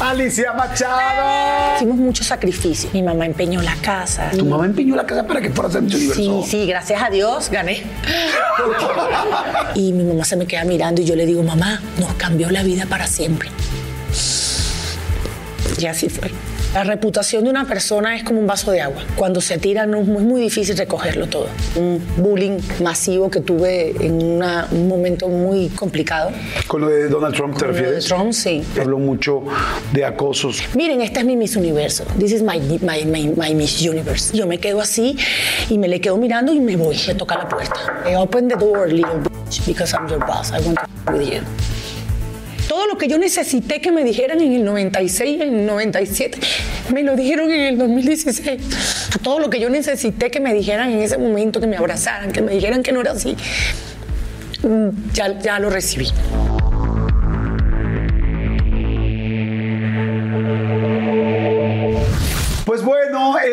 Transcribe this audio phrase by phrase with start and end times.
[0.00, 1.76] Alicia Machado.
[1.76, 2.88] Hicimos mucho sacrificio.
[2.92, 4.30] Mi mamá empeñó la casa.
[4.30, 6.42] Tu mamá empeñó la casa para que fueras a Miss Universo.
[6.44, 7.82] Sí, sí, gracias a Dios gané.
[9.74, 12.62] y mi mamá se me queda mirando y yo le digo, mamá, nos cambió la
[12.62, 13.50] vida para siempre.
[15.78, 16.30] Y así fue.
[16.72, 19.02] La reputación de una persona es como un vaso de agua.
[19.16, 21.48] Cuando se tira no, es muy difícil recogerlo todo.
[21.74, 26.30] Un bullying masivo que tuve en una- un momento muy complicado.
[26.68, 28.04] ¿Con lo de Donald Trump te Con refieres?
[28.04, 28.62] Trump, sí.
[28.80, 29.42] Habló mucho
[29.92, 30.62] de acosos.
[30.76, 32.04] Miren, esta es mi Miss Universo.
[32.20, 34.36] This is my, my, my, my Miss Universe.
[34.36, 35.16] Yo me quedo así
[35.70, 37.80] y me le quedo mirando y me voy a tocar la puerta.
[38.08, 40.52] I open the door, little bitch, because I'm your boss.
[40.52, 41.40] I want to with you.
[42.70, 46.38] Todo lo que yo necesité que me dijeran en el 96, en el 97,
[46.94, 48.60] me lo dijeron en el 2016.
[49.24, 52.42] Todo lo que yo necesité que me dijeran en ese momento, que me abrazaran, que
[52.42, 53.36] me dijeran que no era así,
[54.62, 56.06] mm, ya, ya lo recibí.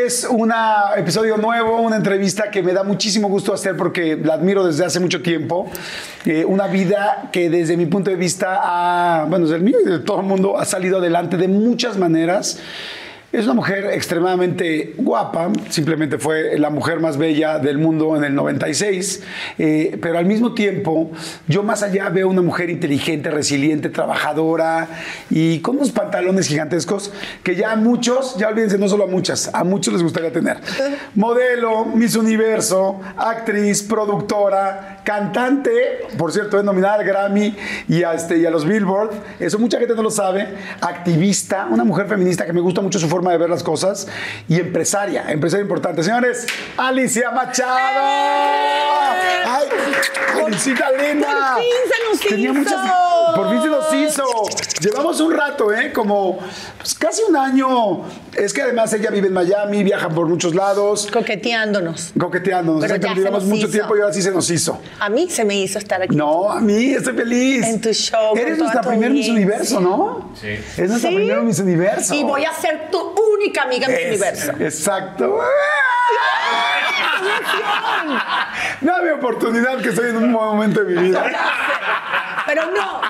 [0.07, 0.53] Es un
[0.95, 5.01] episodio nuevo, una entrevista que me da muchísimo gusto hacer porque la admiro desde hace
[5.01, 5.69] mucho tiempo.
[6.25, 9.89] Eh, una vida que desde mi punto de vista, ha, bueno, desde el mío y
[9.89, 12.57] de todo el mundo, ha salido adelante de muchas maneras.
[13.29, 18.33] Es una mujer extremadamente guapa, simplemente fue la mujer más bella del mundo en el
[18.33, 19.21] 96,
[19.57, 21.11] eh, pero al mismo tiempo
[21.45, 24.87] yo más allá veo una mujer inteligente, resiliente, trabajadora
[25.29, 27.11] y con unos pantalones gigantescos
[27.43, 30.61] que ya a muchos, ya olvídense, no solo a muchas, a muchos les gustaría tener.
[31.15, 37.55] Modelo, Miss Universo, actriz, productora, cantante, por cierto, es nominada al Grammy
[37.87, 41.85] y a, este, y a los Billboard, eso mucha gente no lo sabe, activista, una
[41.85, 44.09] mujer feminista que me gusta mucho su forma de ver las cosas
[44.49, 46.03] y empresaria, empresaria importante.
[46.03, 47.77] Señores, Alicia Machado.
[49.49, 49.67] ¡Ay,
[50.45, 51.27] Alicita linda!
[51.55, 52.59] por fin se nos Tenía hizo.
[52.59, 52.91] muchas-
[53.35, 54.23] por fin se nos hizo.
[54.79, 55.91] Llevamos un rato, ¿eh?
[55.91, 56.37] Como
[56.77, 58.03] pues, casi un año.
[58.35, 62.11] Es que además ella vive en Miami, viaja por muchos lados, Coqueteándonos.
[62.19, 62.81] coqueteándonos.
[62.81, 63.71] Pero ya se llevamos nos mucho hizo.
[63.71, 64.79] tiempo y ahora sí se nos hizo.
[64.99, 66.15] A mí se me hizo estar aquí.
[66.15, 67.65] No, a mí estoy feliz.
[67.65, 69.29] En tu show, Eres nuestra tu primer Miss.
[69.29, 70.31] Universo, ¿no?
[70.39, 70.47] Sí.
[70.49, 71.15] Es nuestra Sí.
[71.15, 72.13] primera Miss Universo.
[72.13, 72.99] Y voy a ser tu
[73.33, 74.51] única amiga en mi Es- universo.
[74.59, 75.39] Exacto.
[78.81, 81.25] Dame oportunidad que estoy en un momento de mi vida.
[82.45, 83.01] Pero no,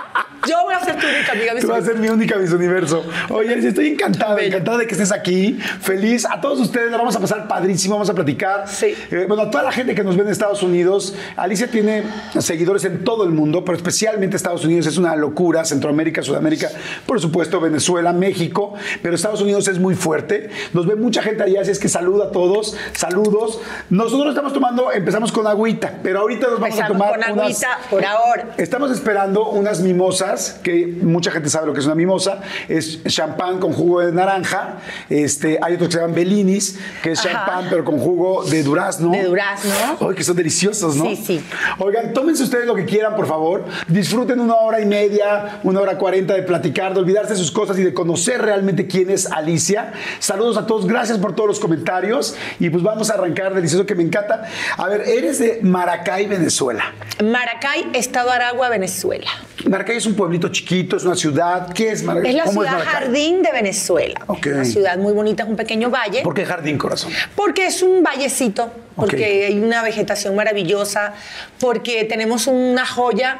[0.47, 3.03] yo voy a ser tu única amiga Tú vas a ser mi única Miss Universo.
[3.29, 5.59] Oye, estoy encantada, encantada de que estés aquí.
[5.81, 6.25] Feliz.
[6.25, 8.67] A todos ustedes la vamos a pasar padrísimo, vamos a platicar.
[8.67, 8.95] Sí.
[9.11, 12.03] Eh, bueno, a toda la gente que nos ve en Estados Unidos, Alicia tiene
[12.39, 15.65] seguidores en todo el mundo, pero especialmente Estados Unidos es una locura.
[15.65, 16.69] Centroamérica, Sudamérica,
[17.05, 20.49] por supuesto, Venezuela, México, pero Estados Unidos es muy fuerte.
[20.73, 22.75] Nos ve mucha gente allá, así es que saluda a todos.
[22.93, 23.59] Saludos.
[23.89, 27.45] Nosotros estamos tomando, empezamos con agüita, pero ahorita nos vamos a Empezamos tomar con unas-
[27.63, 28.47] agüita por ahora.
[28.57, 32.41] Estamos esperando unas mimosas, que mucha gente sabe lo que es una mimosa.
[32.67, 34.79] Es champán con jugo de naranja.
[35.09, 37.29] Este, hay otros que se llaman Bellinis, que es Ajá.
[37.29, 39.11] champán pero con jugo de durazno.
[39.11, 39.71] De durazno.
[39.99, 41.05] Ay, que son deliciosos, ¿no?
[41.05, 41.45] Sí, sí.
[41.79, 43.65] Oigan, tómense ustedes lo que quieran, por favor.
[43.87, 47.77] Disfruten una hora y media, una hora cuarenta de platicar, de olvidarse de sus cosas
[47.79, 49.93] y de conocer realmente quién es Alicia.
[50.19, 52.35] Saludos a todos, gracias por todos los comentarios.
[52.59, 54.43] Y pues vamos a arrancar, delicioso que me encanta.
[54.77, 56.93] A ver, eres de Maracay, Venezuela.
[57.23, 59.29] Maracay, Estado Aragua, Venezuela.
[59.67, 61.71] Maracay es un pueblito chiquito, es una ciudad.
[61.73, 62.31] ¿Qué es Maracay?
[62.31, 62.93] Es la ¿Cómo ciudad Maracay?
[63.03, 64.19] jardín de Venezuela.
[64.27, 64.47] Ok.
[64.47, 66.21] Una ciudad muy bonita, es un pequeño valle.
[66.23, 67.11] ¿Por qué jardín, corazón?
[67.35, 69.21] Porque es un vallecito, porque Ok.
[69.51, 71.13] hay una vegetación maravillosa,
[71.59, 73.39] porque tenemos una joya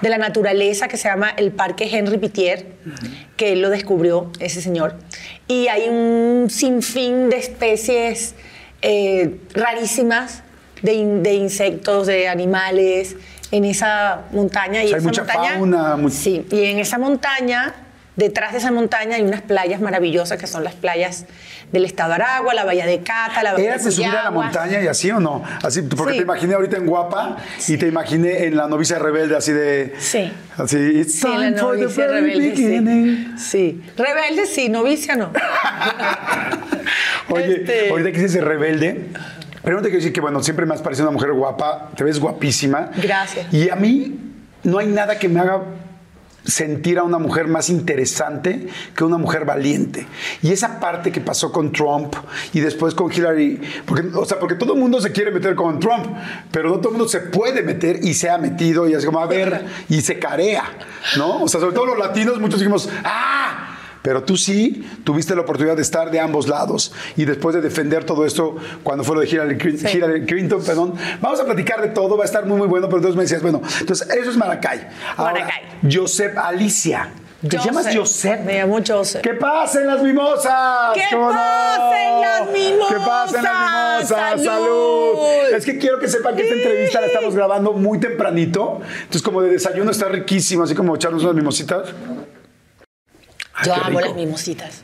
[0.00, 2.66] de la naturaleza que se llama el Parque Henry Pitier,
[3.36, 4.94] que él lo descubrió, ese señor.
[5.48, 8.34] Y hay un sinfín de especies
[8.80, 10.44] eh, rarísimas
[10.82, 13.16] de, in- de insectos, de animales
[13.50, 14.82] en esa montaña.
[14.84, 17.74] Y O sea, hay esa mucha montaña, fauna, mu- Sí, y en esa montaña
[18.16, 21.24] Detrás de esa montaña hay unas playas maravillosas que son las playas
[21.70, 24.30] del estado de Aragua, la bahía de Cata, la bahía ¿Eras de subir a la
[24.32, 25.44] montaña y así o no?
[25.62, 26.18] Así, porque Sí.
[26.18, 27.36] te imaginé ahorita en Guapa
[27.68, 29.94] y te imaginé en La novicia rebelde, así de...
[30.00, 30.32] Sí.
[30.56, 33.34] Así, it's Sí, la time for the novicia very rebelde, beginning.
[33.38, 33.80] sí.
[33.84, 33.92] sí.
[33.96, 35.30] Rebelde sí, novicia no.
[37.30, 38.40] Oye, Este- ahorita que dices de
[39.68, 42.04] rebelde, primero te quiero decir que, bueno, siempre me has parecido una mujer guapa, te
[42.04, 42.90] ves guapísima.
[42.96, 43.52] Gracias.
[43.52, 44.18] Y a mí
[44.64, 45.62] no hay nada que me haga
[46.44, 50.06] sentir a una mujer más interesante que una mujer valiente.
[50.42, 52.14] Y esa parte que pasó con Trump
[52.54, 55.78] y después con Hillary, porque, o sea, porque todo el mundo se quiere meter con
[55.78, 56.06] Trump,
[56.50, 59.20] pero no todo el mundo se puede meter y se ha metido y así como
[59.20, 60.64] a ver y se carea,
[61.18, 61.42] ¿no?
[61.42, 63.77] O sea, sobre todo los latinos, muchos dijimos, ¡ah!
[64.02, 68.04] Pero tú sí tuviste la oportunidad de estar de ambos lados y después de defender
[68.04, 69.98] todo esto cuando fue lo de Hillary, Clinton- Sí.
[69.98, 72.98] Hillary Clinton, perdón, vamos a platicar de todo, va a estar muy muy bueno, pero
[72.98, 74.88] entonces me decías, bueno, entonces eso es Maracay.
[75.16, 75.62] Ahora, Maracay.
[75.92, 77.08] Joseph Alicia.
[77.40, 77.66] ¿Te Joseph.
[77.72, 78.40] llamas Joseph?
[78.44, 79.22] Me llamo Joseph.
[79.22, 80.92] ¡Que pasen las mimosas!
[80.94, 81.36] ¡Que ¿Cómo no?
[81.38, 82.88] pasen las mimosas!
[82.98, 84.08] ¡Que pasen las mimosas!
[84.08, 84.44] ¡Salud!
[84.44, 85.54] ¡Salud!
[85.56, 88.80] Es que quiero que sepan que esta entrevista la estamos grabando muy tempranito.
[88.98, 91.90] Entonces, como de desayuno está riquísimo, así como echarnos unas mimositas.
[93.58, 94.00] Ay, Yo amo rico.
[94.00, 94.82] las mimositas.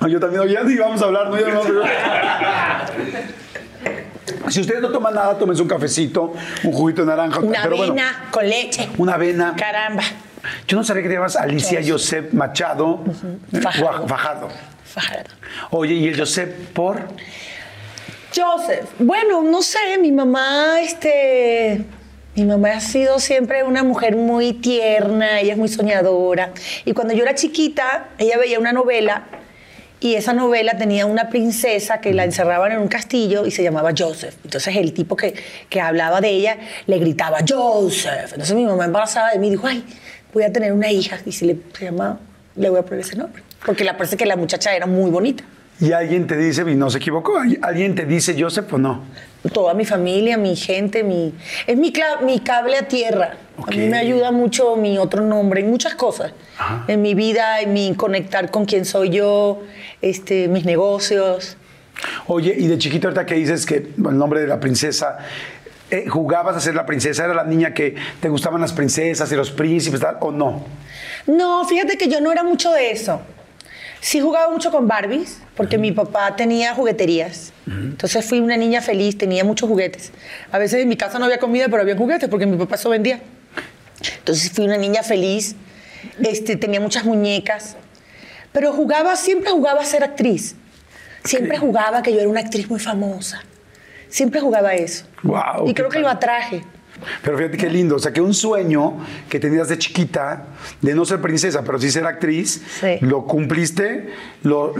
[0.00, 1.38] Ay, Yo también, ya ni vamos a hablar, ¿no?
[1.38, 1.62] Ya no-
[4.50, 6.32] Si ustedes no toman nada, tómense un cafecito,
[6.64, 7.40] un juguito de naranja.
[7.40, 8.88] Una pero bueno, avena con leche.
[8.98, 9.54] una avena.
[9.56, 10.02] Caramba.
[10.66, 13.04] Yo no sabía que te llamas Alicia Josep Machado
[13.62, 14.08] Fajardo.
[14.08, 14.48] Fajardo.
[14.84, 15.30] Fajardo.
[15.70, 17.00] Oye, ¿y el Josep por?
[18.34, 18.88] Joseph.
[18.98, 21.84] Bueno, no sé, mi mamá, este.
[22.38, 26.52] Mi mamá ha sido siempre una mujer muy tierna, ella es muy soñadora.
[26.84, 29.24] Y cuando yo era chiquita, ella veía una novela
[29.98, 33.90] y esa novela tenía una princesa que la encerraban en un castillo y se llamaba
[33.98, 34.36] Joseph.
[34.44, 35.34] Entonces el tipo que,
[35.68, 38.30] que hablaba de ella le gritaba Joseph.
[38.30, 39.84] Entonces mi mamá embarazada de mí dijo, ay,
[40.32, 42.20] voy a tener una hija y si le, se llama,
[42.54, 43.42] le voy a poner ese nombre.
[43.66, 45.42] Porque le parece que la muchacha era muy bonita.
[45.80, 49.04] Y alguien te dice, y no se equivocó, alguien te dice Joseph o no.
[49.52, 51.32] toda mi familia, mi gente, mi,
[51.66, 51.92] es mi,
[52.22, 53.36] mi cable a tierra.
[53.64, 56.32] A mí me ayuda mucho mi otro nombre en muchas cosas.
[56.58, 56.84] Ajá.
[56.88, 59.62] En mi vida, en mi conectar con quién soy yo,
[60.02, 61.56] este, mis negocios.
[62.26, 65.18] Oye, y de chiquito ahorita que dices que el nombre de la princesa,
[65.90, 67.24] eh, ¿jugabas a ser la princesa?
[67.24, 70.64] ¿Era la niña que te gustaban las princesas y los príncipes tal, o no?
[71.26, 73.20] No, fíjate que yo no era mucho de eso.
[74.00, 77.52] Sí jugaba mucho con Barbies, porque mi papá tenía jugueterías.
[77.66, 80.12] Entonces fui una niña feliz, tenía muchos juguetes.
[80.52, 82.90] A veces en mi casa no había comida, pero había juguetes, porque mi papá eso
[82.90, 83.20] vendía.
[84.18, 85.56] Entonces fui una niña feliz,
[86.22, 87.76] este, tenía muchas muñecas.
[88.52, 90.54] Pero jugaba, siempre jugaba a ser actriz.
[91.24, 93.42] Siempre jugaba que yo era una actriz muy famosa.
[94.08, 95.04] Siempre jugaba eso.
[95.66, 96.64] Y creo que lo atraje.
[97.22, 98.98] Pero fíjate qué lindo, o sea, que un sueño
[99.28, 100.44] que tenías de chiquita,
[100.82, 102.98] de no ser princesa, pero sí ser actriz, Sí.
[103.00, 104.08] lo cumpliste,
[104.42, 104.74] lo,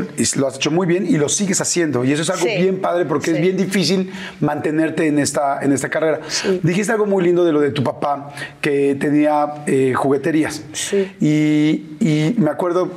[0.47, 2.05] has hecho muy bien y lo sigues haciendo.
[2.05, 2.57] Y eso es algo Sí.
[2.63, 4.11] bien padre porque es bien difícil
[4.41, 6.21] mantenerte en esta, en esta carrera.
[6.63, 8.31] Dijiste algo muy lindo de lo de tu papá,
[8.61, 10.63] que tenía eh, jugueterías.
[10.73, 11.11] Sí.
[11.21, 12.91] Y, y me acuerdo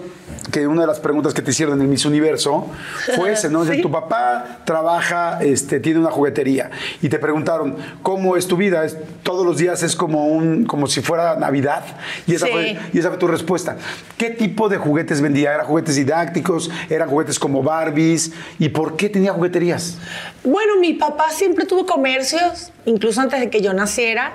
[0.49, 2.67] que una de las preguntas que te hicieron en el Miss Universo
[3.15, 3.63] fue ese, ¿no?
[3.71, 3.81] Sí.
[3.81, 6.71] tu papá trabaja, este, tiene una juguetería
[7.01, 10.87] y te preguntaron cómo es tu vida, es, todos los días es como un, como
[10.87, 11.83] si fuera Navidad
[12.25, 12.51] y esa, Sí.
[12.51, 13.77] fue, y esa fue tu respuesta.
[14.17, 15.53] ¿Qué tipo de juguetes vendía?
[15.53, 16.71] ¿Eran juguetes didácticos?
[16.89, 18.31] ¿Eran juguetes como Barbies?
[18.57, 19.97] ¿Y por qué tenía jugueterías?
[20.43, 24.33] Bueno, mi papá siempre tuvo comercios, incluso antes de que yo naciera.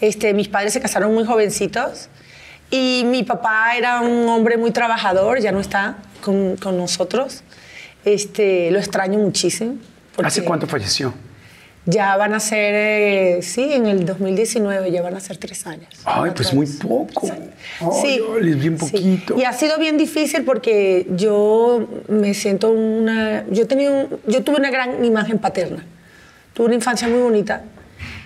[0.00, 2.08] Este, mis padres se casaron muy jovencitos
[2.70, 7.42] y mi papá era un hombre muy trabajador, ya no está con, con nosotros.
[8.04, 9.76] Este, lo extraño muchísimo.
[10.22, 11.14] ¿Hace cuánto falleció?
[11.86, 15.88] Ya van a ser, eh, sí, en el 2019 ya van a ser tres años.
[16.04, 17.26] Ay, pues muy poco.
[17.26, 17.32] Sí.
[17.80, 18.20] Ay, Sí,
[18.54, 18.86] bien sí.
[18.90, 19.38] poquito.
[19.38, 23.44] Y ha sido bien difícil porque yo me siento una...
[23.50, 25.84] Yo, tenido un- yo tuve una gran imagen paterna.
[26.54, 27.64] Tuve una infancia muy bonita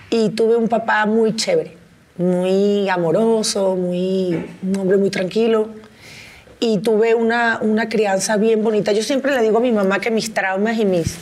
[0.09, 1.75] y tuve un papá muy chévere,
[2.19, 5.69] muy amoroso, muy, un hombre muy tranquilo.
[6.59, 8.91] Y tuve una, una crianza bien bonita.
[8.91, 11.15] Yo siempre le digo a mi mamá que mis traumas y mis,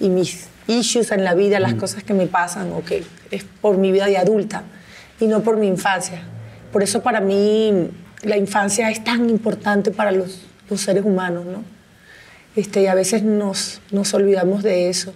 [0.00, 3.76] y mis issues en la vida, las cosas que me pasan, o que es por
[3.76, 4.64] mi vida de adulta
[5.20, 6.22] y no por mi infancia.
[6.72, 7.90] Por eso para mí
[8.22, 11.62] la infancia es tan importante para los, los seres humanos, ¿no?
[12.56, 15.12] Este, y a veces nos, nos olvidamos de eso.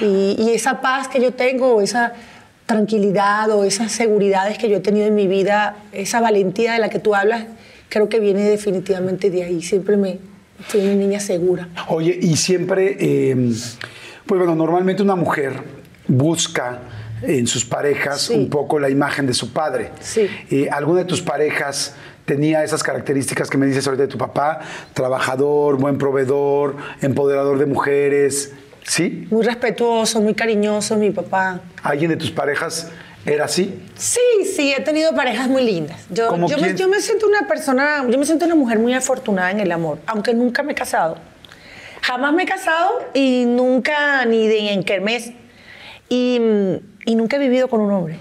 [0.00, 2.14] Y, y esa paz que yo tengo, esa
[2.78, 6.90] tranquilidad o esas seguridades que yo he tenido en mi vida, esa valentía de la
[6.90, 7.46] que tú hablas,
[7.88, 9.62] creo que viene definitivamente de ahí.
[9.62, 10.18] Siempre me
[10.66, 11.68] fui una niña segura.
[11.88, 13.34] Oye, y siempre, eh,
[14.26, 15.54] pues bueno, normalmente una mujer
[16.06, 16.80] busca
[17.22, 18.34] en sus parejas Sí.
[18.34, 19.90] un poco la imagen de su padre.
[20.00, 20.28] Sí.
[20.50, 21.94] Eh, ¿Alguna de tus parejas
[22.26, 24.60] tenía esas características que me dices ahorita de tu papá,
[24.92, 28.52] trabajador, buen proveedor, empoderador de mujeres,
[28.88, 29.28] ¿sí?
[29.30, 31.60] Muy respetuoso, muy cariñoso, mi papá.
[31.82, 32.90] ¿Alguien de tus parejas
[33.24, 33.78] era así?
[33.94, 34.20] Sí,
[34.56, 36.06] sí, he tenido parejas muy lindas.
[36.10, 38.94] Yo, ¿Cómo yo, me, yo me siento una persona, yo me siento una mujer muy
[38.94, 41.18] afortunada en el amor, aunque nunca me he casado.
[42.02, 45.32] Jamás me he casado y nunca, ni de en kermés.
[46.08, 46.40] Y,
[47.04, 48.18] y nunca he vivido con un hombre.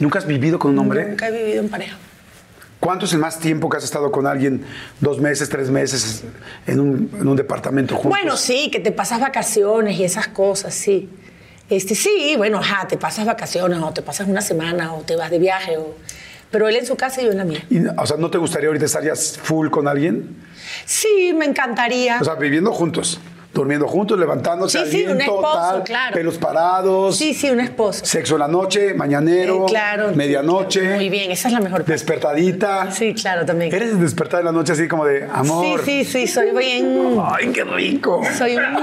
[0.00, 1.06] ¿Nunca has vivido con un hombre?
[1.06, 1.96] Nunca he vivido en pareja.
[2.82, 4.64] ¿Cuánto es el más tiempo que has estado con alguien?
[4.98, 6.24] ¿Dos meses, tres meses
[6.66, 8.10] en un, en un departamento juntos?
[8.10, 11.08] Bueno, sí, que te pasas vacaciones y esas cosas, sí.
[11.70, 15.30] Este, sí, bueno, ajá, te pasas vacaciones o te pasas una semana o te vas
[15.30, 15.76] de viaje.
[15.76, 15.94] O...
[16.50, 17.64] Pero él en su casa y yo en la mía.
[17.70, 20.34] Y, o sea, ¿no te gustaría ahorita estar ya full con alguien?
[20.84, 22.18] Sí, me encantaría.
[22.20, 23.20] O sea, viviendo juntos,
[23.52, 26.14] durmiendo juntos, levantándose Sí, sí, un aliento, esposo, tal, claro.
[26.14, 28.04] pelos parados, sí, sí, un esposo.
[28.04, 30.12] sexo en la noche, mañanero, Eh, claro.
[30.14, 31.92] medianoche, Muy bien, esa es la mejor parte.
[31.92, 32.90] despertadita.
[32.90, 33.74] Sí, claro, también.
[33.74, 35.80] ¿Eres de despertar en la noche así como de amor?
[35.84, 37.18] Sí, sí, sí, soy bien.
[37.22, 38.22] ¡Ay, qué rico!
[38.38, 38.82] Soy muy.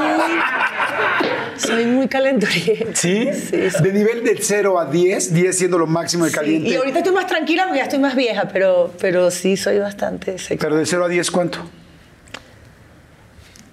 [1.57, 2.95] Soy muy calenturienta.
[2.95, 3.27] ¿Sí?
[3.33, 3.83] Sí, sí.
[3.83, 6.69] De nivel de 0 a 10, 10 siendo lo máximo de Sí, caliente.
[6.69, 10.37] Y ahorita estoy más tranquila porque ya estoy más vieja, pero, pero sí soy bastante
[10.37, 10.57] sexual.
[10.59, 11.59] Pero de 0 a 10, ¿cuánto?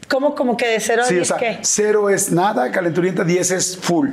[0.08, 1.58] ¿Cómo como que de 0 a Sí, 10 o sea, qué?
[1.62, 4.08] 0 es nada, calenturienta, 10 es full.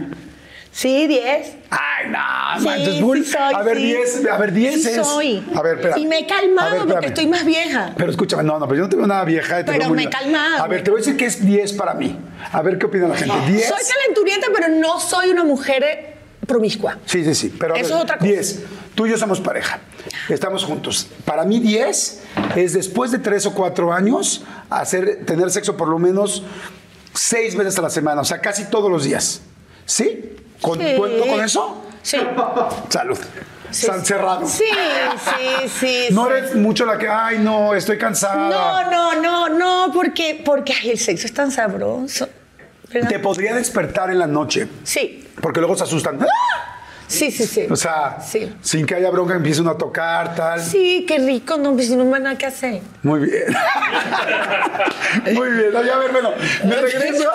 [0.71, 1.53] Sí, 10.
[1.69, 3.17] Ay, no, Sí, manches, full.
[3.19, 3.83] sí soy, a ver, sí.
[3.83, 4.95] 10, a ver, 10 Sí es.
[5.07, 5.47] soy.
[5.55, 5.99] A ver, espera.
[5.99, 7.93] Y me he calmado ver, porque estoy más vieja.
[7.95, 9.63] Pero escúchame, no, no, pero yo no te veo nada vieja.
[9.63, 10.63] te Pero me he calmado.
[10.63, 12.17] A ver, te voy a decir que es 10 para mí.
[12.51, 13.35] A ver qué opina la gente.
[13.47, 13.67] 10.
[13.67, 16.15] Soy calenturienta, pero no soy una mujer
[16.47, 16.97] promiscua.
[17.05, 17.55] Sí, sí, sí.
[17.59, 18.31] Pero Eso ver, es otra cosa.
[18.31, 18.63] 10.
[18.95, 19.79] Tú y yo somos pareja.
[20.29, 21.07] Estamos juntos.
[21.25, 22.23] Para mí, 10
[22.55, 26.43] es después de 3 o 4 años hacer, tener sexo por lo menos
[27.13, 28.21] 6 veces a la semana.
[28.21, 29.41] O sea, casi todos los días.
[29.85, 30.35] ¿Sí?
[30.61, 30.93] ¿Con, Sí.
[30.97, 31.83] ¿Cuento con eso?
[32.01, 32.17] Sí.
[32.89, 33.17] Salud.
[33.71, 34.45] Sí, San cerrado.
[34.47, 34.65] Sí,
[35.25, 36.07] sí, sí.
[36.11, 36.31] No sí.
[36.31, 38.49] eres mucho la que, ay, no, estoy cansada.
[38.49, 42.29] No, no, no, no, porque, porque ay, el sexo es tan sabroso.
[42.93, 43.09] ¿verdad?
[43.09, 46.19] Te podría despertar en la noche, Sí, porque luego se asustan.
[46.21, 46.72] ¡Ah!
[47.13, 47.67] Sí, sí, sí.
[47.69, 48.53] O sea, Sí.
[48.61, 50.61] sin que haya bronca, empiezan a tocar, tal.
[50.61, 52.81] Sí, qué rico, no, pues si no me nada que hacer.
[53.03, 53.43] Muy bien.
[55.33, 55.75] Muy bien.
[55.75, 56.31] Oye, a ver, bueno,
[56.65, 57.29] me regreso,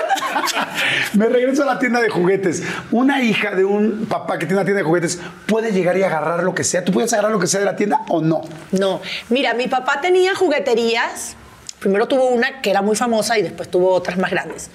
[1.15, 2.63] me regreso a la tienda de juguetes.
[2.91, 6.43] Una hija de un papá que tiene una tienda de juguetes puede llegar y agarrar
[6.43, 6.85] lo que sea.
[6.85, 8.43] ¿Tú puedes agarrar lo que sea de la tienda o no?
[8.73, 11.37] No, mira, mi papá tenía jugueterías.
[11.79, 14.69] Primero tuvo una que era muy famosa y después tuvo otras más grandes.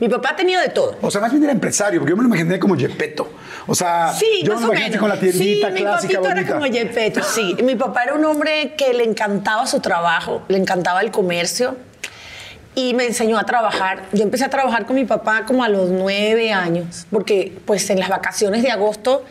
[0.00, 0.96] Mi papá tenía de todo.
[1.00, 3.28] O sea, más bien era empresario, porque yo me lo imaginé como Yepeto.
[3.66, 6.20] O sea, Sí, yo más me lo imaginé con la tiendita sí, mi clásica papito
[6.22, 6.40] bonita.
[6.40, 7.56] era como Yepeto, sí.
[7.62, 11.76] Mi papá era un hombre que le encantaba su trabajo, le encantaba el comercio
[12.74, 14.02] y me enseñó a trabajar.
[14.12, 18.00] Yo empecé a trabajar con mi papá como a los nueve años, porque pues en
[18.00, 19.24] las vacaciones de agosto,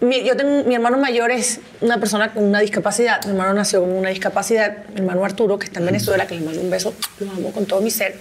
[0.00, 3.80] mi, yo tengo, mi hermano mayor es una persona con una discapacidad, mi hermano nació
[3.80, 6.94] con una discapacidad, mi hermano Arturo, que está en Venezuela, que le mando un beso,
[7.20, 8.16] lo amo con todo mi ser.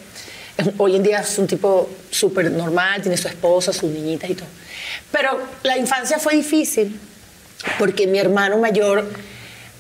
[0.58, 4.34] Es- Hoy en día es un tipo súper normal, tiene su esposa, sus niñitas y
[4.36, 4.48] todo.
[5.12, 7.00] Pero la infancia fue difícil,
[7.78, 9.08] porque mi hermano mayor,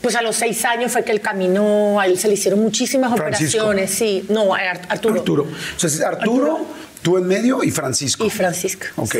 [0.02, 3.16] pues a los seis años fue que él caminó, a él se le hicieron muchísimas
[3.16, 3.64] Francisco.
[3.66, 4.24] operaciones, sí.
[4.30, 5.16] No, a Arturo.
[5.16, 5.44] Arturo.
[5.76, 6.64] O sea, es Arturo,
[7.02, 8.24] tú en medio y Francisco.
[8.24, 8.86] Y Francisco.
[8.98, 9.16] Ok.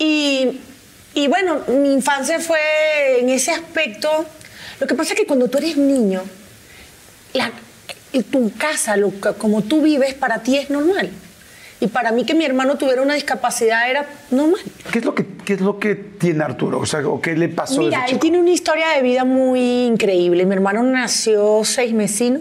[0.00, 0.60] Y,
[1.14, 2.58] y bueno, mi infancia fue
[3.20, 4.08] en ese aspecto.
[4.80, 6.22] Lo que pasa es que cuando tú eres niño,
[7.34, 7.50] la-
[8.12, 11.10] y tu casa, lo, como tú vives, para ti es normal.
[11.82, 14.60] Y para mí que mi hermano tuviera una discapacidad era normal.
[14.92, 16.78] ¿Qué es lo que, qué es lo que tiene Arturo?
[16.80, 20.44] O sea, ¿o qué le pasó Mira, él tiene una historia de vida muy increíble.
[20.44, 22.40] Mi hermano nació seis mesino.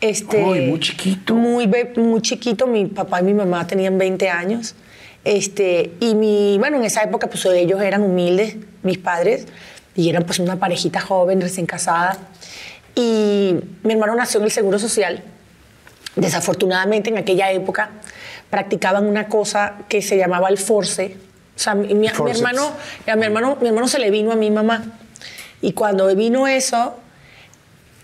[0.00, 1.34] Este, Ay, muy chiquito.
[1.34, 2.66] Muy, muy chiquito.
[2.66, 4.74] Mi papá y mi mamá tenían 20 años.
[5.24, 9.46] Este, y mi, bueno, en esa época pues ellos eran humildes, mis padres,
[9.94, 12.18] y eran pues una parejita joven, recién casada.
[12.94, 15.22] Y mi hermano nació en el Seguro Social.
[16.16, 17.90] Desafortunadamente en aquella época
[18.50, 21.16] practicaban una cosa que se llamaba el force.
[21.56, 22.72] O sea, mi, hermano,
[23.06, 24.84] a mi hermano, mi hermano se le vino a mi mamá.
[25.60, 26.94] Y cuando vino eso,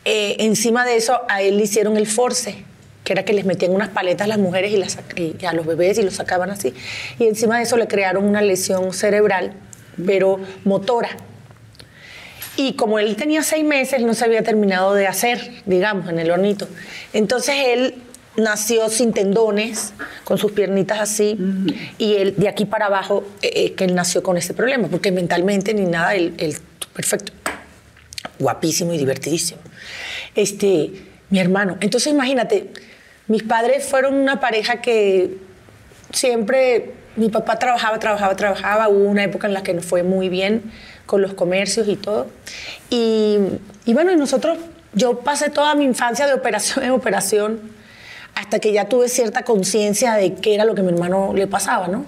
[0.04, 2.64] eh, encima de eso a él le hicieron el force,
[3.04, 5.66] que era que les metían unas paletas a las mujeres y, las y a los
[5.66, 6.74] bebés y los sacaban así.
[7.18, 9.52] Y encima de eso le crearon una lesión cerebral,
[10.04, 11.10] pero motora.
[12.56, 16.30] Y como él tenía seis meses, no se había terminado de hacer, digamos, en el
[16.30, 16.68] hornito.
[17.12, 17.94] Entonces él
[18.36, 19.92] nació sin tendones,
[20.24, 21.38] con sus piernitas así,
[21.98, 25.10] y él de aquí para abajo, eh, eh, que él nació con ese problema, porque
[25.10, 26.56] mentalmente ni nada, él, él
[26.92, 27.32] perfecto,
[28.38, 29.60] guapísimo y divertidísimo.
[30.34, 30.92] Este,
[31.30, 31.78] mi hermano.
[31.80, 32.70] Entonces imagínate,
[33.30, 35.36] mis padres fueron una pareja que
[36.12, 38.88] siempre mi papá trabajaba, trabajaba, trabajaba.
[38.88, 40.72] Hubo una época en la que nos fue muy bien
[41.06, 42.26] con los comercios y todo.
[42.90, 43.38] Y,
[43.84, 44.58] y bueno, nosotros
[44.94, 47.60] yo pasé toda mi infancia de operación en operación
[48.34, 51.86] hasta que ya tuve cierta conciencia de qué era lo que mi hermano le pasaba,
[51.86, 52.06] ¿no?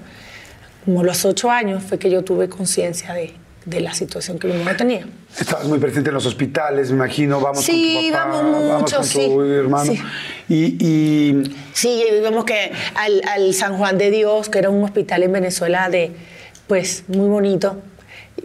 [0.84, 3.32] Como a los ocho años fue que yo tuve conciencia de,
[3.64, 5.06] de la situación que mi hermano tenía.
[5.38, 7.40] Estabas muy presente en los hospitales, me imagino.
[7.40, 9.26] Vamos Sí, con tu papá, vamos vamos mucho, con sí.
[9.26, 9.92] tu hermano.
[9.92, 10.02] Sí.
[10.48, 15.22] Y, y Sí, vemos que al, al San Juan de Dios, que era un hospital
[15.22, 16.12] en Venezuela de,
[16.66, 17.80] pues, muy bonito.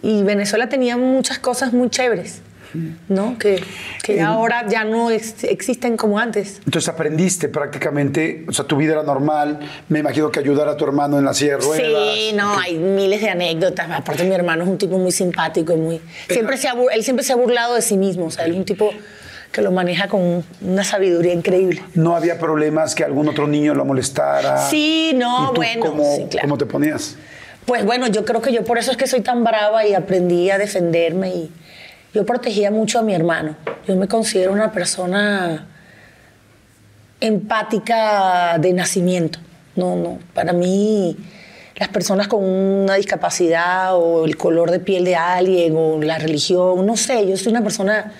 [0.01, 2.41] Y Venezuela tenía muchas cosas muy chéveres,
[3.09, 3.37] ¿no?
[3.37, 3.61] Que,
[4.03, 6.57] que En- ahora ya no ex- existen como antes.
[6.65, 9.59] entonces aprendiste prácticamente, o sea, tu vida era normal.
[9.89, 12.15] Me imagino que ayudar a tu hermano en la silla de ruedas.
[12.15, 13.89] Sí, no, hay miles de anécdotas.
[13.91, 16.01] Aparte, mi hermano es un tipo muy simpático y muy.
[16.29, 18.25] Siempre se ha él siempre se ha burlado de sí mismo.
[18.25, 18.91] O sea, él es un tipo
[19.51, 21.81] que lo maneja con una sabiduría increíble.
[21.95, 24.57] No había problemas que algún otro niño lo molestara.
[24.69, 26.47] Sí, no, ¿Y tú bueno, ¿cómo, sí, claro.
[26.47, 27.15] ¿Cómo te ponías?
[27.65, 30.49] Pues bueno, yo creo que yo por eso es que soy tan brava y aprendí
[30.51, 31.51] a defenderme y
[32.17, 33.55] yo protegía mucho a mi hermano.
[33.87, 35.67] Yo me considero una persona
[37.21, 39.37] empática de nacimiento.
[39.75, 41.15] No, no, para mí
[41.75, 46.83] las personas con una discapacidad o el color de piel de alguien o la religión,
[46.87, 48.11] no sé, yo soy una persona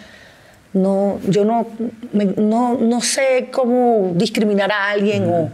[0.74, 1.66] no yo no
[2.14, 5.50] me- no, no sé cómo discriminar a alguien o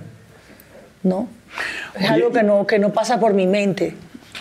[1.03, 1.29] no.
[1.95, 3.95] Es Oye, algo que no que no pasa por mi mente.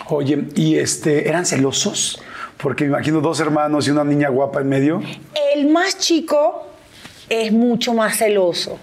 [0.09, 2.21] Oye, ¿y este, eran celosos?
[2.63, 5.03] Porque me imagino dos hermanos y una niña guapa en medio.
[5.55, 6.67] El más chico
[7.29, 8.79] es mucho más celoso.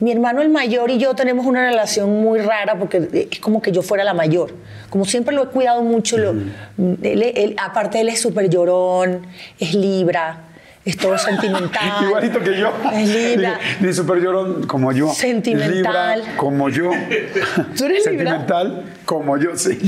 [0.00, 3.70] Mi hermano el mayor y yo tenemos una relación muy rara porque es como que
[3.72, 4.52] yo fuera la mayor.
[4.90, 9.26] Como siempre lo he cuidado mucho, lo- él- él- aparte él es súper llorón,
[9.58, 10.44] es libra,
[10.90, 12.02] es todo sentimental.
[12.04, 12.72] Igualito que yo.
[12.92, 13.58] Es libra.
[13.80, 15.12] Ni, super llorón como yo.
[15.12, 16.20] Sentimental.
[16.20, 16.90] Libra como yo.
[17.76, 18.32] ¿Tú eres libra?
[18.32, 19.78] Sentimental como yo, sí.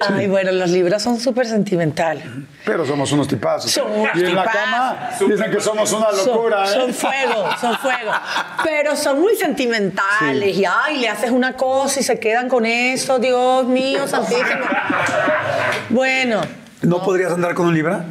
[0.00, 2.24] Ay, bueno, los libras son súper sentimentales.
[2.64, 3.70] Pero somos unos tipazos.
[3.70, 6.92] Son unos y en la cama dicen que somos una locura, son, ¿eh?
[6.92, 8.12] son fuego, son fuego.
[8.64, 10.56] Pero son muy sentimentales.
[10.56, 14.66] Y ay, le haces una cosa y se quedan con eso, Dios mío, santísimo.
[15.90, 16.40] Bueno.
[16.82, 18.04] ¿No, podrías andar con un libra?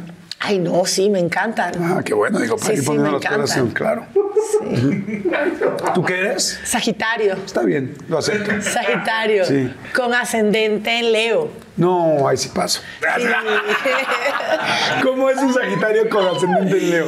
[0.44, 1.72] Ay, no, sí, me encantan.
[1.80, 3.70] Ah, qué bueno, digo, para Sí, ir sí, me encantan.
[3.70, 4.06] claro.
[5.94, 6.58] ¿Tú qué eres?
[6.64, 7.34] Sagitario.
[7.34, 8.50] Está bien, lo acepto.
[8.60, 9.44] Sagitario.
[9.44, 9.72] Sí.
[9.94, 11.48] Con ascendente en Leo.
[11.76, 12.80] No, ahí sí paso.
[13.00, 13.24] Sí.
[15.02, 17.06] ¿Cómo es un Sagitario con ascendente en Leo?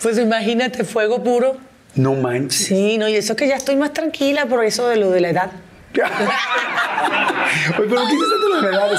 [0.00, 1.56] pues imagínate, fuego puro.
[1.96, 2.66] No manches.
[2.66, 5.30] Sí, no, y eso que ya estoy más tranquila por eso de lo de la
[5.30, 5.50] edad.
[5.94, 6.04] Oye,
[7.88, 8.28] pero ¿qué dices
[8.62, 8.90] de la edad?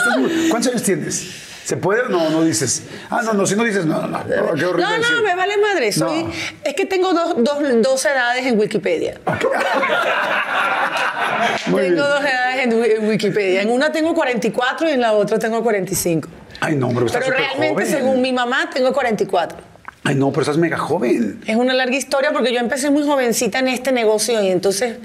[0.49, 1.50] ¿Cuántos años tienes?
[1.65, 2.29] ¿Se puede o no?
[2.29, 2.83] No dices.
[3.09, 4.25] Ah, no, no, si no dices, no, no, no.
[4.25, 5.15] qué horrible No, decir.
[5.15, 5.91] no, me vale madre.
[5.91, 6.31] Soy, No.
[6.63, 9.19] Es que tengo dos, dos, dos edades en Wikipedia.
[11.65, 11.95] Tengo bien.
[11.95, 13.61] dos edades en, en Wikipedia.
[13.61, 16.27] En una tengo 44 y en la otra tengo 45.
[16.59, 17.87] Ay, no, pero estás Pero realmente, joven.
[17.87, 19.57] según mi mamá, tengo 44.
[20.03, 21.41] Ay, no, pero estás mega joven.
[21.45, 24.97] Es una larga historia porque yo empecé muy jovencita en este negocio y entonces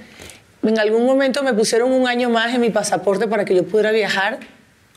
[0.63, 3.93] en algún momento me pusieron un año más en mi pasaporte para que yo pudiera
[3.93, 4.39] viajar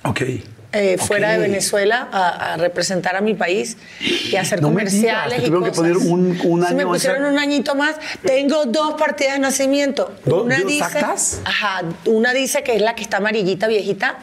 [0.03, 0.21] Ok.
[0.71, 4.75] Eh, fuera de Venezuela a, a representar a mi país y a hacer No me
[4.75, 7.95] comerciales digas, y que poner un- un Sí, me año pusieron un añito más.
[8.23, 10.13] Tengo dos partidas de nacimiento.
[10.25, 10.83] ¿Do- una dos dice,
[11.45, 14.19] ajá, una dice que es la que está amarillita viejita,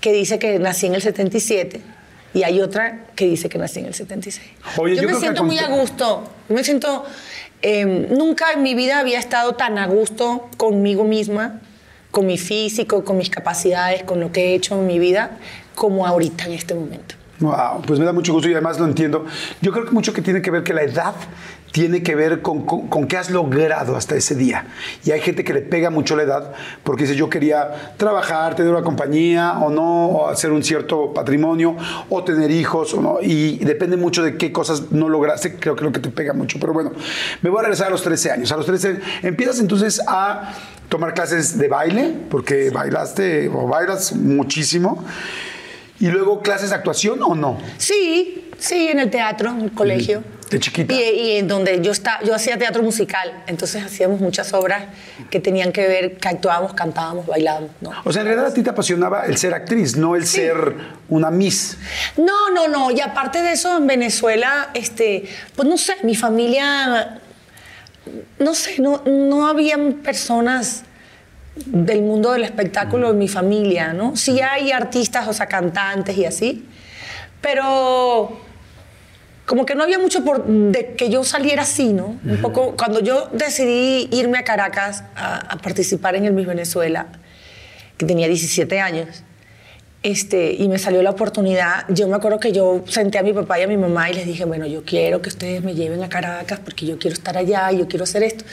[0.00, 1.80] que dice que nací en el 77.
[2.32, 4.46] Y hay otra que dice que nací en el 76.
[4.76, 6.30] Oye, yo yo, me siento muy a gusto.
[6.48, 7.04] Yo me siento.
[7.62, 11.60] eh, nunca en mi vida había estado tan a gusto conmigo misma,
[12.10, 15.38] con mi físico, con mis capacidades, con lo que he hecho en mi vida,
[15.74, 17.14] como ahorita en este momento.
[17.40, 19.24] Wow, pues me da mucho gusto y además lo entiendo.
[19.62, 21.14] Yo creo que mucho que tiene que ver que la edad
[21.72, 24.66] tiene que ver con, con, con qué has logrado hasta ese día.
[25.04, 26.52] Y hay gente que le pega mucho la edad
[26.84, 31.76] porque dice yo quería trabajar, tener una compañía o no, o hacer un cierto patrimonio,
[32.10, 33.18] o tener hijos o no.
[33.22, 36.58] Y depende mucho de qué cosas no lograste, creo que lo que te pega mucho.
[36.60, 36.92] Pero bueno,
[37.40, 38.52] me voy a regresar a los 13 años.
[38.52, 40.52] A los 13 empiezas entonces a
[40.90, 45.02] tomar clases de baile, porque bailaste o bailas muchísimo.
[46.00, 47.58] Y luego clases de actuación o no?
[47.78, 50.22] Sí, sí, en el teatro, en el colegio.
[50.50, 50.92] De chiquita.
[50.92, 54.84] Y, y en donde yo estaba, yo hacía teatro musical, entonces hacíamos muchas obras
[55.30, 57.92] que tenían que ver, que actuábamos, cantábamos, bailábamos, ¿no?
[58.04, 60.74] O sea, en realidad a ti te apasionaba el ser actriz, no el ser
[61.08, 61.76] una Miss.
[62.16, 62.90] No, no, no.
[62.90, 67.20] Y aparte de eso, en Venezuela, este, pues no sé, mi familia,
[68.38, 70.84] no sé, no, no habían personas
[71.66, 74.16] del mundo del espectáculo en mi familia, ¿no?
[74.16, 76.66] Sí hay artistas, o sea, cantantes y así,
[77.40, 78.40] pero
[79.46, 82.18] como que no había mucho por de que yo saliera así, ¿no?
[82.24, 87.08] Un poco, cuando yo decidí irme a Caracas a, a participar en el Miss Venezuela,
[87.98, 89.24] que tenía 17 años,
[90.02, 91.84] este, y me salió la oportunidad.
[91.88, 94.24] Yo me acuerdo que yo senté a mi papá y a mi mamá y les
[94.26, 97.70] dije, bueno, yo quiero que ustedes me lleven a Caracas porque yo quiero estar allá
[97.72, 98.44] y yo quiero hacer esto.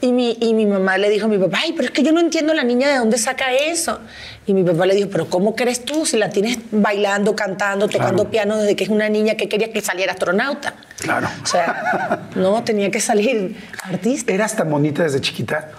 [0.00, 2.10] Y mi, y mi mamá le dijo a mi papá, ay, pero es que yo
[2.12, 4.00] no entiendo la niña de dónde saca eso.
[4.46, 8.24] Y mi papá le dijo, pero ¿cómo crees tú si la tienes bailando, cantando, tocando
[8.24, 8.30] Claro.
[8.30, 10.74] piano desde que es una niña que quería que saliera astronauta?
[10.98, 11.28] Claro.
[11.42, 14.32] O sea, no, tenía que salir artista.
[14.32, 15.70] ¿Eras tan bonita desde chiquita?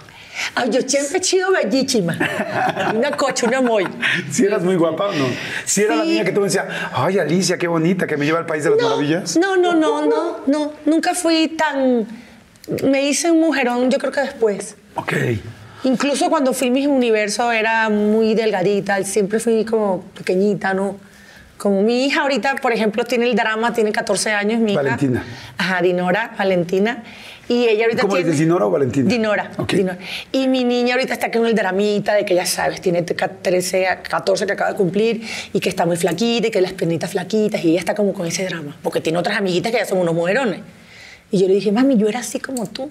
[0.54, 2.16] Ay, yo siempre he sido bellísima.
[2.94, 3.86] Una cocha, una moy.
[4.30, 5.26] ¿Sí eras muy guapa o no?
[5.64, 6.08] ¿Sí era la Sí.
[6.10, 8.70] niña que tú me decías, ay, Alicia, qué bonita, que me lleva al país de
[8.70, 9.36] las maravillas?
[9.36, 10.72] No, no, no, no, no.
[10.86, 12.06] Nunca fui tan.
[12.84, 14.76] Me hice un mujerón, yo creo que después.
[14.94, 15.12] Ok.
[15.84, 20.96] Incluso cuando fui Miss Universo era muy delgadita, siempre fui como pequeñita, ¿no?
[21.58, 24.82] Como mi hija ahorita, por ejemplo, tiene el drama, tiene 14 años, mi hija.
[24.82, 25.24] Valentina.
[25.58, 27.02] Ajá, Dinora, Valentina.
[27.52, 28.30] Y ella ahorita ¿Cómo tiene...
[28.30, 29.08] dices, Dinora o Valentina?
[29.08, 29.72] Dinora, Ok.
[29.74, 29.98] Dinora.
[30.32, 34.46] Y mi niña ahorita está con el dramita de que ya sabes, tiene 13, 14
[34.46, 37.70] que acaba de cumplir y que está muy flaquita y que las piernitas flaquitas y
[37.70, 40.60] ella está como con ese drama, porque tiene otras amiguitas que ya son unos mujerones.
[41.30, 42.90] Y yo le dije, mami, yo era así como tú.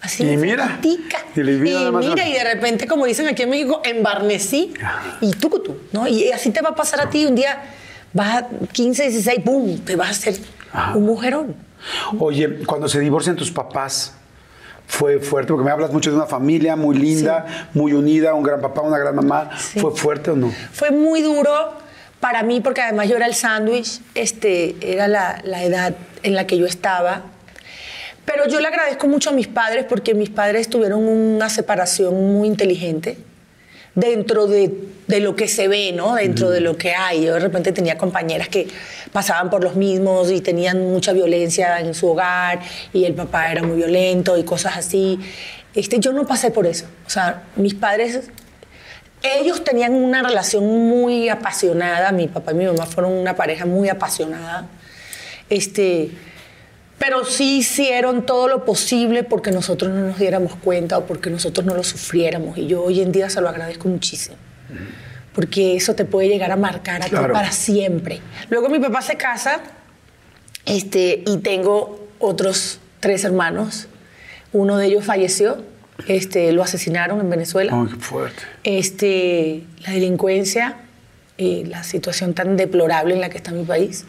[0.00, 3.50] Así Y mira, y le nada y mira, y de repente, como dicen aquí en
[3.50, 4.74] México, embarnecí.
[5.20, 6.06] Y tú, tú, ¿no?
[6.06, 7.24] Y así te va a pasar a ti.
[7.24, 7.62] Un día
[8.16, 9.78] vas a 15, 16, ¡pum!
[9.78, 10.36] Te vas a hacer
[10.94, 11.54] un mujerón.
[12.18, 14.14] Oye, cuando se divorcian tus papás,
[14.86, 18.60] fue fuerte, porque me hablas mucho de una familia muy linda, muy unida, un gran
[18.60, 19.50] papá, una gran mamá.
[19.58, 19.78] Sí.
[19.78, 20.52] ¿Fue fuerte o no?
[20.72, 21.74] Fue muy duro
[22.20, 26.46] para mí porque además yo era el sándwich, este, era la, la edad en la
[26.46, 27.22] que yo estaba.
[28.24, 32.48] Pero yo le agradezco mucho a mis padres porque mis padres tuvieron una separación muy
[32.48, 33.18] inteligente
[33.96, 34.72] dentro de,
[35.08, 36.14] de lo que se ve, ¿no?
[36.14, 37.24] Dentro de lo que hay.
[37.24, 38.68] Yo de repente tenía compañeras que
[39.10, 42.60] pasaban por los mismos y tenían mucha violencia en su hogar
[42.92, 45.18] y el papá era muy violento y cosas así.
[45.74, 46.84] Este, yo no pasé por eso.
[47.06, 48.30] O sea, mis padres
[49.22, 53.88] ellos tenían una relación muy apasionada, mi papá y mi mamá fueron una pareja muy
[53.88, 54.68] apasionada,
[55.48, 56.10] este,
[56.98, 61.66] pero sí hicieron todo lo posible porque nosotros no nos diéramos cuenta o porque nosotros
[61.66, 62.56] no lo sufriéramos.
[62.56, 64.36] Y yo hoy en día se lo agradezco muchísimo,
[65.34, 68.20] porque eso te puede llegar a marcar a ti para siempre.
[68.48, 69.60] Luego mi papá se casa
[70.64, 73.88] este, y tengo otros tres hermanos.
[74.52, 75.62] Uno de ellos falleció,
[76.08, 78.42] este, lo asesinaron en Venezuela Ay, qué fuerte.
[78.64, 80.76] este, la delincuencia
[81.36, 84.06] y la situación tan deplorable en la que está mi país.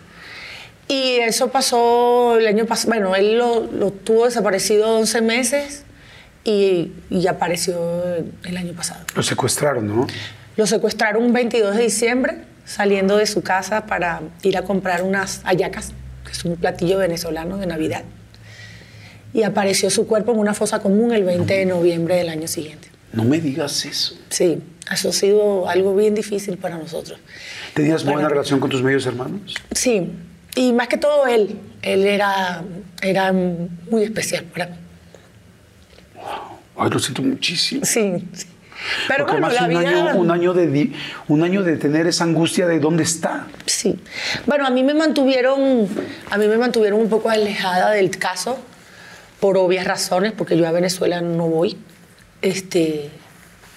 [0.88, 5.84] Y eso pasó el año pasado, bueno, él lo, lo tuvo desaparecido 11 meses
[6.46, 7.78] y, y apareció
[8.44, 9.02] el año pasado.
[9.16, 10.08] Lo secuestraron, ¿no?
[10.56, 15.42] Lo secuestraron un 22 de diciembre saliendo de su casa para ir a comprar unas
[15.44, 15.92] hallacas,
[16.26, 18.04] que es un platillo venezolano de Navidad.
[19.34, 22.88] Y apareció su cuerpo en una fosa común el 20 de noviembre del año siguiente.
[23.12, 24.16] No me digas eso.
[24.30, 27.20] Sí, eso ha sido algo bien difícil para nosotros.
[27.74, 29.54] ¿Tenías buena relación con tus medios hermanos?
[29.72, 30.12] Sí,
[30.58, 31.60] y más que todo él.
[31.82, 32.64] Él era,
[33.02, 34.76] era muy especial para mí.
[36.76, 37.86] Ay, lo siento muchísimo.
[37.86, 38.48] Sí, sí.
[39.08, 39.80] Pero Porque bueno, la un, vida...
[39.90, 40.92] año, un, año de,
[41.28, 43.48] un año de tener esa angustia de dónde está.
[43.66, 44.00] Sí.
[44.46, 45.88] Bueno, a mí me mantuvieron,
[46.30, 48.60] a mí me mantuvieron un poco alejada del caso
[49.40, 51.78] por obvias razones, porque yo a Venezuela no voy,
[52.42, 53.10] este,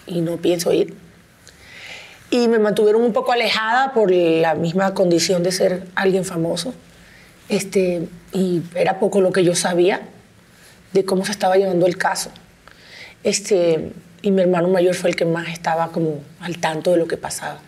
[0.06, 0.94] y no pienso ir.
[2.30, 6.74] Y me mantuvieron un poco alejada por la misma condición de ser alguien famoso.
[7.48, 10.02] Este, y era poco lo que yo sabía
[10.92, 12.30] de cómo se estaba llevando el caso.
[13.24, 17.08] Este, y mi hermano mayor fue el que más estaba como al tanto de lo
[17.08, 17.60] que pasaba.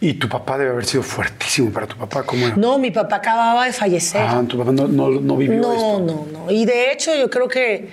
[0.00, 2.22] Y tu papá debe haber sido fuertísimo para tu papá.
[2.24, 2.56] ¿Cómo era?
[2.56, 4.22] No, mi papá acababa de fallecer.
[4.22, 6.00] Ah, tu papá no, no, no vivió no, esto.
[6.00, 6.50] no, no.
[6.50, 7.90] Y de hecho yo creo que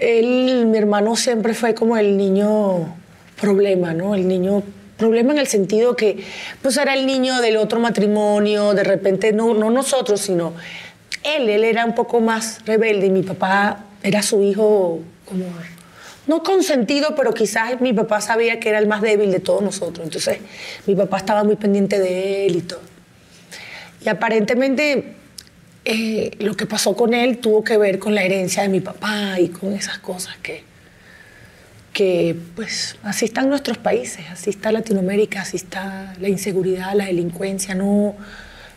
[0.00, 2.96] él, mi hermano siempre fue como el niño
[3.42, 4.14] problema, ¿no?
[4.14, 4.62] El niño
[4.96, 6.24] problema en el sentido que
[6.62, 10.54] pues era el niño del otro matrimonio, de repente no, no nosotros, sino
[11.24, 15.44] él, él era un poco más rebelde y mi papá era su hijo como
[16.26, 20.06] no consentido, pero quizás mi papá sabía que era el más débil de todos nosotros.
[20.06, 20.38] Entonces,
[20.86, 22.80] mi papá estaba muy pendiente de él y todo.
[24.04, 25.14] Y aparentemente
[25.84, 29.40] eh, lo que pasó con él tuvo que ver con la herencia de mi papá
[29.40, 30.62] y con esas cosas que,
[31.92, 37.74] que pues así están nuestros países, así está Latinoamérica, así está la inseguridad, la delincuencia,
[37.74, 38.14] no,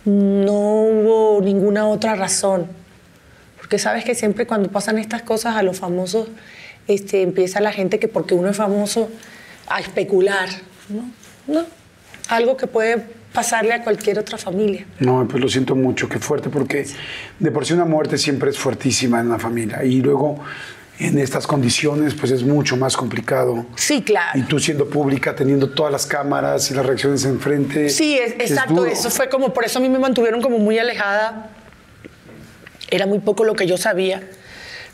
[0.04, 2.68] no hubo ninguna otra razón.
[3.58, 6.28] Porque sabes que siempre cuando pasan estas cosas a los famosos,
[6.88, 9.10] este, empieza la gente que porque uno es famoso
[9.68, 10.50] a especular,
[10.90, 11.10] ¿no?
[11.48, 11.66] No,
[12.30, 14.86] algo que puede pasarle a cualquier otra familia.
[15.00, 16.86] No, pues lo siento mucho, qué fuerte, porque
[17.40, 19.84] de por sí una muerte siempre es fuertísima en una familia.
[19.84, 20.40] Y luego
[21.00, 23.66] en estas condiciones, pues es mucho más complicado.
[23.76, 24.40] Sí, claro.
[24.40, 27.90] Y tú siendo pública, teniendo todas las cámaras y las reacciones enfrente.
[27.90, 28.76] Sí, es, exacto.
[28.76, 28.86] duro.
[28.90, 31.50] Eso fue como, por eso a mí me mantuvieron como muy alejada.
[32.90, 34.22] Era muy poco lo que yo sabía.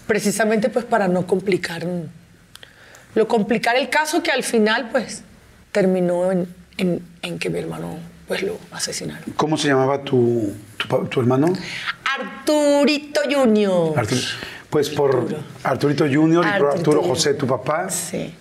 [0.07, 1.85] Precisamente pues para no complicar.
[3.13, 5.23] Lo complicar el caso que al final pues
[5.71, 9.23] terminó en, en- en que mi hermano pues lo asesinaron.
[9.35, 10.53] ¿Cómo se llamaba tu,
[11.09, 11.53] tu, hermano?
[12.19, 13.97] Arturito Junior.
[13.99, 14.21] Arturo.
[14.71, 15.27] Pues por
[15.63, 17.03] Arturito Junior y por Arturo.
[17.03, 18.33] José, tu papá, Sí.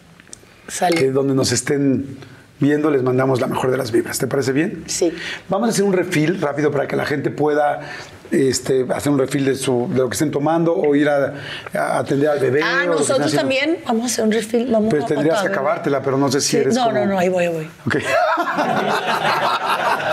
[0.96, 2.16] que donde nos estén
[2.60, 4.18] viendo les mandamos la mejor de las vibras.
[4.18, 4.84] ¿Te parece bien?
[4.86, 5.12] Sí.
[5.48, 7.80] Vamos a hacer un refill rápido para que la gente pueda
[8.30, 11.34] este, hacer un refill de, su, de lo que estén tomando o ir a,
[11.74, 12.60] a atender al bebé.
[12.62, 14.70] Ah, nosotros también vamos a hacer un refill.
[14.70, 17.18] Vamos Pues tendrías que acabártela, pero no sé si Sí, eres No, como- no, no,
[17.18, 17.68] ahí voy, ahí voy.
[17.86, 17.96] Ok.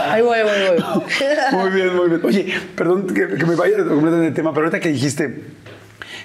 [0.10, 0.69] Ahí voy, ahí voy, ahí
[1.51, 1.60] voy.
[1.60, 2.21] muy bien, muy bien.
[2.23, 5.43] Oye, perdón que, que me vaya completamente del tema, pero ahorita que dijiste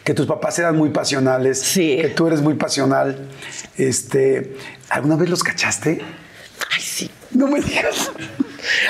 [0.04, 1.98] que tus papás eran muy pasionales, Sí.
[2.00, 3.16] que tú eres muy pasional,
[3.78, 4.56] este,
[4.88, 6.00] ¿alguna vez los cachaste?
[6.74, 7.10] Ay, sí.
[7.32, 8.10] No me digas.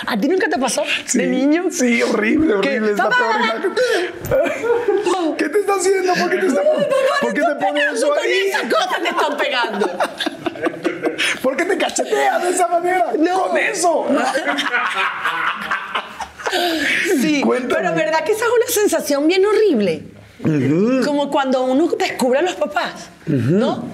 [0.07, 1.64] ¿A ti nunca te pasó Sí, de niño?
[1.70, 2.68] Sí, horrible, ¿Qué?
[2.79, 2.90] horrible.
[2.92, 3.16] Es la Papá,
[3.62, 5.37] peor.
[5.38, 6.12] ¿Qué te está haciendo?
[6.14, 6.61] ¿Por qué te, está,
[7.20, 8.33] ¿por qué te pone eso Con ahí?
[8.48, 9.90] esas cosas te están pegando.
[11.42, 13.12] ¿Por qué te cacheteas de esa manera?
[13.18, 13.48] No.
[13.48, 14.07] Con eso.
[17.20, 17.75] Sí, Cuéntame.
[17.83, 20.03] pero verdad que esa es una sensación bien horrible.
[21.05, 23.85] Como cuando uno descubre a los papás, ¿no?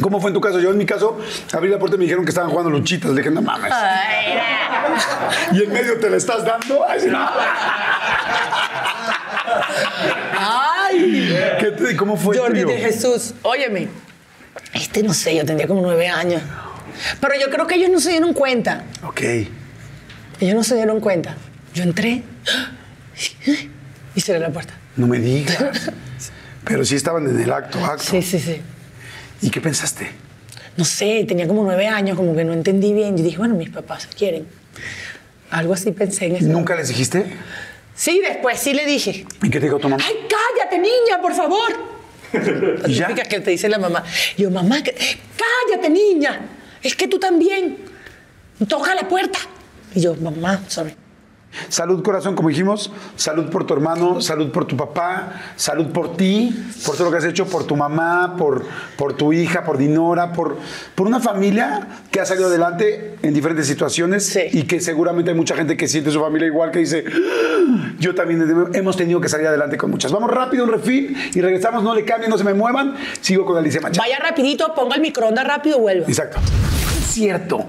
[0.00, 0.60] ¿Cómo fue en tu caso?
[0.60, 1.18] Yo en mi caso
[1.52, 3.10] abrí la puerta y me dijeron que estaban jugando luchitas.
[3.10, 3.72] Le dije, no mames.
[3.72, 4.38] Ay,
[5.52, 6.84] Y en medio te la estás dando.
[6.88, 7.28] Ay, no.
[10.38, 11.36] ay.
[11.60, 12.74] ¿Qué te- ¿Cómo fue Jordi tuyo?
[12.74, 13.88] de Jesús, óyeme,
[14.72, 16.42] este no sé, yo tendría como nueve años.
[17.20, 18.84] Pero yo creo que ellos no se dieron cuenta.
[19.04, 19.20] Ok.
[20.40, 21.36] Ellos no se dieron cuenta.
[21.74, 22.22] Yo entré
[24.14, 24.74] y cerré la puerta.
[24.96, 25.90] No me digas.
[26.64, 28.04] Pero sí estaban en el acto, acto.
[28.04, 28.60] Sí, sí, sí.
[29.40, 30.10] ¿Y qué pensaste?
[30.76, 33.16] No sé, tenía como nueve años, como que no entendí bien.
[33.16, 34.46] Yo dije, bueno, mis papás quieren.
[35.50, 37.24] Algo así pensé en ese ¿Nunca les dijiste?
[37.94, 39.26] Sí, después sí le dije.
[39.42, 40.02] ¿Y qué te dijo tu mamá?
[40.06, 41.72] ¡Ay, cállate, niña, por favor!
[42.86, 43.14] ¿Y ya?
[43.14, 44.04] que te dice la mamá.
[44.36, 46.40] Yo, mamá, cállate, niña.
[46.82, 47.78] Es que tú también.
[48.68, 49.38] Toca la puerta.
[49.94, 50.94] Y yo, mamá, sorry.
[51.68, 52.92] Salud, corazón, como dijimos.
[53.16, 57.16] Salud por tu hermano, salud por tu papá, salud por ti, por todo lo que
[57.18, 58.64] has hecho, por tu mamá, por,
[58.96, 60.56] por tu hija, por Dinora, por,
[60.94, 64.40] por una familia que ha salido adelante en diferentes situaciones Sí.
[64.52, 68.14] y que seguramente hay mucha gente que siente su familia igual, que dice, "Ah, yo
[68.14, 70.12] también hemos tenido que salir adelante con muchas.
[70.12, 72.94] Vamos rápido, un refil y regresamos, no le cambien, no se me muevan.
[73.20, 74.06] Sigo con Alicia Machado.
[74.06, 76.06] Vaya rapidito, ponga el microondas rápido y vuelva.
[76.06, 76.38] Exacto.
[76.98, 77.66] Es cierto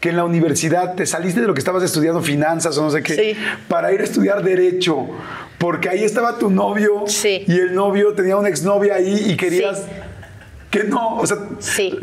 [0.00, 3.02] que en la universidad te saliste de lo que estabas estudiando finanzas o no sé
[3.02, 3.36] qué Sí.
[3.68, 5.06] para ir a estudiar derecho
[5.58, 7.44] porque ahí estaba tu novio Sí.
[7.48, 9.84] y el novio tenía una exnovia ahí y querías Sí.
[10.70, 11.38] que no, o sea,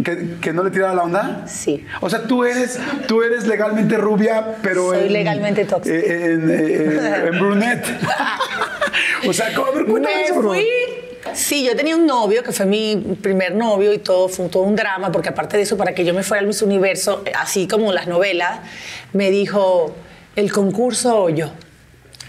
[0.04, 1.44] que, que no le tirara la onda.
[1.48, 1.86] Sí.
[2.02, 2.78] O sea, tú eres
[3.08, 5.96] tú eres legalmente rubia, pero Soy en- legalmente tóxica.
[5.96, 7.86] eh, En, en- en brunette.
[9.28, 9.68] o sea, ¿cómo?
[9.68, 10.66] A ver, cuéntame Me eso, fui.
[11.34, 14.76] Sí, yo tenía un novio que fue mi primer novio y todo fue todo un
[14.76, 17.92] drama, porque aparte de eso, para que yo me fuera al Miss Universo, así como
[17.92, 18.60] las novelas,
[19.14, 19.96] me dijo
[20.36, 21.52] el concurso o yo.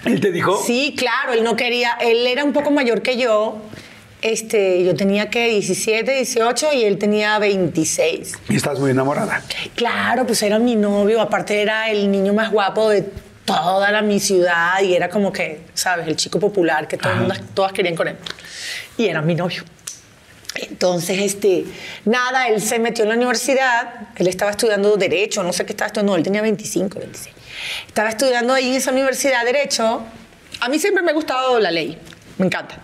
[0.05, 0.61] Él te dijo.
[0.65, 3.59] Sí, claro, él no quería, él era un poco mayor que yo.
[4.23, 8.33] Este, yo tenía que 17, 18 y él tenía 26.
[8.49, 9.43] Y estás muy enamorada.
[9.75, 13.05] Claro, pues era mi novio, aparte era el niño más guapo de
[13.47, 16.09] toda la, mi ciudad y era como que, ¿sabes?
[16.09, 18.17] El chico popular que todo el mundo, todas querían con él.
[18.97, 19.63] Y era mi novio.
[20.55, 21.65] Entonces, este,
[22.05, 25.89] nada, él se metió en la universidad, él estaba estudiando Derecho, no sé qué estaba
[25.89, 27.35] estudiando, no, él tenía 25, 26.
[27.87, 30.03] Estaba estudiando ahí en esa universidad Derecho.
[30.61, 31.99] A mí siempre me ha gustado la ley,
[32.39, 32.77] me encanta.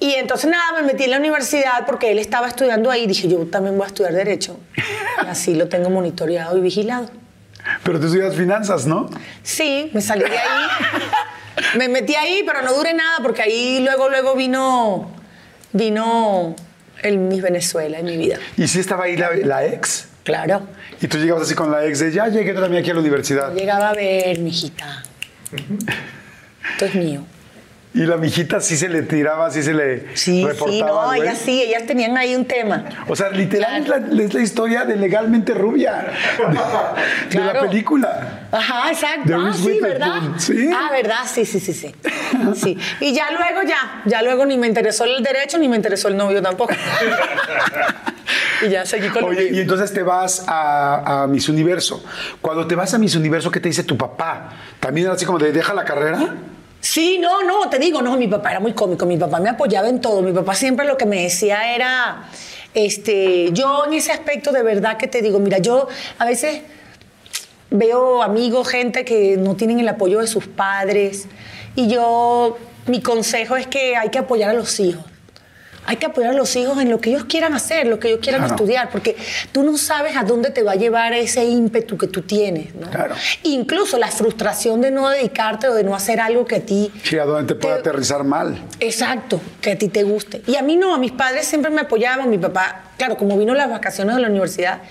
[0.00, 3.06] Y entonces, nada, me metí en la universidad porque él estaba estudiando ahí.
[3.06, 4.58] Dije, yo también voy a estudiar Derecho.
[5.24, 7.08] Y así lo tengo monitoreado y vigilado.
[7.84, 9.08] Pero tú estudias finanzas, ¿no?
[9.44, 10.66] Sí, me salí de ahí.
[11.76, 15.10] Me metí ahí, pero no duré nada porque ahí luego, luego vino,
[15.72, 16.54] vino
[17.02, 18.38] el Miss Venezuela en mi vida.
[18.56, 20.08] Y sí estaba ahí la, la ex.
[20.24, 20.66] Claro.
[21.00, 23.52] Y tú llegabas así con la ex de, ya llegué también aquí a la universidad.
[23.54, 25.02] Llegaba a ver, mijita.
[26.72, 27.24] Esto es mío.
[27.94, 30.72] Y la mijita sí se le tiraba, sí se le Sí, reportaba.
[30.72, 32.84] sí, no, ellas sí, ellas tenían ahí un tema.
[33.06, 36.06] O sea, literal es, la, es la historia de Legalmente Rubia.
[36.38, 36.44] De,
[37.38, 37.68] de la Claro.
[37.68, 38.46] película.
[38.50, 39.34] Ajá, exacto.
[39.38, 40.20] Ah, sí, ¿verdad?
[40.38, 40.70] sí.
[40.74, 41.18] Ah, ¿verdad?
[41.26, 41.94] Sí, sí, sí, sí.
[42.54, 42.78] Sí.
[43.00, 46.16] Y ya luego ya, ya luego ni me interesó el derecho ni me interesó el
[46.16, 46.72] novio tampoco.
[48.66, 52.02] y ya seguí con Oye, y entonces te vas a, a Miss Universo.
[52.40, 54.50] Cuando te vas a Miss Universo, ¿qué te dice tu papá?
[54.80, 56.34] ¿También era así como de deja la carrera?
[56.82, 59.88] Sí, no, no, te digo, no, mi papá era muy cómico, mi papá me apoyaba
[59.88, 62.28] en todo, mi papá siempre lo que me decía era,
[62.74, 65.86] este, yo en ese aspecto de verdad que te digo, mira, yo
[66.18, 66.62] a veces
[67.70, 71.28] veo amigos, gente que no tienen el apoyo de sus padres
[71.76, 75.04] y yo, mi consejo es que hay que apoyar a los hijos.
[75.84, 78.20] Hay que apoyar a los hijos en lo que ellos quieran hacer, lo que ellos
[78.22, 78.54] quieran Claro.
[78.54, 79.16] estudiar, porque
[79.50, 82.72] tú no sabes a dónde te va a llevar ese ímpetu que tú tienes.
[82.76, 82.88] ¿no?
[82.88, 83.14] Claro.
[83.42, 87.18] Incluso la frustración de no dedicarte o de no hacer algo que a ti Sí,
[87.18, 88.62] a dónde te puede Te- aterrizar mal.
[88.78, 90.42] Exacto, que a ti te guste.
[90.46, 92.30] Y a mí no, a mis padres siempre me apoyaban.
[92.30, 94.82] Mi papá, claro, como vino las vacaciones de la universidad,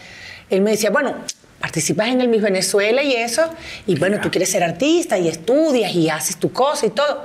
[0.50, 1.16] él me decía, bueno,
[1.62, 3.44] participas en el Miss Venezuela y eso,
[3.88, 7.24] y bueno, tú quieres ser artista y estudias y haces tu cosa y todo.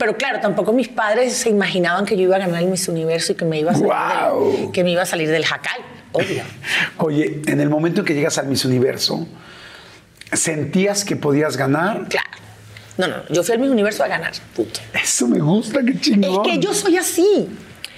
[0.00, 3.32] Pero claro, tampoco mis padres se imaginaban que yo iba a ganar el Miss Universo
[3.32, 4.52] y que me iba a salir, ¡Guau!
[4.56, 5.78] del, que me iba a salir del jacal,
[6.12, 6.42] obvio.
[6.96, 9.28] Oye, en el momento en que llegas al Miss Universo,
[10.32, 12.08] ¿sentías que podías ganar?
[12.08, 12.28] Claro.
[12.96, 14.80] No, no, yo fui al Miss Universo a ganar, punto.
[15.00, 16.42] Eso me gusta, qué Es chingón.
[16.42, 17.48] que yo soy así.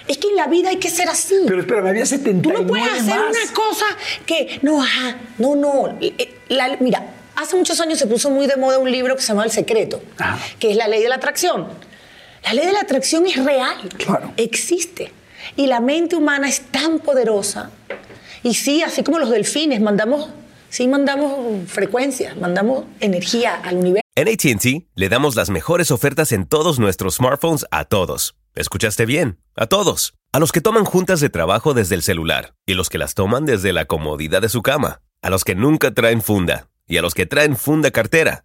[0.09, 1.37] Es que en la vida hay que ser así.
[1.47, 3.31] Pero espérame, había 79 Tú no puedes hacer más.
[3.31, 3.85] una cosa
[4.27, 5.97] que, no, ajá, no, no.
[6.01, 9.29] Eh, la- mira, hace muchos años se puso muy de moda un libro que se
[9.29, 10.39] llama El Secreto, Ajá.
[10.59, 11.69] que es la ley de la atracción.
[12.45, 14.33] La ley de la atracción es real, Claro.
[14.37, 15.13] existe.
[15.57, 17.71] Y la mente humana es tan poderosa.
[18.43, 20.29] Y sí, así como los delfines, mandamos,
[20.69, 24.03] sí mandamos frecuencias, mandamos energía al universo.
[24.15, 28.35] En ATT le damos las mejores ofertas en todos nuestros smartphones a todos.
[28.55, 29.39] ¿Escuchaste bien?
[29.57, 30.15] A todos.
[30.33, 33.47] A los que toman juntas de trabajo desde el celular y los que las toman
[33.47, 35.01] desde la comodidad de su cama.
[35.23, 38.45] A los que nunca traen funda y a los que traen funda cartera.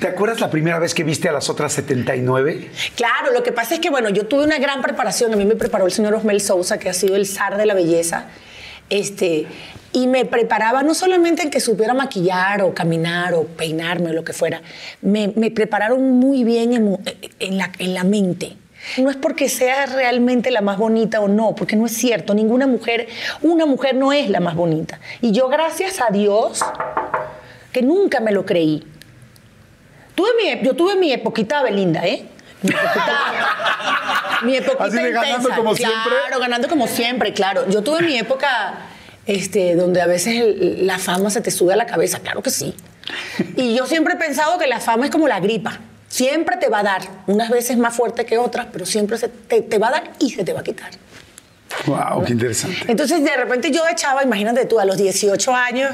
[0.00, 2.70] ¿Te acuerdas la primera vez que viste a las otras 79?
[2.96, 5.32] Claro, lo que pasa es que, bueno, yo tuve una gran preparación.
[5.34, 7.74] A mí me preparó el señor Osmel Sousa, que ha sido el zar de la
[7.74, 8.26] belleza.
[8.88, 9.46] Este,
[9.92, 14.24] y me preparaba no solamente en que supiera maquillar o caminar o peinarme o lo
[14.24, 14.62] que fuera,
[15.02, 16.98] me, prepararon muy bien en,
[17.38, 18.56] en la, en la mente.
[18.96, 22.34] No es porque sea realmente la más bonita o no, porque no es cierto.
[22.34, 23.08] Ninguna mujer,
[23.42, 25.00] una mujer no es la más bonita.
[25.20, 26.62] Y yo, gracias a Dios,
[27.72, 28.84] que nunca me lo creí.
[30.14, 32.24] Tuve mi, yo tuve mi epoquita Belinda, ¿eh?
[34.42, 35.56] Mi epoquita Así de ganando intensa.
[35.56, 36.38] como claro, siempre.
[36.40, 37.68] ganando como siempre, claro.
[37.68, 38.74] Yo tuve mi época
[39.26, 42.50] este, donde a veces el- la fama se te sube a la cabeza, claro que
[42.50, 42.74] sí.
[43.56, 45.78] Y yo siempre he pensado que la fama es como la gripa.
[46.08, 49.62] Siempre te va a dar, unas veces más fuerte que otras, pero siempre se te,
[49.62, 50.90] te va a dar y se te va a quitar.
[51.86, 52.24] ¡Wow!
[52.26, 52.76] ¡Qué interesante!
[52.86, 55.90] Entonces, de repente yo de chava, imagínate tú, a los 18 años,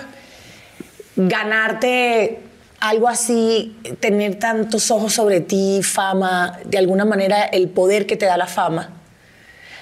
[1.15, 2.41] ganarte
[2.81, 8.27] algo así, tener tantos ojos sobre ti, fama, de alguna manera el poder que te
[8.27, 8.91] da la fama,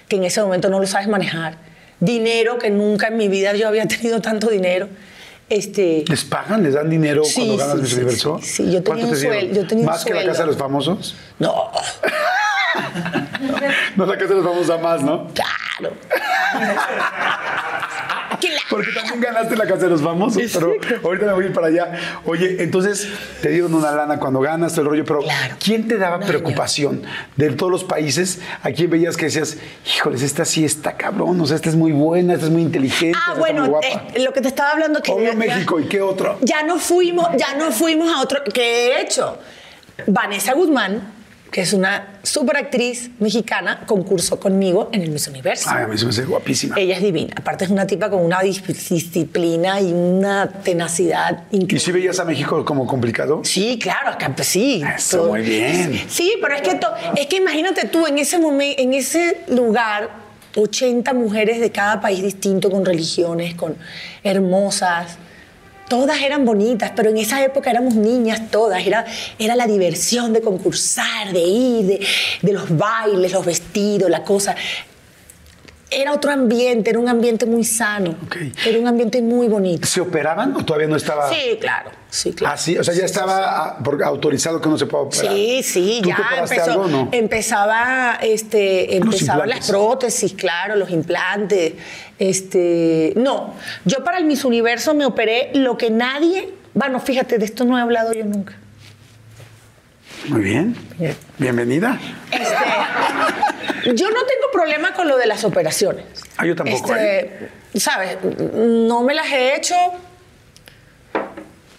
[0.08, 1.58] que en ese momento no lo sabes manejar,
[2.00, 4.88] dinero, que nunca en mi vida yo había tenido tanto dinero.
[5.48, 6.62] Este, ¿Les pagan?
[6.64, 8.40] ¿Les dan dinero Sí, cuando ganas sí, Miss sí, Universo?
[8.42, 9.38] sí, yo tenía ¿Cuánto un te dieron?
[9.38, 10.32] suel- yo tenía un ¿Más que la sueldo.
[10.32, 11.14] Casa de los Famosos?
[11.38, 11.70] no,
[13.96, 15.28] No, la Casa de los Famosos da más, ¿no?
[15.34, 15.94] claro.
[18.76, 21.66] Porque también ganaste la Casa de los Famosos, pero ahorita me voy a ir para
[21.68, 21.92] allá.
[22.24, 23.08] Oye, entonces
[23.42, 25.56] te dieron una lana cuando ganas todo el rollo, pero Claro.
[25.62, 27.02] ¿quién te daba preocupación
[27.36, 28.40] de todos los países?
[28.62, 29.56] ¿A quién veías que decías,
[29.96, 33.18] híjoles, esta sí está cabrón, o sea, esta es muy buena, esta es muy inteligente,
[33.18, 34.08] Ah, esta bueno, está muy guapa?
[34.14, 36.38] eh, lo que te estaba hablando que Obvio ya- México, ¿y qué otro?
[36.42, 38.42] Ya no fuimos, ya no fuimos a otro.
[38.44, 39.38] Que de hecho,
[40.06, 41.12] Vanessa Guzmán
[41.50, 45.70] que es una super actriz mexicana, concursó conmigo en el Miss Universo.
[45.72, 46.74] Ay, a mí se me hace guapísima.
[46.78, 47.32] Ella es divina.
[47.36, 51.78] Aparte es una tipa con una dis- disciplina y una tenacidad ¿Y increíble.
[51.80, 53.40] si veías a México como complicado?
[53.44, 54.82] Sí, claro, acá pues, sí.
[54.96, 56.04] Eso, muy bien.
[56.08, 56.78] Sí, pero es que,
[57.16, 60.10] es que imagínate tú en ese momento, en ese lugar,
[60.56, 63.76] 80 mujeres de cada país distinto, con religiones, con
[64.24, 65.18] hermosas.
[65.88, 68.84] Todas eran bonitas, pero en esa época éramos niñas todas.
[68.86, 69.04] Era,
[69.38, 72.06] era la diversión de concursar, de ir, de,
[72.42, 74.56] de los bailes, los vestidos, la cosa.
[75.88, 78.16] Era otro ambiente, era un ambiente muy sano.
[78.66, 79.86] Era un ambiente muy bonito.
[79.86, 81.28] ¿Se operaban o todavía no estaba?
[81.30, 82.54] Sí, claro, sí, claro.
[82.54, 85.32] Ah, sí, o sea, ya estaba autorizado que no se pueda operar.
[85.32, 87.08] Sí, sí, ¿Tú te ya empezó, algo o no?
[87.12, 91.74] empezaba, este, empezaban las prótesis, claro, los implantes.
[92.18, 93.54] Este, no,
[93.84, 97.76] yo para el Miss Universo me operé lo que nadie, bueno, fíjate, de esto no
[97.78, 98.56] he hablado yo nunca.
[100.28, 100.76] Muy bien.
[100.98, 101.16] Bien.
[101.38, 102.00] Bienvenida.
[102.30, 106.04] Este, yo no tengo problema con lo de las operaciones.
[106.36, 107.50] Ah, yo tampoco, ¿eh?
[107.72, 108.16] Este, ¿Sabes?
[108.54, 109.74] No me las he hecho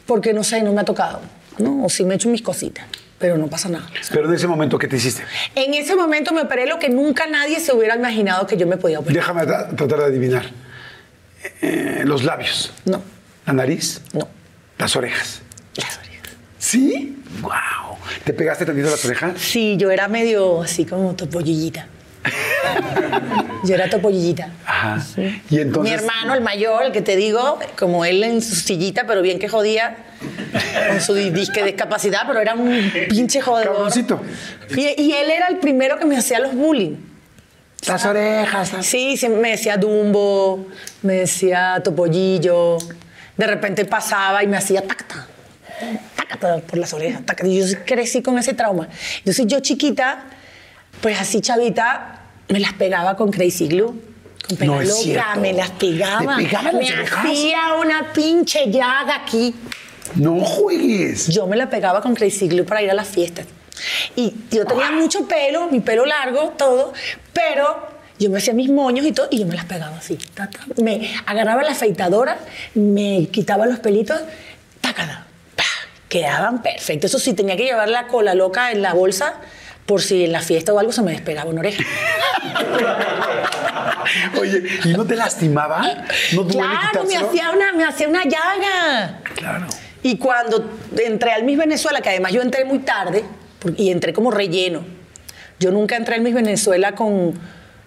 [0.08, 1.22] porque no sé, no me ha tocado.
[1.60, 1.84] ¿no?
[1.86, 2.86] O sí me he hecho mis cositas,
[3.18, 3.88] pero no pasa nada.
[4.12, 5.24] Pero en ese momento, ¿qué te hiciste?
[5.56, 8.78] En ese momento me operé lo que nunca nadie se hubiera imaginado que yo me
[8.78, 9.16] podía operar.
[9.16, 10.46] Déjame tra- tratar de adivinar.
[11.62, 13.02] Eh, los labios, No,
[13.46, 14.28] la nariz, no,
[14.78, 15.42] las orejas.
[15.76, 16.32] las orejas.
[16.60, 17.18] ¿Sí?
[17.42, 17.52] ¡Wow!
[18.24, 19.34] ¿Te pegaste tantito las orejas?
[19.40, 21.88] Sí, yo era medio así como topollillita.
[23.64, 24.50] Yo era topollillita.
[24.66, 25.04] Ajá.
[25.50, 25.92] Y entonces.
[25.94, 29.40] Mi hermano, el mayor, el que te digo, como él en su sillita, pero bien
[29.40, 29.98] que jodía,
[30.90, 33.92] con su di- disque discapacidad, pero era un pinche jodedor.
[34.76, 36.96] Y, y él era el primero que me hacía los bullying.
[37.88, 38.74] Las orejas.
[38.74, 40.68] las- Sí, me decía Dumbo,
[41.04, 42.78] me decía Topollillo.
[43.38, 45.28] De repente pasaba y me hacía tacta,
[46.16, 47.24] tacata por las orejas.
[47.24, 47.48] tacata.
[47.48, 48.88] Y yo crecí con ese trauma.
[49.20, 50.24] Entonces yo chiquita,
[51.02, 52.17] pues así chavita,
[52.50, 53.94] me las pegaba con Crazy Glue.
[54.58, 55.40] Con No es loca, cierto.
[55.42, 56.38] me las pegaba.
[56.38, 59.54] ¿Te pegaban las me hacía una pinche llaga aquí.
[60.16, 61.28] No juegues.
[61.28, 63.46] Yo me la pegaba con Crazy Glue para ir a las fiestas.
[64.16, 66.94] Y yo tenía mucho pelo, mi pelo largo, todo,
[67.34, 67.88] pero
[68.18, 70.18] yo me hacía mis moños y todo, y yo me las pegaba así.
[70.34, 70.60] ta, ta.
[70.82, 72.40] Me agarraba la afeitadora,
[72.74, 74.20] me quitaba los pelitos,
[74.82, 75.64] tácala, pa,
[76.10, 77.12] quedaban perfectos.
[77.12, 79.36] Eso sí, tenía que llevar la cola loca en la bolsa
[79.88, 81.84] por si en la fiesta o algo se me despegaba una oreja.
[84.40, 85.82] Oye, ¿y no te lastimaba?
[86.34, 89.22] ¿No duele claro, me hacía, una, me hacía una llaga.
[89.36, 89.66] Claro.
[90.04, 93.24] Y cuando entré al Miss Venezuela, que además yo entré muy tarde,
[93.76, 94.86] y entré como relleno.
[95.60, 97.34] Yo nunca entré al Miss Venezuela con...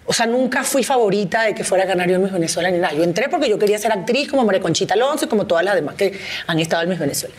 [0.05, 2.79] O sea, nunca fui favorita de que fuera a ganar yo en Miss Venezuela ni
[2.79, 2.93] nada.
[2.93, 5.75] Yo entré porque yo quería ser actriz como María Conchita Alonso y como todas las
[5.75, 7.33] demás que han estado en Miss Venezuela.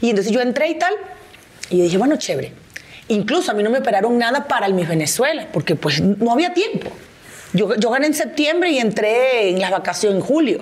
[0.00, 0.92] Y entonces yo entré y tal,
[1.70, 2.52] y yo dije, bueno, chévere.
[3.08, 6.52] Incluso a mí no me operaron nada para el Miss Venezuela, porque pues no había
[6.52, 6.90] tiempo.
[7.54, 10.60] Yo, yo gané en septiembre y entré en las vacaciones en julio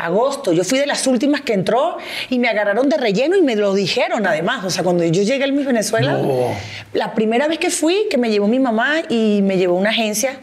[0.00, 0.52] agosto.
[0.52, 1.98] Yo fui de las últimas que entró
[2.30, 4.64] y me agarraron de relleno y me lo dijeron además.
[4.64, 6.50] O sea, cuando yo llegué al Miss Venezuela, No.
[6.92, 10.38] la primera vez que fui, que me llevó mi mamá y me llevó una agencia,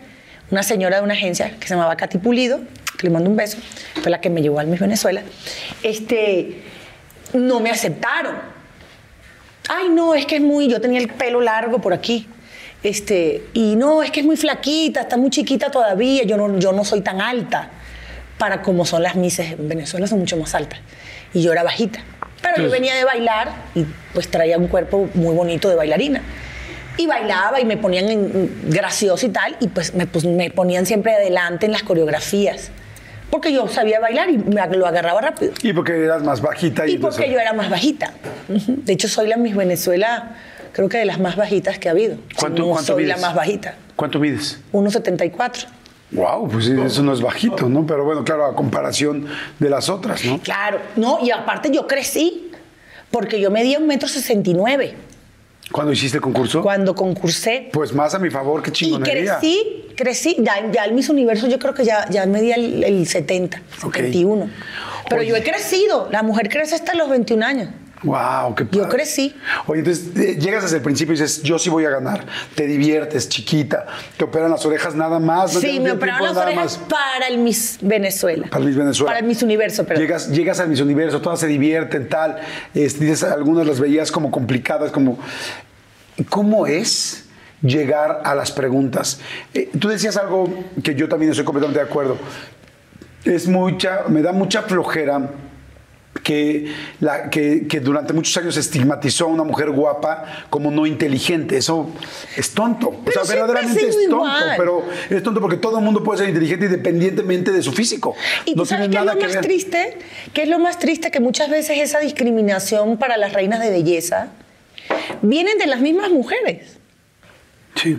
[0.51, 2.59] una señora de una agencia que se llamaba Katy Pulido,
[2.97, 3.57] que le mando un beso,
[4.01, 5.21] fue la que me llevó al Miss Venezuela,
[5.83, 6.61] este,
[7.33, 8.54] no me aceptaron.
[9.69, 12.27] Ay, no, es que es muy, yo tenía el pelo largo por aquí.
[12.83, 16.71] Este, y no, es que es muy flaquita, está muy chiquita todavía, yo no, yo
[16.71, 17.69] no soy tan alta
[18.37, 20.79] para como son las mises en Venezuela, son mucho más altas.
[21.33, 21.99] Y yo era bajita.
[22.41, 26.21] Pero yo venía de bailar y pues traía un cuerpo muy bonito de bailarina.
[26.97, 30.85] Y bailaba y me ponían en- gracioso y tal, y pues me, pues me ponían
[30.85, 32.69] siempre adelante en las coreografías.
[33.29, 35.53] Porque yo sabía bailar y me, lo agarraba rápido.
[35.61, 38.13] Y porque eras más bajita y, Y porque entonces- yo era más bajita.
[38.47, 40.35] De hecho, soy la Miss Venezuela,
[40.71, 42.17] creo que de las más bajitas que ha habido.
[42.37, 43.19] ¿Cuánto, No cuánto soy mides?
[43.21, 43.75] la más bajita.
[43.95, 44.59] ¿Cuánto mides?
[44.71, 45.67] 1,74.
[46.11, 47.85] Wow, pues eso no es bajito, ¿no?
[47.85, 49.25] Pero bueno, claro, a comparación
[49.59, 50.39] de las otras, ¿no?
[50.39, 50.79] Claro.
[50.95, 52.51] No, y aparte yo crecí,
[53.11, 54.95] porque yo medía un metro sesenta y nueve
[55.71, 56.61] ¿Cuándo hiciste el concurso?
[56.61, 57.69] cuando concursé.
[57.73, 59.39] Pues más a mi favor, qué Y chingonería.
[59.39, 60.35] crecí, crecí.
[60.39, 63.95] Ya, ya el Miss Universo yo creo que ya, ya medía el, el 70, Ok.
[63.95, 64.49] 71.
[65.09, 65.29] Pero Oye.
[65.29, 66.07] yo he crecido.
[66.11, 67.69] La mujer crece hasta los 21 años.
[68.05, 68.95] Wow, qué Yo padre.
[68.95, 69.35] crecí.
[69.65, 72.25] Oye, entonces eh, llegas desde el principio y dices, yo sí voy a ganar.
[72.53, 73.87] Te diviertes, chiquita.
[74.15, 75.55] Te operan las orejas nada más.
[75.55, 78.47] no Sí, me operaron las orejas para el Miss Venezuela.
[78.49, 79.07] Para el Miss Venezuela.
[79.07, 79.99] Para el Miss Universo, pero.
[79.99, 82.37] Llegas, llegas al Miss Universo, todas se divierten, tal.
[82.73, 85.17] Este, dices, algunas las veías como complicadas, como.
[86.29, 87.25] ¿Cómo es
[87.61, 89.19] llegar a las preguntas?
[89.53, 90.47] Eh, tú decías algo
[90.83, 92.17] que yo también estoy completamente de acuerdo.
[93.25, 95.31] Es mucha, me da mucha flojera
[96.25, 101.55] que, la, que, que durante muchos años estigmatizó a una mujer guapa como no inteligente.
[101.55, 101.91] Eso
[102.35, 102.87] es tonto.
[102.87, 104.53] O Pero sea, siempre ha verdaderamente es tonto, igual.
[104.57, 108.15] pero es tonto porque todo el mundo puede ser inteligente independientemente de su físico.
[108.45, 109.41] Y no tú sabes qué es lo más ver.
[109.41, 109.99] triste,
[110.33, 114.29] que es lo más triste que muchas veces esa discriminación para las reinas de belleza
[115.21, 116.79] vienen de las mismas mujeres.
[117.75, 117.97] Sí.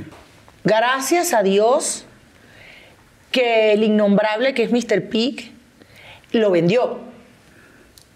[0.65, 2.07] Gracias a Dios
[3.31, 5.09] que el innombrable que es Mr.
[5.11, 5.53] Pig
[6.33, 7.07] lo vendió.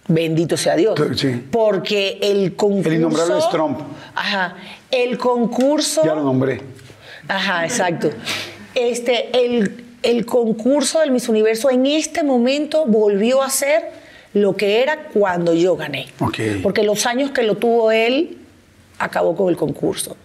[0.09, 0.99] Bendito sea Dios.
[1.17, 1.45] Sí.
[1.51, 2.91] Porque el concurso.
[2.91, 3.81] El innombrable es Trump.
[4.15, 4.57] Ajá.
[4.91, 6.03] El concurso.
[6.05, 6.63] Ya lo nombré.
[7.29, 8.11] Ajá, exacto.
[8.75, 13.91] Este, el, el concurso del Miss Universo en este momento volvió a ser
[14.33, 16.09] lo que era cuando yo gané.
[16.63, 18.39] Porque los años que lo tuvo él
[18.99, 20.17] acabó con el concurso.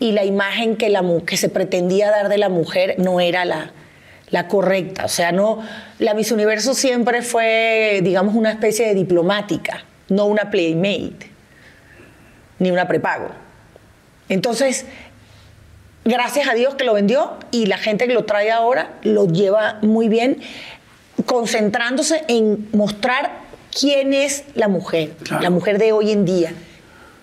[0.00, 3.72] Y la imagen que, la, que se pretendía dar de la mujer no era la,
[4.30, 5.04] la correcta.
[5.04, 5.60] O sea, no,
[5.98, 11.30] la Miss Universo siempre fue, digamos, una especie de diplomática, no una playmate,
[12.58, 13.28] ni una prepago.
[14.28, 14.86] Entonces,
[16.04, 19.78] gracias a Dios que lo vendió y la gente que lo trae ahora lo lleva
[19.82, 20.38] muy bien,
[21.26, 23.30] concentrándose en mostrar
[23.78, 25.42] quién es la mujer, Claro.
[25.42, 26.52] la mujer de hoy en día,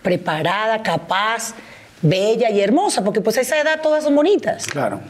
[0.02, 1.54] preparada, capaz,
[2.02, 4.66] bella y hermosa, porque pues a esa edad todas son bonitas.
[4.68, 5.02] Claro.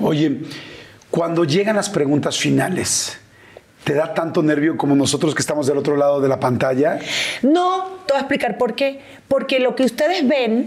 [0.00, 0.40] Oye,
[1.12, 3.18] cuando llegan las preguntas finales,
[3.84, 6.98] ¿te da tanto nervio como nosotros que estamos del otro lado de la pantalla?
[7.42, 9.02] No, te voy a explicar por qué.
[9.28, 10.64] Porque lo que ustedes ven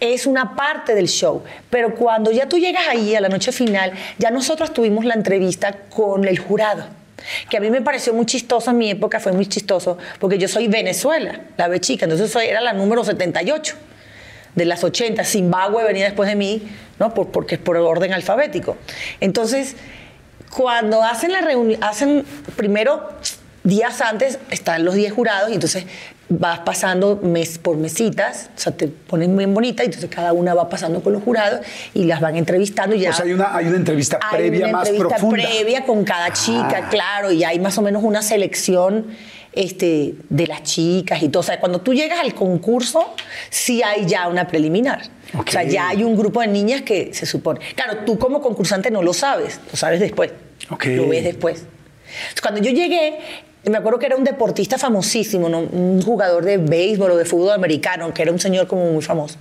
[0.00, 1.44] es una parte del show.
[1.70, 5.72] Pero cuando ya tú llegas ahí a la noche final, ya nosotros tuvimos la entrevista
[5.88, 6.86] con el jurado.
[7.48, 10.48] Que a mí me pareció muy chistoso en mi época, fue muy chistoso, porque yo
[10.48, 13.76] soy Venezuela, la B chica, entonces soy, era la número 78
[14.56, 15.22] de las 80.
[15.22, 16.62] Zimbabue venía después de mí,
[16.98, 17.12] ¿no?
[17.14, 18.76] Por- porque es por orden alfabético.
[19.20, 19.76] Entonces,
[20.50, 22.24] cuando hacen la reunión, hacen
[22.56, 23.08] primero
[23.64, 25.84] días antes están los 10 jurados y entonces
[26.28, 30.54] vas pasando mes por mesitas, o sea, te ponen bien bonita y entonces cada una
[30.54, 31.60] va pasando con los jurados
[31.94, 34.66] y las van entrevistando y ya O sea, hay una, hay una entrevista hay previa
[34.66, 35.44] una más entrevista profunda.
[35.48, 36.88] previa con cada chica, Ah.
[36.90, 39.06] claro, y hay más o menos una selección
[39.52, 41.40] este, de las chicas y todo.
[41.40, 43.14] O sea, cuando tú llegas al concurso,
[43.48, 45.02] sí hay ya una preliminar.
[45.34, 45.48] Ok.
[45.48, 47.60] O sea, ya hay un grupo de niñas que se supone.
[47.74, 50.32] Claro, tú como concursante no lo sabes, lo sabes después.
[50.70, 50.86] Ok.
[50.86, 51.58] Lo ves después.
[51.58, 53.18] Entonces, Cuando yo llegué,
[53.64, 55.60] me acuerdo que era un deportista famosísimo, ¿no?
[55.60, 59.38] un jugador de béisbol o de fútbol americano, que era un señor como muy famoso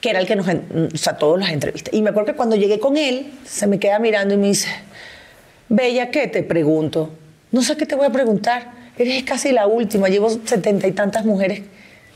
[0.00, 1.92] que era el que nos, o sea, todos las entrevistas.
[1.94, 4.68] Y me acuerdo que cuando llegué con él, se me queda mirando y me dice,
[5.68, 7.10] Bella, ¿qué te pregunto?
[7.50, 8.72] No sé qué te voy a preguntar.
[8.98, 11.62] Eres casi la última, llevo setenta y tantas mujeres.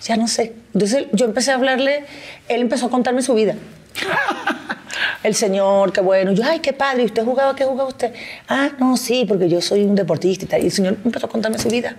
[0.03, 0.55] Ya no sé.
[0.73, 2.05] Entonces yo empecé a hablarle,
[2.49, 3.55] él empezó a contarme su vida.
[5.23, 6.33] El señor, qué bueno.
[6.33, 7.03] Yo, ay, qué padre.
[7.03, 7.55] ¿Y usted jugaba?
[7.55, 8.13] ¿Qué jugaba usted?
[8.49, 10.63] Ah, no, sí, porque yo soy un deportista y tal.
[10.63, 11.97] Y el señor empezó a contarme su vida.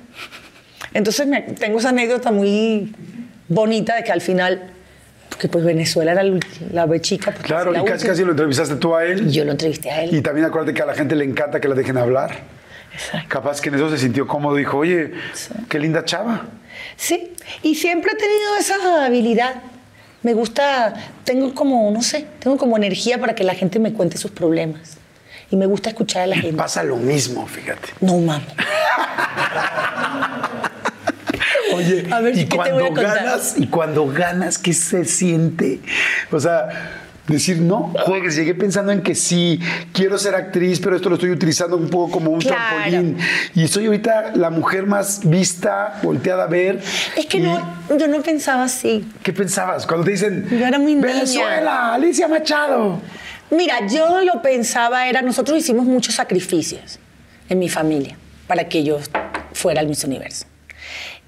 [0.94, 2.94] Entonces me- tengo esa anécdota muy
[3.48, 4.72] bonita de que al final,
[5.30, 7.32] porque pues Venezuela era ulti- la chica.
[7.32, 9.32] pues, Claro, la y casi, casi lo entrevistaste tú a él.
[9.32, 10.16] Yo lo entrevisté a él.
[10.16, 12.40] Y también acuérdate que a la gente le encanta que la dejen hablar.
[12.94, 13.28] Exacto.
[13.30, 14.56] Capaz que en eso se sintió cómodo.
[14.56, 15.12] Dijo, oye,
[15.70, 16.48] qué linda chava.
[16.98, 17.31] Sí,
[17.64, 19.62] y siempre he tenido esa habilidad.
[20.24, 24.18] Me gusta, tengo como, no sé, tengo como energía para que la gente me cuente
[24.18, 24.98] sus problemas.
[25.50, 26.58] Y me gusta escuchar a la gente.
[26.58, 27.90] Pasa lo mismo, fíjate.
[28.00, 28.46] No, mami.
[31.74, 35.80] Oye, A ver, y ¿qué te cuando ganas, y cuando ganas, ¿qué se siente?
[36.32, 37.01] O sea,
[37.34, 39.60] decir, no, juegues, llegué pensando en que sí,
[39.94, 42.58] quiero ser actriz, pero esto lo estoy utilizando un poco como un Claro.
[42.84, 43.18] trampolín.
[43.56, 46.82] Y soy ahorita la mujer más vista, volteada a ver.
[47.16, 49.06] Es que Y, no, yo no pensaba así.
[49.24, 49.86] ¿Qué pensabas?
[49.86, 51.08] Cuando te dicen, Yo era muy niña.
[51.08, 53.00] Venezuela, Alicia Machado.
[53.50, 57.00] Mira, yo lo pensaba era, nosotros hicimos muchos sacrificios
[57.50, 58.16] en mi familia
[58.48, 58.98] para que yo
[59.54, 60.46] fuera al Miss Universo.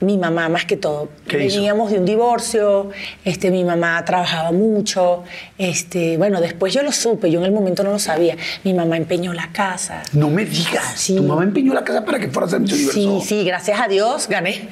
[0.04, 2.90] Mi mamá, más que todo, veníamos de un divorcio,
[3.26, 5.24] este, mi mamá trabajaba mucho,
[5.58, 8.36] este, bueno, después yo lo supe, yo en el momento no lo sabía.
[8.64, 10.04] Mi mamá empeñó la casa.
[10.14, 11.16] No me digas, Sí.
[11.16, 13.22] tu mamá empeñó la casa para que fueras al Miss Universo.
[13.22, 14.70] Sí, sí, gracias a Dios gané.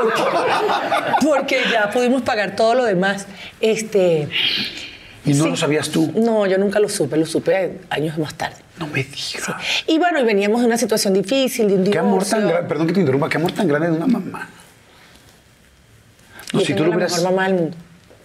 [0.00, 0.22] Porque,
[1.26, 3.26] porque ya pudimos pagar todo lo demás.
[3.60, 4.28] Este,
[5.24, 5.50] Y no sí.
[5.50, 6.10] lo sabías tú.
[6.14, 8.56] No, yo nunca lo supe, lo supe años más tarde.
[8.78, 9.44] No me digas.
[9.86, 12.08] Y bueno, y veníamos de una situación difícil, de un Qué divorcio.
[12.08, 14.48] amor tan grande, perdón que te interrumpa, qué amor tan grande de una mamá.
[16.52, 17.76] No, Yo si, tú lo la hubieras, mejor mamá del mundo.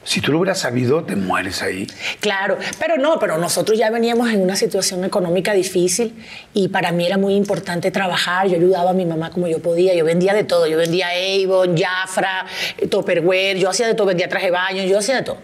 [0.03, 1.87] si tú lo hubieras sabido, te mueres ahí.
[2.21, 6.13] Claro, pero no, pero nosotros ya veníamos en una situación económica difícil
[6.53, 8.47] y para mí era muy importante trabajar.
[8.47, 9.93] Yo ayudaba a mi mamá como yo podía.
[9.95, 10.65] Yo vendía de todo.
[10.67, 12.45] Yo vendía Avon, Jafra,
[12.77, 13.57] eh, Tupperware.
[13.59, 14.07] Yo hacía de todo.
[14.07, 14.83] Vendía traje de baño.
[14.83, 15.37] Yo hacía de todo.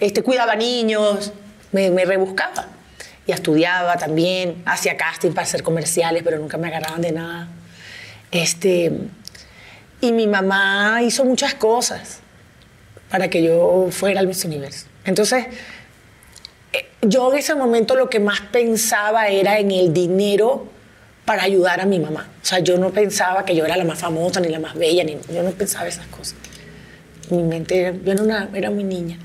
[0.00, 1.32] Este, cuidaba niños.
[1.72, 2.66] Me, me rebuscaba.
[3.26, 4.62] Y estudiaba también.
[4.66, 7.48] Hacía casting para hacer comerciales, pero nunca me agarraban de nada.
[8.30, 8.92] Este,
[10.00, 12.20] y mi mamá hizo muchas cosas
[13.10, 14.86] para que yo fuera al Miss Universo.
[15.04, 15.46] Entonces,
[16.72, 20.66] eh, yo en ese momento lo que más pensaba era en el dinero
[21.24, 22.28] para ayudar a mi mamá.
[22.42, 25.04] O sea, yo no pensaba que yo era la más famosa, ni la más bella,
[25.04, 26.34] ni, yo no pensaba esas cosas.
[27.30, 28.12] Mi mente, yo
[28.54, 29.18] era muy niña.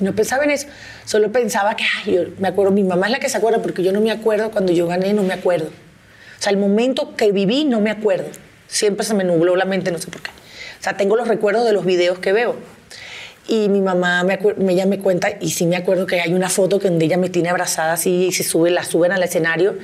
[0.00, 0.66] Y no pensaba en eso.
[1.10, 3.82] Solo pensaba que, ay, yo me acuerdo, mi mamá es la que se acuerda, porque
[3.82, 5.66] yo no me acuerdo cuando yo gané, no me acuerdo.
[5.66, 8.26] O sea, el momento que viví, no me acuerdo.
[8.68, 10.30] Siempre se me nubló la mente, no sé por qué.
[10.30, 12.54] O sea, tengo los recuerdos de los videos que veo.
[13.48, 14.38] Y mi mamá, me
[14.68, 17.28] ella me cuenta, y sí me acuerdo que hay una foto que donde ella me
[17.28, 19.78] tiene abrazada así, y se sube, la suben al escenario,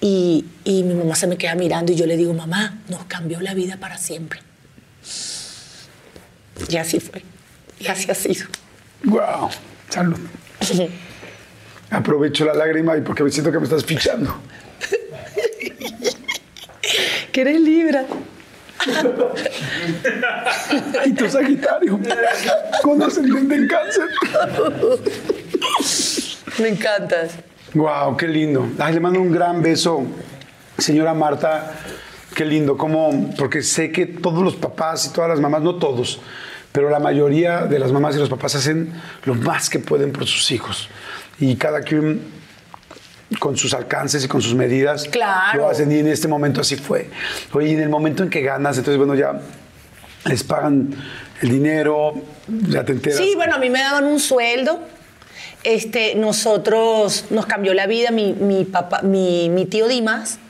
[0.00, 3.38] y, y mi mamá se me queda mirando, y yo le digo, mamá, nos cambió
[3.42, 4.40] la vida para siempre.
[6.70, 7.22] Y así fue.
[7.78, 8.46] Y así ha sido.
[9.02, 9.50] Wow.
[9.90, 10.18] Salud.
[11.90, 14.34] Aprovecho la lágrima y porque me siento que me estás fichando.
[17.30, 18.04] Que eres Libra.
[21.04, 21.98] Y tu Sagitario.
[22.82, 24.08] Con ascendente en cáncer.
[26.60, 27.32] Me encantas.
[27.74, 28.68] Wow, qué lindo.
[28.78, 30.04] Ay, le mando un gran beso,
[30.78, 31.72] señora Marta.
[32.34, 36.20] Qué lindo, como, porque sé que todos los papás y todas las mamás, no todos,
[36.74, 38.92] pero la mayoría de las mamás y los papás hacen
[39.26, 40.88] lo más que pueden por sus hijos.
[41.38, 42.20] Y cada quien
[43.38, 45.60] con sus alcances y con sus medidas Claro.
[45.60, 47.08] lo hacen y en este momento así fue.
[47.52, 49.40] Oye, y en el momento en que ganas, entonces bueno, ya
[50.24, 50.90] les pagan
[51.42, 52.14] el dinero,
[52.48, 53.18] ya te enteras.
[53.20, 54.80] Sí, bueno, a mí me daban un sueldo.
[55.62, 58.10] Este, nosotros nos cambió la vida.
[58.10, 60.40] Mi, mi papá, mi, mi tío Dimas,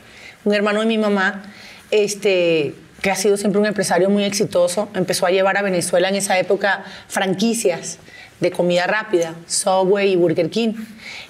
[0.45, 1.43] un hermano de mi mamá,
[1.91, 6.14] este, que ha sido siempre un empresario muy exitoso, empezó a llevar a Venezuela en
[6.14, 7.98] esa época franquicias
[8.40, 10.72] de comida rápida, Subway y Burger King.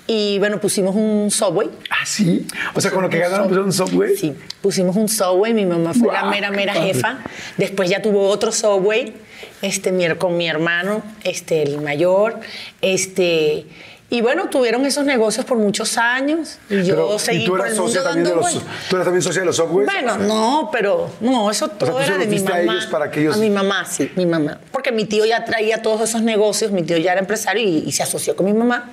[0.06, 1.68] Y bueno, pusimos un Subway.
[1.90, 2.46] Ah, sí.
[2.74, 4.16] O sea, con lo que ganaron pusieron un Subway.
[4.16, 7.18] Sí, pusimos un Subway, mi mamá fue la mera, mera jefa.
[7.56, 9.12] Después ya tuvo otro Subway,
[9.60, 12.38] este, con mi hermano, este, el mayor,
[12.82, 13.66] este...
[14.10, 16.58] Y bueno, tuvieron esos negocios por muchos años.
[16.70, 18.62] Y yo Pero, seguí ¿Y tú por el mundo de dando los, vueltas.
[18.88, 19.86] tú eras también socia de los Subways?
[19.90, 22.72] Bueno, no, pero no, eso todo era de mi diste a mamá.
[22.74, 24.60] ellos para que ellos- A mi mamá, sí, mi mamá.
[24.70, 27.92] Porque mi tío ya traía todos esos negocios, mi tío ya era empresario y, y
[27.92, 28.90] se asoció con mi mamá.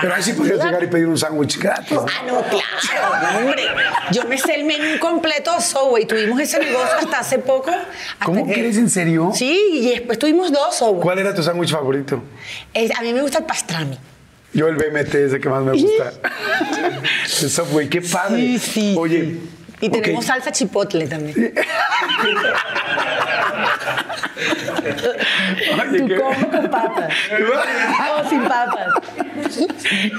[0.00, 1.92] Pero ahí sí podías llegar y pedir un sándwich gratis.
[1.92, 2.06] ¿no?
[2.08, 3.62] Ah, no, claro, hombre.
[4.10, 6.06] Yo me sé el menú completo Subway.
[6.06, 7.70] Tuvimos ese negocio hasta hace poco.
[7.70, 8.76] hasta ¿Cómo que- crees?
[8.76, 9.30] ¿En serio?
[9.34, 11.00] Sí, y después tuvimos dos Subway.
[11.02, 12.22] ¿Cuál era tu sándwich favorito?
[12.74, 13.98] Es- a mí me gusta el pastrami.
[14.54, 16.12] Yo el BMT es el que más me gusta.
[17.42, 18.36] el Subway, qué padre.
[18.36, 18.94] Sí, sí.
[18.98, 19.38] Oye.
[19.82, 21.52] Y tenemos salsa chipotle también.
[25.90, 27.12] Oye, qué- con papas.
[28.24, 28.86] O sin papas.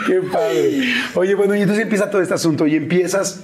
[0.07, 0.93] Qué padre.
[1.15, 3.41] Oye, bueno, y entonces empieza todo este asunto y empiezas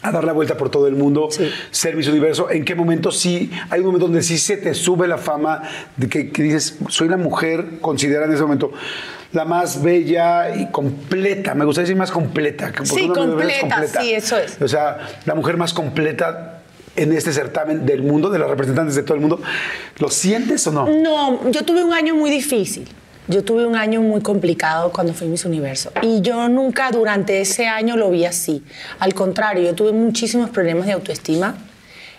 [0.00, 1.50] a dar la vuelta por todo el mundo, Sí.
[1.70, 2.50] ser Miss Universo.
[2.50, 3.50] ¿En qué momento sí?
[3.70, 5.62] Hay un momento donde sí se te sube la fama
[5.96, 8.72] de que, que dices, soy la mujer, considera en ese momento
[9.32, 11.54] la más bella y completa.
[11.54, 12.72] Me gustaría decir más completa.
[12.82, 14.60] Sí, es completa, sí, eso es.
[14.60, 16.60] O sea, la mujer más completa
[16.96, 19.40] en este certamen del mundo, de las representantes de todo el mundo.
[19.98, 20.88] ¿Lo sientes o no?
[20.88, 22.88] No, yo tuve un año muy difícil.
[23.28, 25.92] Yo tuve un año muy complicado cuando fui Miss Universo.
[26.00, 28.64] Y yo nunca durante ese año lo vi así.
[28.98, 31.54] Al contrario, yo tuve muchísimos problemas de autoestima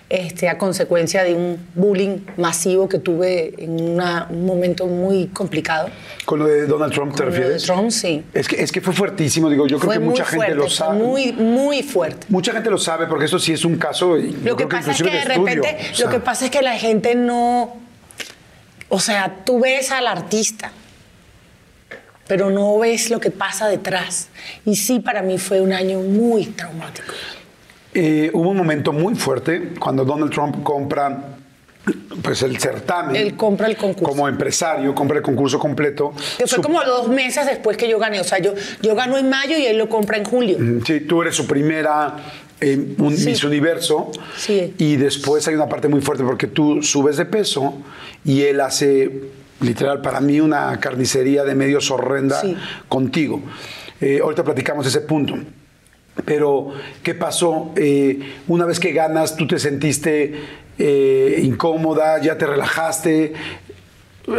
[0.10, 5.90] este, a consecuencia de un bullying masivo que tuve en una- un momento muy complicado.
[6.26, 7.58] Con lo de Donald Trump, ¿te Con lo de?
[7.60, 8.24] Trump, sí.
[8.34, 10.56] Es que, es que fue fuertísimo, digo, yo creo fue que muy mucha gente fuerte,
[10.56, 10.98] lo fue sabe.
[10.98, 12.26] muy, muy fuerte.
[12.30, 14.16] Mucha gente lo sabe porque esto sí es un caso.
[14.16, 16.52] Lo que creo pasa es que de estudio, repente, o sea, lo que pasa es
[16.52, 17.78] que la gente no,
[18.90, 20.72] o sea, tú ves al artista,
[22.28, 24.30] pero no ves lo que pasa detrás.
[24.66, 27.14] Y sí, para mí fue un año muy traumático.
[28.00, 31.36] Eh, hubo un momento muy fuerte cuando Donald Trump compra
[32.22, 33.16] pues el certamen.
[33.16, 34.04] Él compra el concurso.
[34.10, 36.12] Como empresario, compra el concurso completo.
[36.38, 38.20] Que fue Su- como dos meses después que yo gané.
[38.20, 40.58] O sea, yo, yo gano en mayo y él lo compra en julio.
[40.86, 42.18] Sí, tú eres su primera
[42.62, 43.26] eh, un Sí.
[43.28, 44.12] Miss Universo.
[44.38, 44.74] Sí.
[44.78, 47.74] Y después hay una parte muy fuerte porque tú subes de peso
[48.26, 49.10] y él hace,
[49.62, 52.56] literal, para mí una carnicería de medios horrenda Sí.
[52.90, 53.42] contigo.
[54.02, 55.36] Eh, ahorita platicamos ese punto.
[56.26, 57.72] Pero, ¿qué pasó?
[57.76, 60.36] Eh, una vez que ganas, tú te sentiste
[60.78, 63.34] eh, incómoda, ya te relajaste.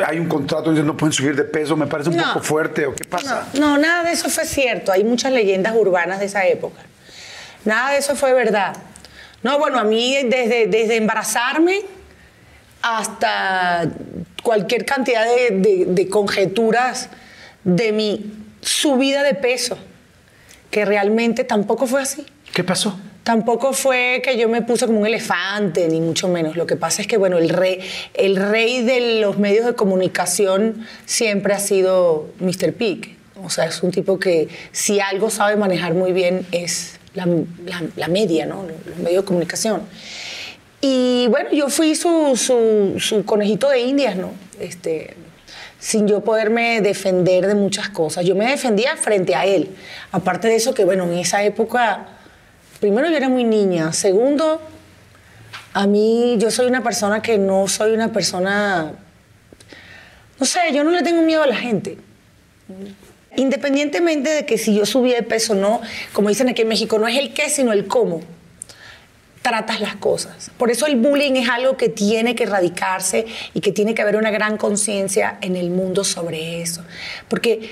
[0.06, 2.24] Hay un contrato donde no pueden subir de peso, me parece un No.
[2.34, 2.86] poco fuerte.
[2.86, 3.48] ¿O qué pasa?
[3.54, 4.92] No, no, nada de eso fue cierto.
[4.92, 6.80] Hay muchas leyendas urbanas de esa época.
[7.64, 8.76] Nada de eso fue verdad.
[9.42, 11.80] No, bueno, a mí desde, desde embarazarme
[12.82, 13.84] hasta
[14.42, 17.08] cualquier cantidad de, de- de conjeturas
[17.64, 19.78] de mi subida de peso,
[20.70, 22.24] que realmente tampoco fue así.
[22.54, 22.98] ¿Qué pasó?
[23.22, 26.56] Tampoco fue que yo me puse como un elefante, ni mucho menos.
[26.56, 27.80] Lo que pasa es que, bueno, el rey,
[28.14, 32.72] el rey de los medios de comunicación siempre ha sido Mr.
[32.72, 33.16] Pig.
[33.44, 37.82] O sea, es un tipo que si algo sabe manejar muy bien es la, la-
[37.96, 38.64] la media, ¿no?
[38.86, 39.82] Los medios de comunicación.
[40.80, 44.32] Y bueno, yo fui su, su- su conejito de indias, ¿no?
[44.58, 45.14] Este,
[45.80, 48.24] sin yo poderme defender de muchas cosas.
[48.24, 49.70] Yo me defendía frente a él.
[50.12, 52.06] Aparte de eso, que bueno, en esa época,
[52.78, 53.92] primero yo era muy niña.
[53.92, 54.60] Segundo,
[55.72, 58.92] a mí yo soy una persona que no soy una persona,
[60.38, 61.96] no sé, yo no le tengo miedo a la gente.
[63.36, 65.80] Independientemente de que si yo subía de peso o no,
[66.12, 68.20] como dicen aquí en México, no es el qué, sino el cómo
[69.42, 70.50] tratas las cosas.
[70.58, 74.16] Por eso el bullying es algo que tiene que erradicarse y que tiene que haber
[74.16, 76.84] una gran conciencia en el mundo sobre eso.
[77.28, 77.70] Porque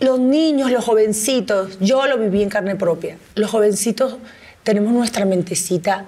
[0.00, 4.16] los niños, los jovencitos, yo lo viví en carne propia, los jovencitos
[4.62, 6.04] tenemos nuestra mentecita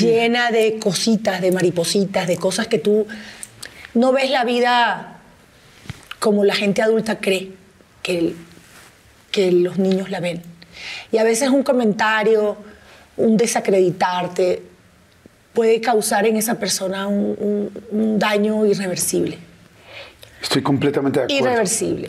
[0.00, 3.06] llena de cositas, de maripositas, de cosas que tú
[3.92, 5.20] no ves la vida
[6.18, 7.52] como la gente adulta cree
[8.02, 8.34] que,
[9.30, 10.42] que los niños la ven.
[11.12, 12.56] Y a veces un comentario,
[13.16, 14.62] un desacreditarte,
[15.52, 17.70] puede causar en esa persona un,
[18.18, 19.38] daño irreversible.
[20.44, 21.44] Estoy completamente de acuerdo.
[21.46, 22.08] Irreversible.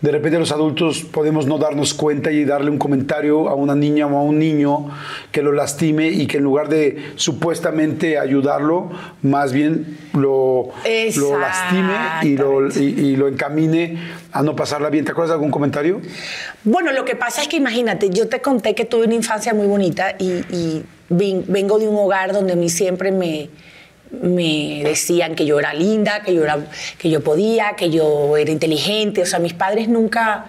[0.00, 4.06] De repente los adultos podemos no darnos cuenta y darle un comentario a una niña
[4.06, 4.90] o a un niño
[5.32, 8.90] que lo lastime y que en lugar de supuestamente ayudarlo,
[9.22, 10.70] más bien lo,
[11.16, 13.98] lo lastime y lo, y, y lo encamine
[14.32, 15.04] a no pasarla bien.
[15.04, 16.00] ¿Te acuerdas de algún comentario?
[16.64, 19.66] Bueno, lo que pasa es que imagínate, yo te conté que tuve una infancia muy
[19.66, 23.48] bonita y, y ven- vengo de un hogar donde a mí siempre me,
[24.22, 26.58] me decían que yo era linda, que yo, era,
[26.98, 29.22] que yo podía, que yo era inteligente.
[29.22, 30.46] O sea, mis padres nunca,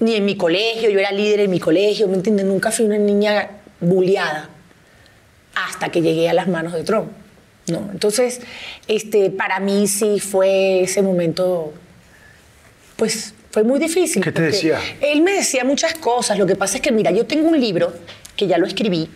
[0.00, 2.46] ni en mi colegio, yo era líder en mi colegio, ¿me entiendes?
[2.46, 3.50] Nunca fui una niña
[3.80, 4.48] bulleada
[5.54, 7.10] hasta que llegué a las manos de Trump.
[7.68, 7.88] ¿no?
[7.92, 8.40] Entonces,
[8.88, 11.72] este, para mí sí fue ese momento
[12.96, 14.22] pues fue muy difícil.
[14.22, 14.80] ¿Qué te decía?
[15.00, 16.38] Él me decía muchas cosas.
[16.38, 17.92] Lo que pasa es que, mira, yo tengo un libro
[18.36, 19.08] que ya lo escribí,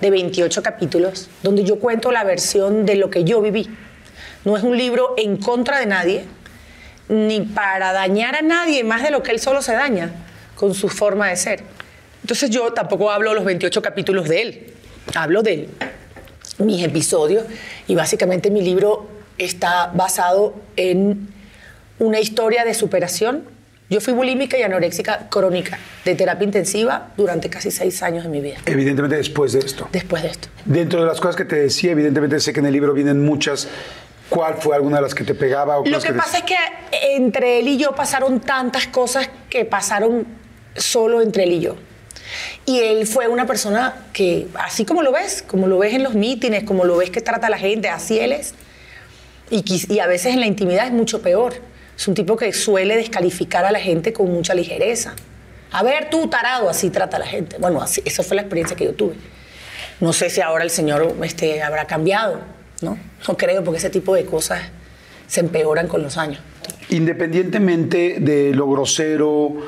[0.00, 3.68] de 28 capítulos, donde yo cuento la versión de lo que yo viví.
[4.44, 6.24] No es un libro en contra de nadie,
[7.08, 10.12] ni para dañar a nadie más de lo que él solo se daña
[10.54, 11.62] con su forma de ser.
[12.22, 14.74] Entonces yo tampoco hablo los 28 capítulos de él,
[15.14, 15.68] hablo de
[16.58, 17.44] mis episodios
[17.86, 21.28] y básicamente mi libro está basado en
[21.98, 23.44] una historia de superación.
[23.90, 28.40] Yo fui bulímica y anoréxica crónica de terapia intensiva durante casi seis años de mi
[28.40, 29.88] vida, Evidentemente después de esto.
[29.92, 30.48] después de esto.
[30.64, 33.68] Dentro de las cosas que te decía, evidentemente sé que en el libro vienen muchas.
[34.28, 35.78] ¿Cuál fue alguna de las que te pegaba?
[35.78, 36.54] O Lo que te- pasa es que
[37.16, 40.24] entre él y yo pasaron tantas cosas que pasaron
[40.76, 41.74] solo entre él y yo.
[42.64, 46.14] Y él fue una persona que, así como lo ves, como lo ves en los
[46.14, 48.54] mítines, como lo ves que trata a la gente, así él es.
[49.50, 51.54] Y, y a veces en la intimidad es mucho peor.
[52.00, 55.12] Es un tipo que suele descalificar a la gente con mucha ligereza.
[55.70, 57.58] A ver, tú, tarado, así trata a la gente.
[57.58, 59.16] Bueno, así, esa fue la experiencia que yo tuve.
[60.00, 62.40] No sé si ahora el señor este, habrá cambiado,
[62.80, 62.96] ¿no?
[63.28, 64.62] No creo, porque ese tipo de cosas
[65.26, 66.40] se empeoran con los años.
[66.88, 69.58] Independientemente de lo grosero,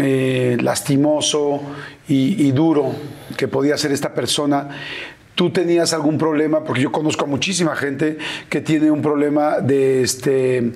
[0.00, 1.60] eh, lastimoso
[2.06, 2.94] y, y duro
[3.36, 4.68] que podía ser esta persona,
[5.34, 6.62] ¿tú tenías algún problema?
[6.62, 8.16] Porque yo conozco a muchísima gente
[8.48, 10.72] que tiene un problema de este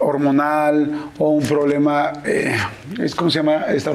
[0.00, 2.56] hormonal o un problema, eh,
[3.00, 3.66] ¿es ¿cómo se llama?
[3.68, 3.92] Esta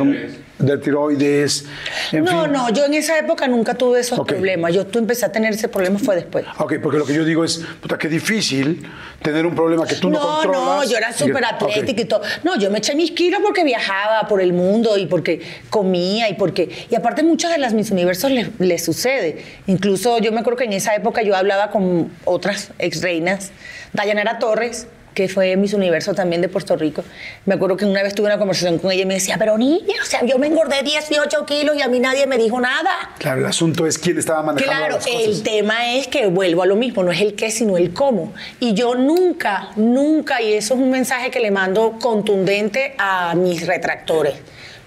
[0.61, 1.65] de tiroides.
[2.11, 2.51] En no, fin.
[2.51, 4.73] no, yo en esa época nunca tuve esos problemas.
[4.73, 6.45] Yo tú empecé a tener ese problema fue después.
[6.57, 8.85] Ok, porque lo que yo digo es, puta, qué difícil
[9.21, 10.85] tener un problema que tú no, no, controlas.
[10.85, 12.21] no, yo era súper atlética y todo.
[12.43, 16.35] No, yo me eché mis kilos porque viajaba por el mundo y porque comía y
[16.35, 16.87] porque...
[16.89, 19.43] Y aparte muchas de las mis universos les, les sucede.
[19.67, 23.51] Incluso yo me acuerdo que en esa época yo hablaba con otras ex reinas,
[23.93, 27.03] Dayanara Torres, que fue Miss Universo también de Puerto Rico.
[27.45, 29.95] Me acuerdo que una vez tuve una conversación con ella y me decía, pero niña,
[30.01, 32.91] o sea, yo me engordé 18 kilos y a mí nadie me dijo nada.
[33.17, 35.21] Claro, el asunto es quién estaba manejando Claro, las cosas.
[35.23, 38.33] el tema es que vuelvo a lo mismo, no es el qué, sino el cómo.
[38.59, 43.67] Y yo nunca, nunca, y eso es un mensaje que le mando contundente a mis
[43.67, 44.35] retractores,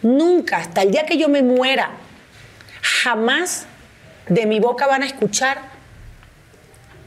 [0.03, 1.91] nunca, hasta el día que yo me muera,
[2.81, 3.67] jamás
[4.29, 5.59] de mi boca van a escuchar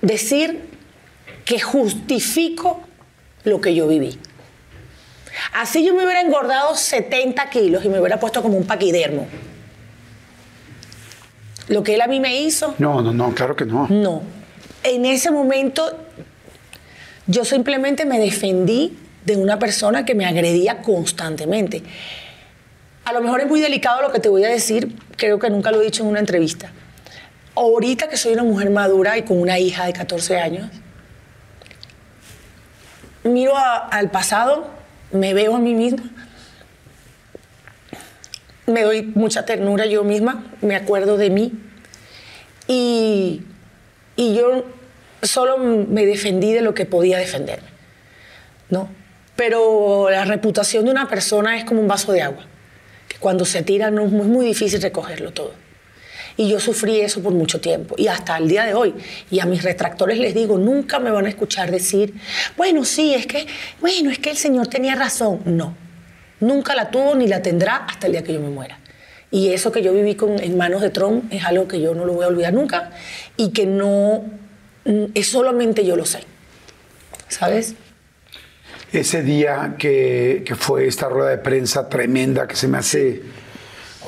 [0.02, 0.62] decir
[1.46, 2.82] que justifico
[3.48, 4.20] lo que yo viví.
[5.54, 9.28] Así yo me hubiera engordado 70 kilos y me hubiera puesto como un paquidermo.
[11.70, 13.88] Lo que él a mí me hizo, No, no, no, claro que no.
[13.90, 14.22] no.
[14.84, 15.98] En ese momento
[17.26, 21.84] yo simplemente me defendí de una persona que me agredía constantemente.
[23.04, 25.72] a lo mejor es muy delicado lo que te voy a decir, creo que nunca
[25.72, 26.72] lo he dicho en una entrevista.
[27.56, 30.70] Ahorita que soy una mujer madura y con una hija de 14 años,
[33.28, 34.68] miro al pasado,
[35.12, 36.04] me veo a mí misma,
[38.66, 41.54] me doy mucha ternura yo misma, me acuerdo de mí
[42.68, 43.44] y,
[44.16, 44.66] y yo
[45.22, 47.70] solo me defendí de lo que podía defenderme,
[48.70, 48.90] ¿no?
[49.36, 52.46] Pero la reputación de una persona es como un vaso de agua,
[53.08, 55.54] que cuando se tira no, es muy difícil recogerlo todo.
[56.38, 58.94] Y yo sufrí eso por mucho tiempo y hasta el día de hoy.
[59.32, 62.14] Y a mis retractores les digo, nunca me van a escuchar decir,
[62.56, 63.48] bueno, sí, es que,
[63.82, 65.42] bueno, es que el Señor tenía razón.
[65.46, 65.76] No,
[66.40, 68.80] nunca la tuvo ni la tendrá hasta el día que yo me muera.
[69.32, 72.06] Y eso que yo viví con, en manos de Trump es algo que yo no
[72.06, 72.92] lo voy a olvidar nunca
[73.36, 74.24] y que no,
[74.86, 76.20] mm, es solamente yo lo sé.
[77.28, 77.74] ¿Sabes?
[78.94, 83.22] Ese día que, que fue esta rueda de prensa tremenda que se me hace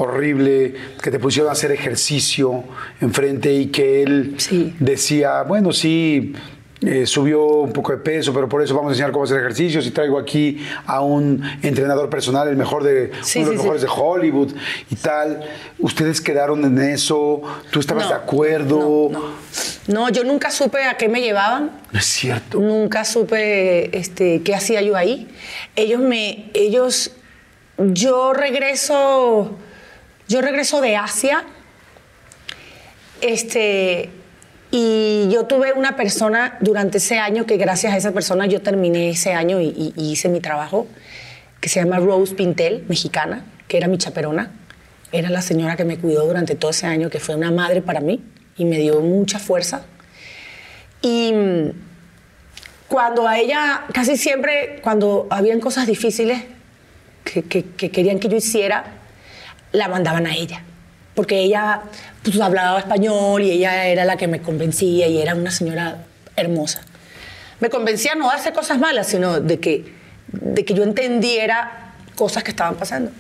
[0.02, 2.64] horrible, que te pusieron a hacer ejercicio
[3.02, 4.74] enfrente y que él Sí.
[4.80, 6.34] decía, bueno, sí,
[6.82, 9.86] eh, subió un poco de peso, pero por eso vamos a enseñar cómo hacer ejercicios
[9.86, 13.68] y traigo aquí a un entrenador personal, el mejor de, Sí, uno de los sí.
[13.68, 14.54] mejores de Hollywood
[14.90, 15.44] y tal.
[15.78, 17.42] ¿Ustedes quedaron en eso?
[17.70, 19.10] ¿Tú estabas No, de acuerdo?
[19.12, 19.50] No, no.
[19.88, 21.72] No, yo nunca supe a qué me llevaban.
[21.92, 22.60] No es cierto.
[22.62, 25.28] Nunca supe este, qué hacía yo ahí.
[25.76, 27.12] Ellos me, ellos,
[27.78, 29.58] yo regreso,
[30.30, 31.44] yo regreso de Asia,
[33.20, 34.12] este,
[34.72, 39.10] y yo tuve una persona durante ese año que gracias a esa persona yo terminé
[39.10, 40.88] ese año y, hice mi trabajo,
[41.60, 44.52] que se llama Rose Pintel, mexicana, que era mi chaperona.
[45.12, 48.00] Era la señora que me cuidó durante todo ese año, que fue una madre para
[48.00, 48.24] mí
[48.56, 49.82] y me dio mucha fuerza.
[51.02, 51.34] Y
[52.88, 56.44] cuando a ella, casi siempre, cuando habían cosas difíciles
[57.24, 57.44] que
[57.92, 58.99] querían que yo hiciera,
[59.72, 60.64] la mandaban a ella.
[61.16, 61.82] Porque ella
[62.24, 66.06] pues, hablaba español y ella era la que me convencía y era una señora
[66.36, 66.82] hermosa.
[67.60, 69.94] Me convencía no de hacer cosas malas, sino de que,
[70.28, 73.12] de que yo entendiera cosas que estaban pasando.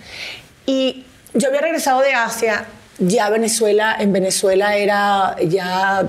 [0.66, 2.66] Y yo había regresado de Asia,
[3.00, 6.04] ya Venezuela, en Venezuela era ya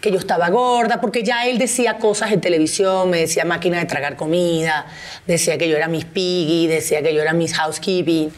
[0.00, 3.86] que yo estaba gorda, porque ya él decía cosas en televisión, me decía máquina de
[3.86, 4.86] tragar comida,
[5.26, 8.30] decía que yo era Miss Piggy, decía que yo era Miss Housekeeping,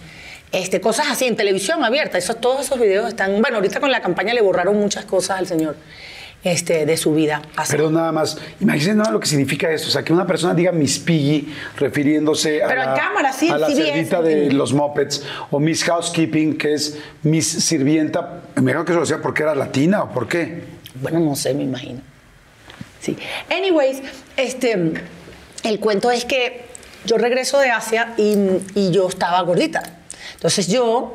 [0.53, 2.19] este, cosas así en televisión abierta.
[2.19, 5.47] Esos, todos esos videos están, bueno, ahorita con la campaña le borraron muchas cosas al
[5.47, 5.77] señor
[6.45, 7.43] este, de su vida.
[7.57, 7.73] Así.
[7.73, 8.39] Perdón, nada más.
[8.61, 9.89] Imagínense nada lo que significa esto.
[9.89, 13.59] O sea, que una persona diga Miss Piggy refiriéndose a Pero la, cámara, sí, a
[13.59, 14.23] la sí eso.
[14.23, 18.43] de los Muppets o Miss Housekeeping, que es Miss Sirvienta.
[18.55, 20.65] Me imagino que eso lo decía porque era latina o por qué.
[21.01, 22.01] Bueno, no sé, me imagino.
[23.01, 23.17] Sí.
[23.51, 24.03] Anyways,
[24.37, 24.93] este,
[25.65, 26.67] el cuento es que
[27.05, 28.37] yo regreso de Asia y,
[28.75, 29.98] y yo estaba gordita.
[30.39, 31.15] Entonces yo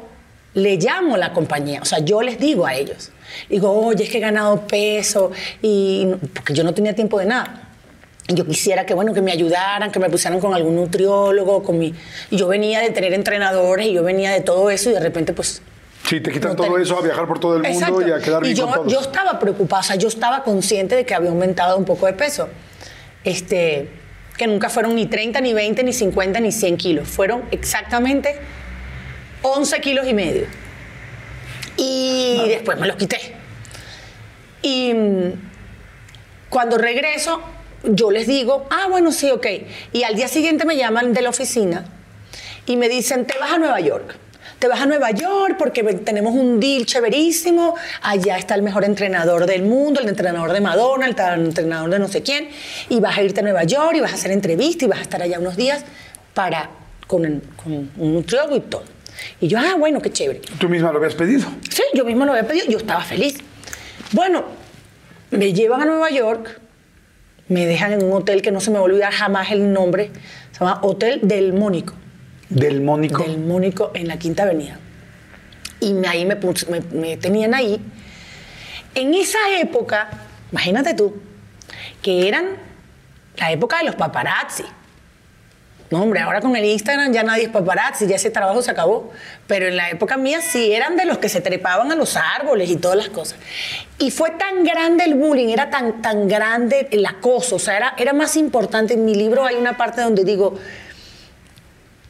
[0.53, 3.09] le llamo a la compañía, o sea, yo les digo a ellos,
[3.49, 7.69] digo, oye, es que he ganado peso, y, porque yo no tenía tiempo de nada.
[8.27, 11.77] Y Yo quisiera que, bueno, que me ayudaran, que me pusieran con algún nutriólogo, con
[11.79, 11.93] mi...
[12.31, 15.33] Y yo venía de tener entrenadores y yo venía de todo eso y de repente,
[15.33, 15.61] pues,
[16.07, 18.07] Sí, te quitan no todo ten- eso a viajar por todo el mundo Exacto.
[18.07, 18.91] y a quedar bien yo, con todos.
[18.93, 22.13] yo estaba preocupada, o sea, yo estaba consciente de que había aumentado un poco de
[22.13, 22.47] peso.
[23.23, 23.89] Este,
[24.37, 27.07] que nunca fueron ni 30, ni 20, ni 50, ni 100 kilos.
[27.07, 28.35] Fueron exactamente
[29.43, 30.47] 11 kilos y medio.
[31.77, 33.19] Y después me los quité.
[34.61, 35.31] Y mm,
[36.49, 37.41] cuando regreso,
[37.83, 39.45] yo les digo, ah, bueno, sí, ok.
[39.91, 41.85] Y al día siguiente me llaman de la oficina
[42.65, 44.15] y me dicen, te vas a Nueva York.
[44.59, 47.75] Te vas a Nueva York porque tenemos un deal chéverísimo.
[48.01, 52.07] Allá está el mejor entrenador del mundo, el entrenador de Madonna, el entrenador de no
[52.07, 52.47] sé quién.
[52.87, 55.01] Y vas a irte a Nueva York y vas a hacer entrevista y vas a
[55.01, 55.83] estar allá unos días
[56.33, 56.69] para,
[57.07, 58.92] con un nutriólogo y todo.
[59.39, 60.41] Y yo, ah, bueno, qué chévere.
[60.59, 61.47] Tú misma lo habías pedido.
[61.69, 63.37] Sí, yo mismo lo había pedido, yo estaba feliz.
[64.11, 64.43] Bueno,
[65.31, 66.59] me llevan a Nueva York,
[67.49, 70.11] me dejan en un hotel que no se me va a olvidar jamás el nombre,
[70.51, 71.93] se llama Hotel del Mónico.
[72.49, 73.23] Del Mónico.
[73.23, 74.77] Del Mónico en la Quinta Avenida.
[75.79, 77.81] Y ahí me, me- me tenían ahí.
[78.95, 80.09] En esa época,
[80.51, 81.15] imagínate tú,
[82.01, 82.45] que eran
[83.37, 84.63] la época de los paparazzi.
[85.93, 89.11] No, hombre, ahora con el Instagram ya nadie es paparazzi, ya ese trabajo se acabó.
[89.45, 92.71] Pero en la época mía sí eran de los que se trepaban a los árboles
[92.71, 93.37] y todas las cosas.
[93.99, 97.93] Y fue tan grande el bullying, era tan, tan grande el acoso, o sea, era,
[97.99, 98.95] era más importante.
[98.95, 100.55] En mi libro hay una parte donde digo,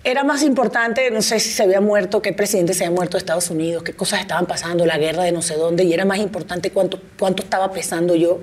[0.05, 3.19] era más importante, no sé si se había muerto, qué presidente se había muerto de
[3.19, 6.19] Estados Unidos, qué cosas estaban pasando, la guerra de no sé dónde, y era más
[6.19, 8.39] importante cuánto, cuánto estaba pesando yo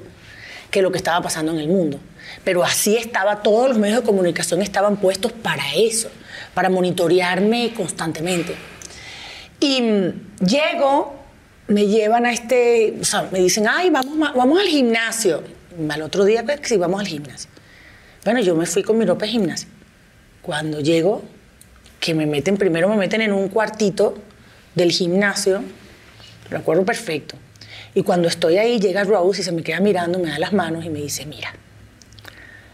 [0.70, 1.98] que lo que estaba pasando en el mundo.
[2.44, 6.10] Pero así estaba, todos los medios de comunicación estaban puestos para eso,
[6.54, 8.54] para monitorearme constantemente.
[9.60, 9.82] Y
[10.44, 11.16] llego,
[11.68, 15.42] me llevan a este, o sea, me dicen, ay, vamos, vamos al gimnasio.
[15.88, 17.50] Al otro día, pues, sí, vamos al gimnasio.
[18.24, 19.68] Bueno, yo me fui con mi ropa de gimnasio.
[20.42, 21.22] Cuando llego,
[22.00, 24.16] que me meten, primero me meten en un cuartito
[24.74, 25.62] del gimnasio,
[26.50, 27.36] lo recuerdo perfecto.
[27.94, 30.84] Y cuando estoy ahí, llega Rose y se me queda mirando, me da las manos
[30.84, 31.52] y me dice, mira,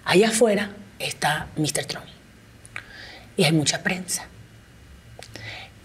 [0.07, 1.85] allá afuera está Mr.
[1.85, 2.07] Trump.
[3.37, 4.27] Y hay mucha prensa.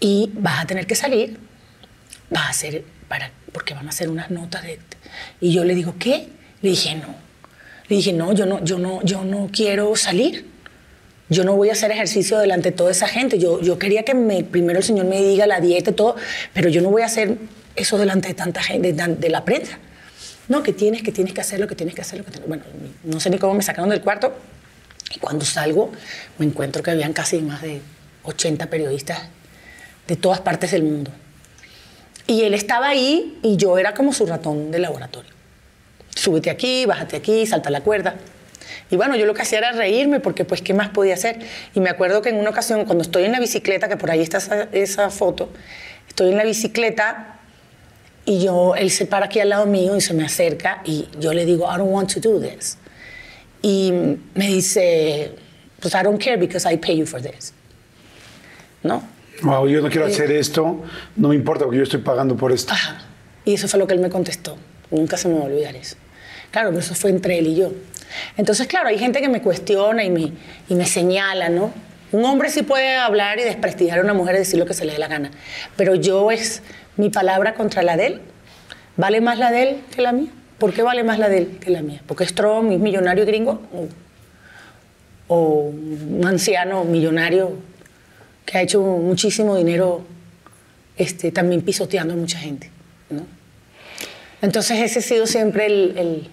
[0.00, 1.38] Y vas a tener que salir,
[2.30, 4.78] vas a hacer, para, porque van a hacer unas notas de...
[5.40, 6.28] Y yo le digo, ¿qué?
[6.62, 7.14] Le dije, no.
[7.88, 10.46] Le dije, no, yo no, yo no, yo no quiero salir.
[11.28, 13.38] Yo no voy a hacer ejercicio delante de toda esa gente.
[13.38, 16.16] Yo, yo quería que me, primero el Señor me diga la dieta y todo,
[16.52, 17.38] pero yo no voy a hacer
[17.76, 19.78] eso delante de tanta gente, de, de la prensa.
[20.48, 22.24] No, que tienes, que tienes que hacerlo, que tienes que hacerlo.
[22.24, 22.64] Que tienes- Bueno,
[23.04, 24.34] no sé ni cómo me sacaron del cuarto.
[25.14, 25.92] Y cuando salgo,
[26.38, 27.80] me encuentro que habían casi más de
[28.24, 29.20] 80 periodistas
[30.08, 31.10] de todas partes del mundo.
[32.26, 35.30] Y él estaba ahí y yo era como su ratón de laboratorio.
[36.14, 38.14] Súbete aquí, bájate aquí, salta la cuerda.
[38.90, 41.38] Y bueno, yo lo que hacía era reírme porque pues qué más podía hacer.
[41.74, 44.20] Y me acuerdo que en una ocasión cuando estoy en la bicicleta, que por ahí
[44.20, 44.38] está
[44.72, 45.50] esa foto,
[46.08, 47.38] estoy en la bicicleta
[48.24, 51.32] y yo, él se para aquí al lado mío y se me acerca y yo
[51.32, 52.78] le digo, I don't want to do this.
[53.62, 53.92] Y
[54.34, 55.32] me dice,
[55.80, 57.52] pues I don't care because I pay you for this.
[58.82, 59.02] ¿No?
[59.42, 60.82] Wow, yo no quiero hacer esto,
[61.16, 62.72] no me importa porque yo estoy pagando por esto.
[62.72, 63.02] Ajá.
[63.44, 64.56] Y eso fue lo que él me contestó.
[64.90, 65.96] Nunca se me va a olvidar eso.
[66.50, 67.72] Claro, pero eso fue entre él y yo.
[68.36, 70.32] Entonces, claro, hay gente que me cuestiona y me,
[70.68, 71.72] y me señala, ¿no?
[72.12, 74.84] Un hombre sí puede hablar y desprestigiar a una mujer y decir lo que se
[74.84, 75.30] le dé la gana.
[75.76, 76.62] Pero yo es
[76.96, 78.20] mi palabra contra la de él.
[78.96, 80.30] ¿Vale más la de él que la mía?
[80.58, 82.02] ¿Por qué vale más la de él que la mía?
[82.06, 83.62] ¿Porque es Trump, es millonario gringo?
[83.72, 85.38] ¿O, o
[85.70, 87.52] un anciano millonario
[88.44, 90.04] que ha hecho muchísimo dinero
[90.96, 92.70] este, también pisoteando a mucha gente?
[93.10, 93.24] ¿no?
[94.42, 96.28] Entonces ese ha sido siempre el- el-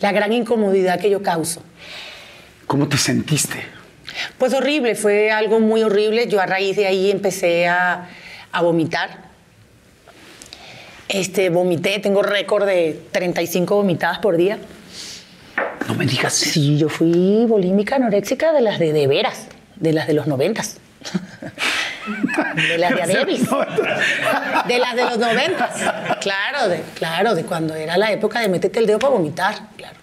[0.00, 1.62] la gran incomodidad que yo causo.
[2.66, 3.56] ¿Cómo te sentiste?
[4.38, 6.26] Pues horrible, fue algo muy horrible.
[6.28, 8.08] Yo a raíz de ahí empecé a,
[8.52, 9.23] a vomitar.
[11.14, 14.58] Este, vomité, tengo récord de 35 vomitadas por día.
[15.86, 16.50] No me digas eso.
[16.50, 19.46] Sí, yo fui bulímica anoréxica de las de de veras,
[19.76, 20.78] de las de los noventas.
[22.56, 23.48] De las de Adebis.
[24.66, 25.70] De las de los noventas.
[26.20, 29.54] Claro, de, claro, de cuando era la época de métete el dedo para vomitar.
[29.76, 29.96] Claro.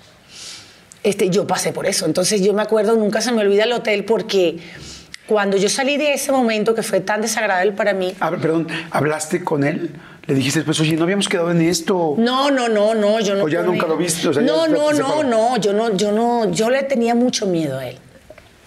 [1.04, 2.06] Este, yo pasé por eso.
[2.06, 4.60] Entonces yo me acuerdo, nunca se me olvida el hotel porque
[5.32, 8.68] cuando yo salí de ese momento que fue tan desagradable para mí, A ver, perdón,
[8.92, 9.92] ¿hablaste con él?
[10.28, 12.16] Le dijiste después, oye, no habíamos quedado en esto.
[12.18, 13.46] No, no, no, no, yo no.
[13.46, 14.28] ¿O ya nunca lo viste?
[14.28, 17.46] O sea, ya no, no, no, no, yo no, yo no, yo le tenía mucho
[17.46, 17.98] miedo a él.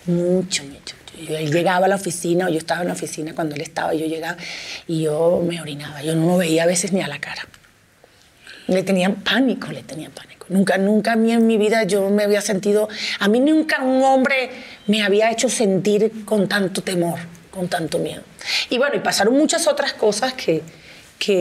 [0.06, 0.96] Mucho, mucho.
[1.28, 3.94] Yo- él llegaba a la oficina, o yo estaba en la oficina cuando él estaba,
[3.94, 4.38] y yo llegaba
[4.86, 6.02] y yo me orinaba.
[6.02, 7.42] Yo no lo veía a veces ni a la cara.
[8.68, 10.33] Le tenía pánico, le tenía pánico.
[10.48, 12.88] Nunca, nunca a mí en mi vida yo me había sentido,
[13.18, 14.50] a mí nunca un hombre
[14.86, 17.18] me había hecho sentir con tanto temor,
[17.50, 18.22] con tanto miedo.
[18.68, 20.62] Y bueno, y pasaron muchas otras cosas que,
[21.18, 21.40] que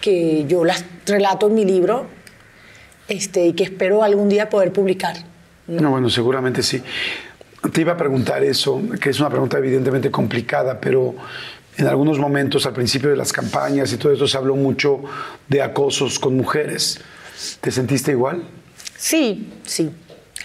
[0.00, 2.06] Que yo las relato en mi libro
[3.08, 5.16] este, y que espero algún día poder publicar.
[5.66, 6.82] No, bueno, seguramente sí.
[7.72, 11.14] Te iba a preguntar eso, que es una pregunta evidentemente complicada, pero
[11.76, 15.00] en algunos momentos, al principio de las campañas y todo esto, se habló mucho
[15.48, 17.00] de acosos con mujeres.
[17.60, 18.42] ¿Te sentiste igual?
[18.96, 19.90] Sí, sí.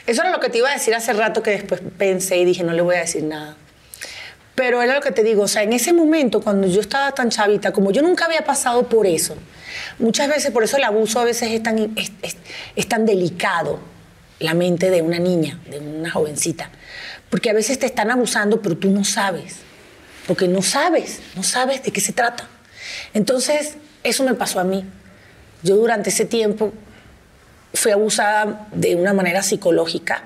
[0.05, 2.63] Eso era lo que te iba a decir hace rato que después pensé y dije,
[2.63, 3.57] no le voy a decir nada.
[4.57, 7.29] Pero era lo que te digo, o sea, en ese momento, cuando yo estaba tan
[7.29, 9.35] chavita, como yo nunca había pasado por eso,
[9.99, 13.79] muchas veces, por eso el abuso a veces es tan, es, tan delicado,
[14.39, 16.71] la mente de una niña, de una jovencita,
[17.29, 19.57] porque a veces te están abusando, pero tú no sabes.
[20.25, 22.47] porque no sabes, no sabes de qué se trata.
[23.13, 24.83] Entonces, eso me pasó a mí.
[25.61, 26.73] Yo durante ese tiempo
[27.75, 30.23] fui abusada de una manera psicológica,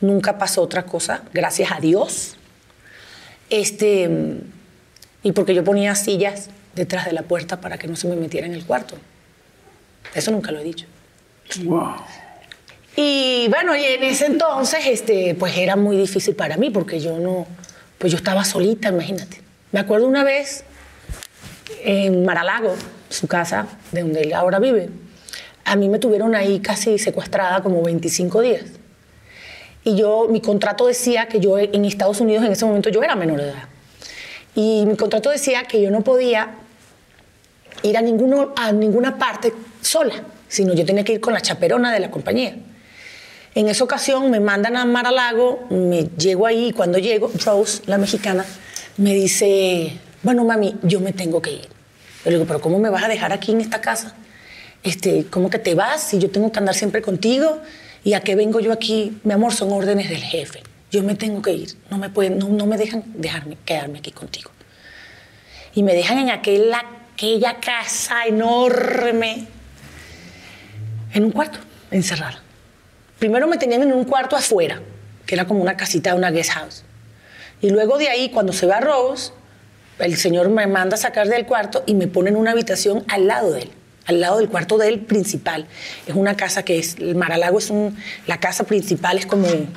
[0.00, 2.38] nunca pasó otra cosa, gracias a Dios.
[3.50, 4.08] Este,
[5.22, 8.46] y porque yo ponía sillas detrás de la puerta para que no se me metiera
[8.46, 8.96] en el cuarto.
[10.14, 10.86] Eso nunca lo he dicho.
[11.64, 11.94] Wow.
[12.96, 17.18] Y bueno, y en ese entonces, este, pues era muy difícil para mí porque yo
[17.18, 17.46] no,
[17.98, 19.40] pues yo estaba solita, imagínate.
[19.72, 20.64] Me acuerdo una vez
[21.82, 22.74] en Maralago,
[23.08, 24.90] su casa, de donde él ahora vive,
[25.64, 28.64] a mí me tuvieron ahí casi secuestrada como 25 días.
[29.84, 33.14] Y yo, mi contrato decía que yo en Estados Unidos en ese momento yo era
[33.14, 33.68] menor de edad.
[34.54, 36.54] Y mi contrato decía que yo no podía
[37.82, 40.14] ir a, ninguno, a ninguna parte sola,
[40.48, 42.56] sino yo tenía que ir con la chaperona de la compañía.
[43.54, 47.98] En esa ocasión me mandan a Maralago, me llego ahí, y cuando llego, Rose, la
[47.98, 48.44] mexicana,
[48.96, 51.68] me dice, bueno, mami, yo me tengo que ir.
[52.24, 54.14] Yo le digo, pero ¿cómo me vas a dejar aquí en esta casa?
[54.82, 57.60] Este, ¿Cómo que te vas si yo tengo que andar siempre contigo?
[58.04, 59.18] ¿Y a qué vengo yo aquí?
[59.24, 60.62] Mi amor, son órdenes del jefe.
[60.90, 61.70] Yo me tengo que ir.
[61.90, 64.50] No me, pueden, no, no me dejan dejarme, quedarme aquí contigo.
[65.74, 66.82] Y me dejan en aquella,
[67.14, 69.46] aquella casa enorme,
[71.14, 71.58] en un cuarto,
[71.90, 72.42] encerrada.
[73.18, 74.82] Primero me tenían en un cuarto afuera,
[75.24, 76.84] que era como una casita de una guest house.
[77.62, 79.32] Y luego de ahí, cuando se va a Rose,
[79.98, 83.26] el señor me manda a sacar del cuarto y me pone en una habitación al
[83.26, 83.70] lado de él,
[84.06, 85.66] al lado del cuarto de él principal.
[86.06, 87.96] Es una casa que es, el Maralago es un,
[88.26, 89.68] la casa principal es como un,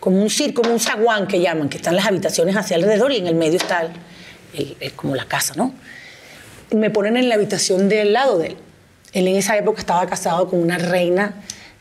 [0.00, 3.18] como un circo, como un zaguán que llaman, que están las habitaciones hacia alrededor y
[3.18, 3.90] en el medio está
[4.54, 5.74] el, como la casa, ¿no?
[6.74, 8.56] Me ponen en la habitación del lado de él.
[9.12, 11.34] Él en esa época estaba casado con una reina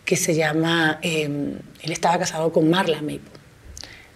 [0.03, 3.21] que se llama, eh, él estaba casado con Marla Maple,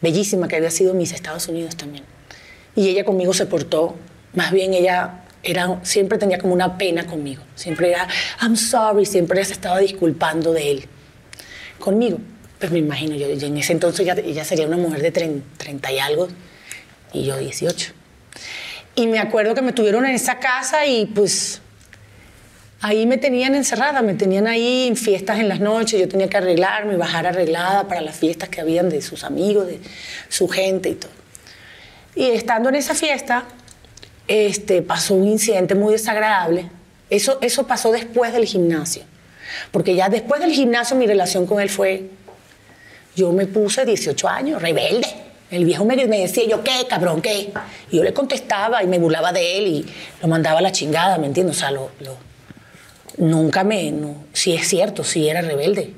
[0.01, 2.03] bellísima, que había sido Miss Estados Unidos también.
[2.76, 3.95] Y ella conmigo se portó,
[4.34, 8.07] más bien ella era, siempre tenía como una pena conmigo, siempre era,
[8.41, 10.85] I'm sorry, siempre se estaba disculpando de él.
[11.79, 12.17] Conmigo,
[12.59, 15.91] pues me imagino, yo, en ese entonces ya, ella sería una mujer de 30, 30
[15.91, 16.27] y algo,
[17.13, 17.93] y yo 18.
[18.95, 21.61] Y me acuerdo que me tuvieron en esa casa y pues
[22.81, 26.37] ahí me tenían encerrada, me tenían ahí en fiestas en las noches, yo tenía que
[26.37, 29.79] arreglarme, bajar arreglada para las fiestas que habían de sus amigos, de
[30.29, 31.11] su gente y todo.
[32.15, 33.45] Y estando en esa fiesta,
[34.28, 36.69] este, pasó un incidente muy desagradable.
[37.09, 39.03] Eso, eso pasó después del gimnasio.
[39.71, 42.09] Porque ya después del gimnasio mi relación con él fue,
[43.15, 45.07] yo me puse 18 años, rebelde.
[45.51, 47.51] El viejo me, me decía, yo, ¿qué, cabrón, qué?
[47.91, 49.86] Y yo le contestaba y me burlaba de él y
[50.21, 51.57] lo mandaba a la chingada, ¿me entiendes?
[51.57, 51.91] O sea, lo,
[53.17, 53.93] nunca me,
[54.34, 55.93] si es cierto, si era rebelde.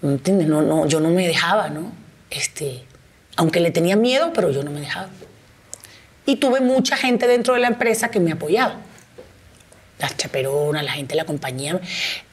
[0.00, 0.48] ¿Me entiendes?
[0.48, 1.92] No, no, yo no me dejaba, ¿no?
[2.30, 2.84] Este,
[3.36, 5.10] aunque le tenía miedo, pero yo no me dejaba.
[6.26, 8.76] Y tuve mucha gente dentro de la empresa que me apoyaba.
[9.98, 11.78] Las chaperonas, la gente de la compañía,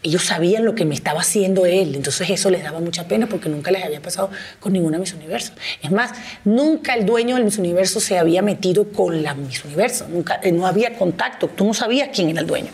[0.02, 3.50] ellos sabían lo que me estaba haciendo él, entonces eso les daba mucha pena porque
[3.50, 4.30] nunca les había pasado
[4.62, 5.52] con ninguna Miss Universo.
[5.84, 6.12] Es más,
[6.46, 10.66] nunca el dueño del Miss Universo se había metido con la Miss Universo, nunca, no
[10.66, 12.70] había contacto, tú no sabías quién era el dueño.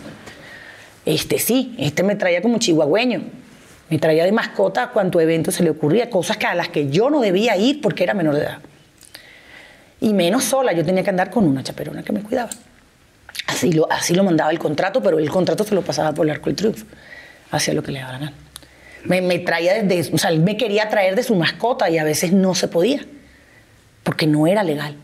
[1.05, 3.24] Este sí, este me traía como chihuahueño.
[3.89, 7.09] Me traía de mascota cuanto evento se le ocurría, cosas que a las que yo
[7.09, 8.59] no debía ir porque era menor de edad.
[10.04, 12.49] Y menos sola, yo tenía que andar con una chaperona que me cuidaba.
[13.47, 16.32] Así lo, así lo mandaba el contrato, pero el contrato se lo pasaba por el
[16.32, 16.86] arco y triunfo.
[17.51, 18.34] Hacía lo que le daba la gana.
[19.06, 22.04] Me, me traía desde, o sea, él me quería traer de su mascota y a
[22.04, 23.06] veces no se podía,
[24.04, 24.95] porque no era legal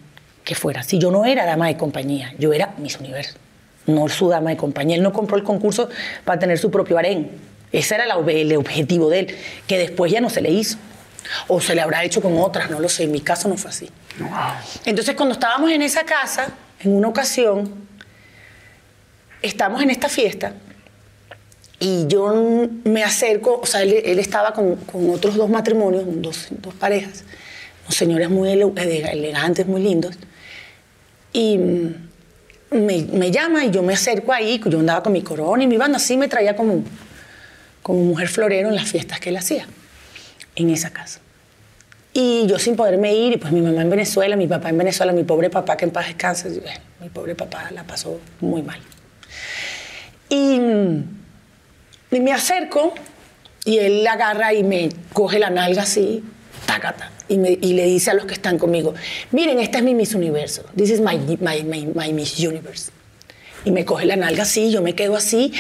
[0.44, 0.84] que fuera.
[0.84, 3.38] Si yo no era dama de compañía, yo era Miss Universo
[3.90, 4.96] no su dama de compañía.
[4.96, 5.90] Él no compró el concurso
[6.24, 7.32] para tener su propio harén.
[7.72, 9.36] Ese era el objetivo de él,
[9.68, 10.78] que después ya no se le hizo.
[11.48, 13.04] O se le habrá hecho con otras, no lo sé.
[13.04, 13.90] En mi caso no fue así.
[14.86, 17.74] Entonces, cuando estábamos en esa casa, en una ocasión,
[19.42, 20.54] estamos en esta fiesta
[21.80, 26.74] y yo me acerco, o sea, él, estaba con, con, otros dos matrimonios, dos, dos
[26.74, 27.24] parejas,
[27.84, 30.18] unos señores muy elegantes, muy lindos.
[31.32, 35.68] Y me, me, llama y yo me acerco ahí, yo andaba con mi corona y
[35.68, 36.84] mi banda, así me traía como,
[37.82, 39.66] como mujer florero en las fiestas que él hacía,
[40.56, 41.22] en esa casa.
[42.22, 45.14] Y yo sin poderme ir, y pues mi mamá en Venezuela, mi papá en Venezuela,
[45.14, 46.50] mi pobre papá que en paz descanse,
[47.00, 48.78] mi pobre papá la pasó muy mal.
[50.28, 50.60] Y,
[52.12, 52.94] y me acerco
[53.64, 56.22] y él la agarra y me coge la nalga así,
[56.66, 58.94] tácata y, me, y, le dice a los que están conmigo,
[59.32, 62.92] miren, esta es mi Miss Universo, this is my, my, my, my, Miss Universe.
[63.64, 65.54] Y me coge la nalga así, yo me quedo así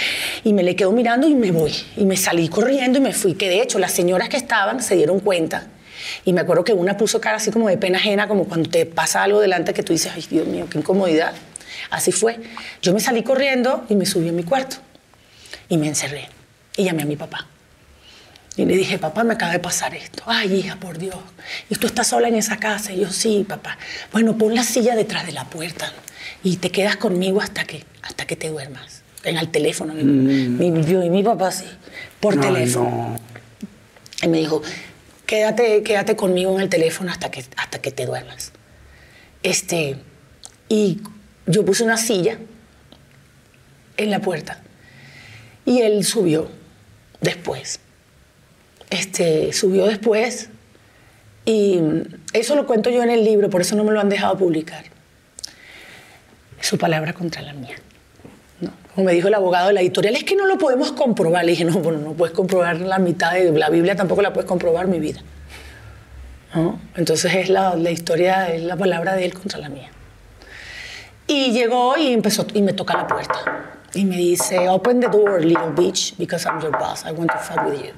[0.44, 1.73] y me le quedo mirando y me voy.
[1.95, 4.98] Y me salí corriendo y me fui, que de hecho las señoras que estaban se
[4.98, 5.68] dieron cuenta
[6.26, 8.86] Y me acuerdo que una puso cara así como de pena ajena, como cuando te
[8.86, 11.34] pasa algo delante que tú dices, ay Dios mío, qué incomodidad.
[11.90, 12.40] Así fue.
[12.81, 14.77] Yo me salí corriendo y me subí a mi cuarto.
[15.69, 16.27] Y me encerré.
[16.76, 17.48] Y llamé a mi papá.
[18.56, 20.23] Y le dije, papá, me acaba de pasar esto.
[20.26, 21.15] Ay, hija, por Dios.
[21.69, 22.91] ¿Y tú estás sola en esa casa?
[22.91, 23.77] Y yo, sí, papá.
[24.11, 25.94] Bueno, pon la silla detrás de la puerta
[26.44, 29.03] y te quedas conmigo hasta que, hasta que te duermas.
[29.23, 29.94] En el teléfono.
[29.94, 31.65] Mi, yo y mi papá, sí.
[32.19, 32.90] Por teléfono.
[32.90, 33.19] no.
[34.22, 34.61] Y me dijo,
[35.30, 38.51] quédate, quédate conmigo en el teléfono hasta que, hasta que te duermas.
[39.43, 39.97] Este,
[40.68, 41.01] y
[41.45, 42.39] yo puse una silla
[43.97, 44.60] en la puerta.
[45.68, 46.49] Y él subió
[47.22, 47.80] después.
[48.89, 50.49] Este, subió después.
[51.45, 51.80] Y
[52.34, 54.85] eso lo cuento yo en el libro, por eso no me lo han dejado publicar.
[56.60, 57.76] Su palabra contra la mía.
[58.99, 61.45] Como me dijo el abogado de la editorial, es que no lo podemos comprobar.
[61.45, 64.45] Le dije, no, bueno, no puedes comprobar la mitad de la Biblia, tampoco la puedes
[64.45, 65.21] comprobar mi vida.
[66.97, 69.89] Entonces es la, la historia, es la palabra de él contra la mía.
[71.27, 73.77] Y llegó y empezó y me toca la puerta.
[73.93, 77.05] Y me dice, open the door, little bitch, because I'm your boss.
[77.05, 77.93] I want to fuck with you.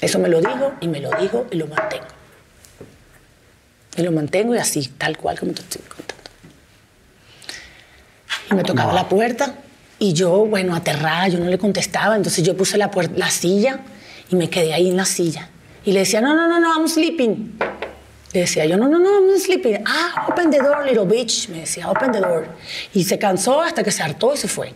[0.00, 2.06] Eso me lo dijo y me lo dijo y lo mantengo.
[3.96, 6.15] Y lo mantengo y así, tal cual como te estoy contando.
[8.50, 9.54] Y me tocaba la puerta
[9.98, 12.16] y yo, bueno, aterrada, yo no le contestaba.
[12.16, 13.80] Entonces yo puse la, puer- la silla
[14.30, 15.48] y me quedé ahí en la silla.
[15.84, 17.58] Y le decía, no, no, no, no, I'm sleeping.
[18.32, 19.78] Le decía yo, no, no, no, I'm sleeping.
[19.86, 21.48] Ah, open the door, little bitch.
[21.48, 22.46] Me decía, open the door.
[22.92, 24.74] Y se cansó hasta que se hartó y se fue.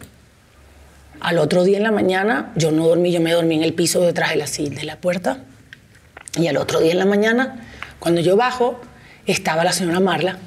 [1.20, 4.00] Al otro día en la mañana, yo no dormí, yo me dormí en el piso
[4.00, 5.38] detrás de la, si- de la puerta.
[6.36, 7.66] Y al otro día en la mañana,
[7.98, 8.80] cuando yo bajo,
[9.26, 10.38] estaba la señora Marla,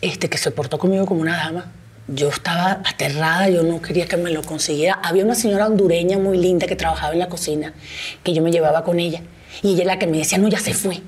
[0.00, 1.72] este, que se portó conmigo como una dama.
[2.08, 4.98] Yo estaba aterrada, yo no quería que me lo consiguiera.
[5.02, 7.74] Había una señora hondureña muy linda que trabajaba en la cocina,
[8.24, 9.22] que yo me llevaba con ella.
[9.62, 11.02] Y ella es la que me decía, no, ya se fue.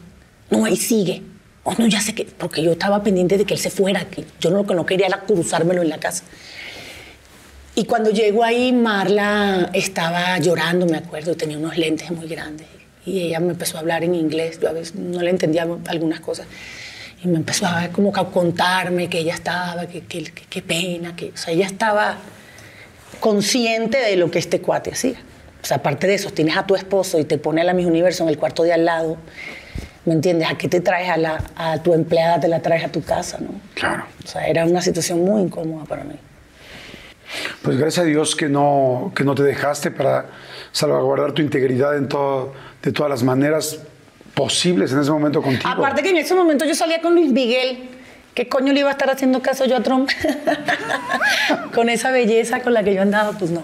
[0.51, 1.22] No, ahí sigue.
[1.64, 2.24] Oh, no, ya sé que...
[2.24, 4.05] Porque yo estaba pendiente de que él se fuera.
[4.05, 6.24] Que yo lo que no quería era cruzármelo en la casa.
[7.74, 12.66] Y cuando llego ahí, Marla estaba llorando, me acuerdo, tenía unos lentes muy grandes.
[13.06, 16.20] Y ella me empezó a hablar en inglés, yo a veces no le entendía algunas
[16.20, 16.47] cosas.
[17.22, 21.14] Y me empezó a como a contarme que ella estaba, que que- que- qué pena,
[21.14, 22.16] que, o sea, ella estaba
[23.20, 25.18] consciente de lo que este cuate hacía.
[25.62, 27.86] O sea, aparte de eso, tienes a tu esposo y te pone a la Miss
[27.86, 29.18] Universo en el cuarto de al lado,
[30.06, 30.48] ¿me entiendes?
[30.51, 33.36] ¿A qué te traes a, la, a tu empleada, te la traes a tu casa,
[33.40, 33.51] no?
[33.74, 34.05] Claro.
[34.24, 36.14] O sea, era una situación muy incómoda para mí.
[37.62, 40.26] Pues gracias a Dios que no, que no te dejaste para
[40.72, 43.80] salvaguardar tu integridad en todo, de todas las maneras
[44.35, 45.69] posibles en ese momento contigo.
[45.69, 47.89] Aparte que en ese momento yo salía con Luis Miguel.
[48.35, 50.09] ¿Qué coño le iba a estar haciendo caso yo a Trump?
[51.74, 53.62] con esa belleza con la que yo andaba, pues no.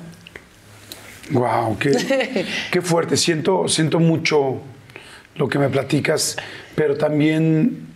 [1.31, 3.17] Wow, qué, qué fuerte.
[3.17, 4.61] Siento, siento mucho
[5.37, 6.37] lo que me platicas,
[6.75, 7.87] pero también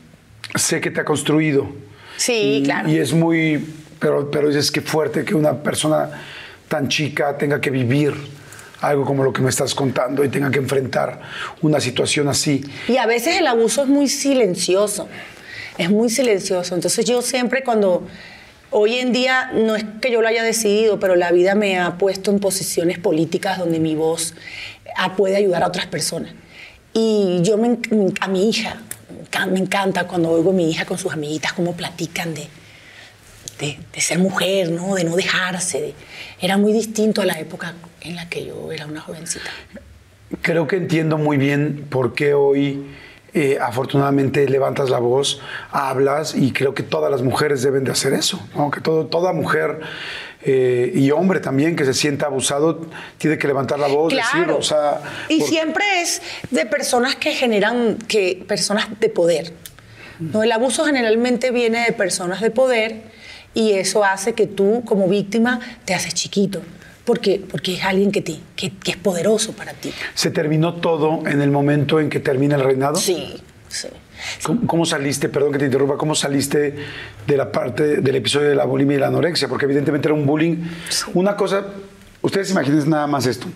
[0.55, 1.69] sé que te ha construido.
[2.17, 2.89] Sí, Y- claro.
[2.89, 3.65] Y es muy,
[3.99, 6.09] pero, pero dices que fuerte que una persona
[6.69, 8.15] tan chica tenga que vivir
[8.81, 11.21] algo como lo que me estás contando y tenga que enfrentar
[11.61, 12.65] una situación así.
[12.89, 15.09] Y a veces el abuso es muy silencioso,
[15.79, 16.75] es muy silencioso.
[16.75, 18.07] Entonces yo siempre cuando,
[18.71, 21.99] hoy en día no es que yo lo haya decidido, pero la vida me ha
[21.99, 24.35] puesto en posiciones políticas donde mi voz
[24.97, 26.33] ah, puede ayudar a otras personas.
[26.93, 27.55] Y yo
[28.21, 28.81] a mi hija,
[29.11, 32.49] me encan- me encanta cuando oigo a mi hija con sus amiguitas cómo platican de,
[33.61, 34.95] de, de ser mujer, ¿no?
[34.95, 35.81] de no dejarse.
[35.81, 35.95] de-
[36.41, 39.51] era muy distinto a la época en la que yo era una jovencita.
[40.43, 42.87] Creo que entiendo muy bien por qué hoy
[43.35, 45.41] eh, afortunadamente levantas la voz,
[45.71, 48.71] hablas y creo que todas las mujeres deben de hacer eso, ¿no?
[48.71, 49.81] que todo, toda mujer
[50.43, 52.87] eh, y hombre también que se sienta abusado
[53.19, 54.57] tiene que levantar la voz, decirlo.
[54.59, 59.53] O sea, y por- siempre es de personas que generan, que personas de poder.
[60.21, 60.43] ¿no?
[60.43, 63.03] El abuso generalmente viene de personas de poder
[63.55, 66.61] y eso hace que tú como víctima te haces chiquito,
[67.05, 69.93] porque, porque es alguien que, te, que, que es poderoso para ti.
[70.15, 72.97] ¿Se terminó todo en el momento en que termina el reinado?
[72.97, 73.35] Sí,
[73.69, 73.89] sí.
[74.43, 76.75] ¿Cómo, cómo saliste, perdón que te interrumpa, cómo saliste
[77.27, 79.49] de la parte del episodio de la bulimia y la anorexia?
[79.49, 80.57] Porque evidentemente era un bullying.
[81.15, 81.65] Una cosa,
[82.21, 83.47] ustedes imaginen nada más esto.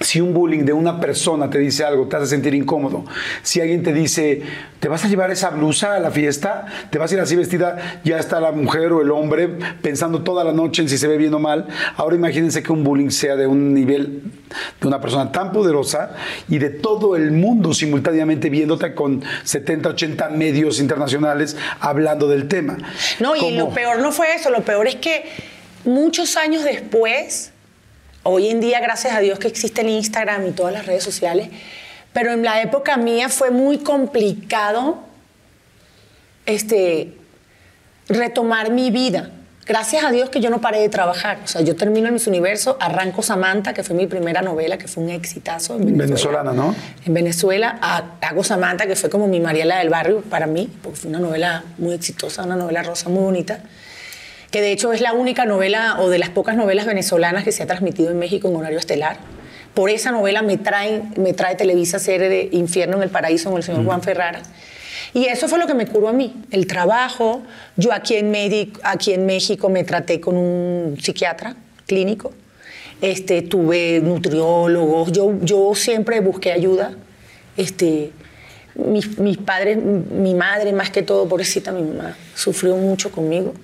[0.00, 3.04] Si un bullying de una persona te dice algo, te hace sentir incómodo.
[3.42, 4.42] Si alguien te dice,
[4.80, 6.66] ¿te vas a llevar esa blusa a la fiesta?
[6.90, 8.00] ¿Te vas a ir así vestida?
[8.02, 9.48] Ya está la mujer o el hombre
[9.80, 11.68] pensando toda la noche en si se ve bien o mal.
[11.96, 14.22] Ahora imagínense que un bullying sea de un nivel
[14.80, 16.14] de una persona tan poderosa
[16.48, 22.78] y de todo el mundo simultáneamente viéndote con 70, 80 medios internacionales hablando del tema.
[23.20, 23.56] No, y ¿Cómo?
[23.56, 25.24] lo peor no fue eso, lo peor es que
[25.84, 27.52] muchos años después,
[28.22, 31.48] hoy en día, gracias a Dios que existe el Instagram y todas las redes sociales,
[32.12, 34.98] Pero en la época mía fue muy complicado
[36.44, 37.14] este,
[38.08, 39.30] retomar mi vida.
[39.64, 41.38] Gracias a Dios que yo no paré de trabajar.
[41.44, 44.88] O sea, yo termino en mis universos, arranco Samantha, que fue mi primera novela, que
[44.88, 46.06] fue un exitazo en Venezuela.
[46.06, 46.74] Venezolana, ¿no?
[47.06, 47.78] En Venezuela,
[48.20, 51.62] hago Samantha, que fue como mi Mariela del barrio para mí, porque fue una novela
[51.78, 53.60] muy exitosa, una novela rosa muy bonita,
[54.52, 57.62] que de hecho es la única novela o de las pocas novelas venezolanas que se
[57.62, 59.16] ha transmitido en México en horario estelar.
[59.72, 63.56] Por esa novela me, traen, me trae Televisa serie de Infierno en el Paraíso con
[63.56, 64.42] el señor Juan Ferrara.
[65.14, 67.42] Y eso fue lo que me curó a mí, el trabajo.
[67.76, 68.32] Yo aquí en,
[68.82, 71.56] aquí en México me traté con un psiquiatra
[71.86, 72.32] clínico,
[73.00, 76.92] este, tuve nutriólogos, yo, yo siempre busqué ayuda.
[77.56, 78.12] Este,
[78.74, 83.54] mis, mis padres, mi madre más que todo, pobrecita, mi mamá, sufrió mucho conmigo.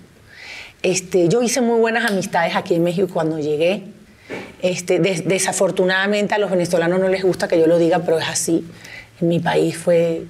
[0.83, 3.83] Este, yo hice muy buenas amistades aquí en México cuando llegué.
[4.63, 8.29] Este, des- desafortunadamente a los venezolanos no les gusta que yo lo diga, pero es
[8.29, 8.65] así.
[9.21, 10.23] En mi país fue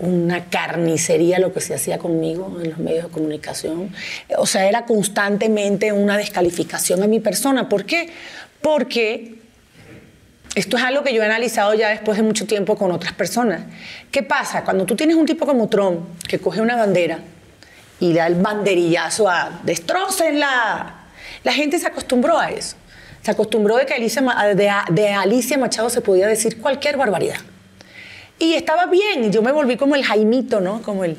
[0.00, 3.90] una carnicería lo que se hacía conmigo en los medios de comunicación.
[4.38, 7.68] O sea, era constantemente una descalificación a mi persona.
[7.68, 8.08] ¿Por qué?
[8.60, 9.36] Porque
[10.56, 13.62] esto es algo que yo he analizado ya después de mucho tiempo con otras personas.
[14.10, 14.64] ¿Qué pasa?
[14.64, 17.18] Cuando tú tienes un tipo como Trump que coge una bandera
[18.04, 20.94] y da el banderillazo a ¡destrócenla!
[21.42, 22.76] La gente se acostumbró a eso.
[23.22, 24.22] Se acostumbró de que Alicia
[24.54, 27.38] de, de Alicia Machado se podía decir cualquier barbaridad.
[28.38, 30.82] Y estaba bien, yo me volví como el Jaimito, ¿no?
[30.82, 31.16] Como, el,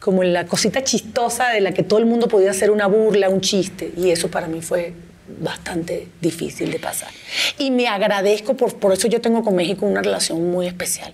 [0.00, 3.40] como la cosita chistosa de la que todo el mundo podía hacer una burla, un
[3.40, 3.92] chiste.
[3.96, 4.92] Y eso para mí fue
[5.38, 7.10] bastante difícil de pasar.
[7.58, 11.12] Y me agradezco, por, por eso yo tengo con México una relación muy especial.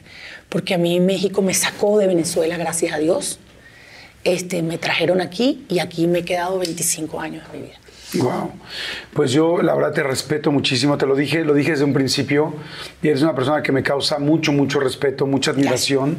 [0.49, 3.39] Porque a mí México me sacó de Venezuela, gracias a Dios.
[4.25, 7.77] Este, me trajeron aquí y aquí me he quedado 25 años de mi vida.
[8.15, 8.51] Wow.
[9.13, 12.55] Pues yo la verdad te respeto muchísimo, te lo dije, lo dije desde un principio,
[13.03, 16.19] y eres una persona que me causa mucho, mucho respeto, mucha admiración.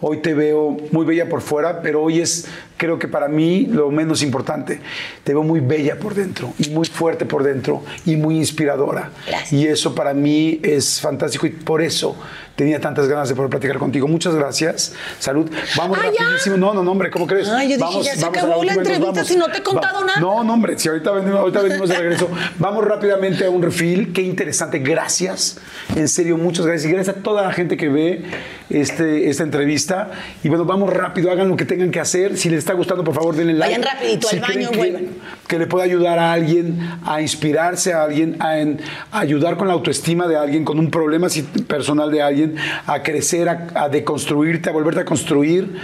[0.00, 2.46] Hoy te veo muy bella por fuera, pero hoy es,
[2.78, 4.80] creo que para mí, lo menos importante.
[5.24, 9.10] Te veo muy bella por dentro, y muy fuerte por dentro, y muy inspiradora.
[9.26, 9.52] Gracias.
[9.52, 12.16] Y eso para mí es fantástico, y por eso
[12.56, 14.08] tenía tantas ganas de poder platicar contigo.
[14.08, 14.92] Muchas gracias.
[15.18, 15.48] Salud.
[15.76, 16.56] Vamos Ah, ya.
[16.56, 17.48] No, no, no, hombre, ¿cómo crees?
[17.48, 19.26] Ay, yo dije, Vamos- ya se vamos acabó la entrevista vamos.
[19.28, 20.20] si no te he contado nada.
[20.20, 22.28] No, no, hombre, si ahorita venimos, ahorita venimos de regreso.
[22.58, 24.12] Vamos rápidamente a un refill.
[24.12, 24.78] Qué interesante.
[24.78, 25.58] Gracias.
[25.94, 26.90] En serio, muchas gracias.
[26.90, 28.24] Y gracias a toda la gente que ve
[28.70, 30.10] este, esta entrevista.
[30.42, 32.36] Y bueno, vamos rápido, hagan lo que tengan que hacer.
[32.36, 33.74] Si les está gustando, por favor, denle like.
[33.78, 35.06] Vayan rapidito al Si creen baño que- vuelvan.
[35.46, 38.80] Que le pueda ayudar a alguien, a inspirarse a alguien, a, en-
[39.12, 41.28] a ayudar con la autoestima de alguien, con un problema
[41.68, 42.56] personal de alguien,
[42.86, 45.76] a crecer, a, a deconstruirte, a volverte a construir.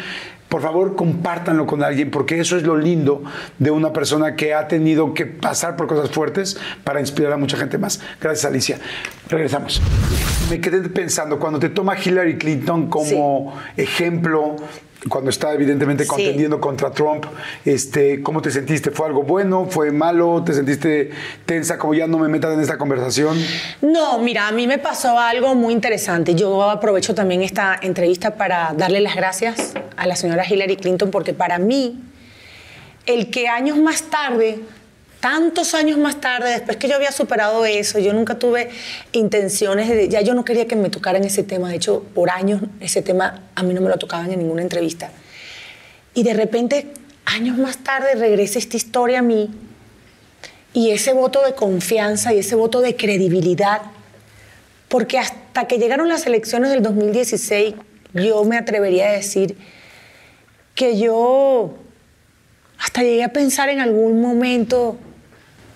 [0.53, 3.23] Por favor, compártanlo con alguien, porque eso es lo lindo
[3.59, 7.57] de una persona que ha tenido que pasar por cosas fuertes para inspirar a mucha
[7.57, 8.03] gente más.
[8.21, 8.79] Gracias, Alicia.
[9.31, 9.81] Regresamos.
[10.51, 14.57] Me quedé pensando, cuando te toma Hillary Clinton como ejemplo,
[15.09, 16.09] cuando está evidentemente Sí.
[16.11, 17.25] contendiendo contra Trump,
[17.65, 18.91] este, ¿cómo te sentiste?
[18.91, 19.67] ¿Fue algo bueno?
[19.69, 20.43] ¿Fue malo?
[20.45, 21.11] ¿Te sentiste
[21.45, 23.37] tensa como ya no me metas en esta conversación?
[23.81, 26.35] No, mira, a mí me pasó algo muy interesante.
[26.35, 31.35] Yo aprovecho también esta entrevista para darle las gracias a la señora Hillary Clinton porque
[31.35, 32.01] para mí,
[33.07, 34.61] el que años más tarde,
[35.23, 38.71] tantos años más tarde, después que yo había superado eso, yo nunca tuve
[39.13, 41.69] intenciones de, ya yo no quería que me tocaran ese tema.
[41.69, 45.13] De hecho, por años ese tema a mí no me lo tocaban en ninguna entrevista.
[46.13, 46.89] Y de repente,
[47.25, 49.49] años más tarde, regresa esta historia a mí
[50.75, 53.81] y ese voto de confianza y ese voto de credibilidad,
[54.89, 57.77] porque hasta que llegaron las elecciones del 2016,
[58.15, 59.57] yo me atrevería a decir
[60.75, 61.75] que yo
[62.77, 64.99] hasta llegué a pensar en algún momento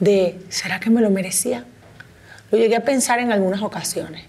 [0.01, 1.65] de, ¿será que me lo merecía?
[2.51, 4.25] Lo llegué a pensar en algunas ocasiones.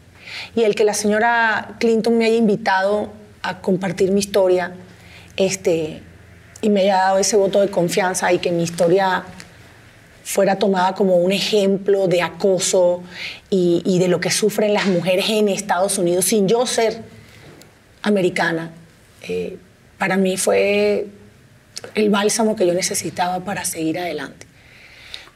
[0.55, 3.11] Y el que la señora Clinton me haya invitado
[3.41, 4.73] a compartir mi historia
[5.37, 6.01] este,
[6.61, 9.23] y me haya dado ese voto de confianza y que mi historia
[10.23, 13.01] fuera tomada como un ejemplo de acoso
[13.49, 17.01] y, de lo que sufren las mujeres en Estados Unidos sin yo ser
[18.01, 18.71] americana,
[19.21, 19.57] eh,
[19.97, 21.07] para mí fue
[21.95, 24.46] el bálsamo que yo necesitaba para seguir adelante.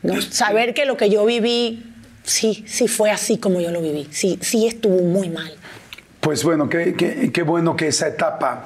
[0.03, 0.21] ¿No?
[0.21, 1.83] Saber que lo que yo viví,
[2.23, 5.51] sí, sí fue así como yo lo viví, sí, sí estuvo muy mal.
[6.19, 8.65] Pues bueno, qué, qué- qué bueno que esa etapa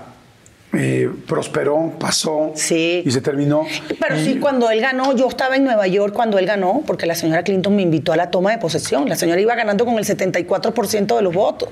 [0.78, 3.02] eh, prosperó, pasó Sí.
[3.06, 3.66] y se terminó.
[3.98, 7.06] Pero Y- sí, cuando él ganó, yo estaba en Nueva York cuando él ganó, porque
[7.06, 9.08] la señora Clinton me invitó a la toma de posesión.
[9.08, 11.70] La señora iba ganando con el 74% de los votos.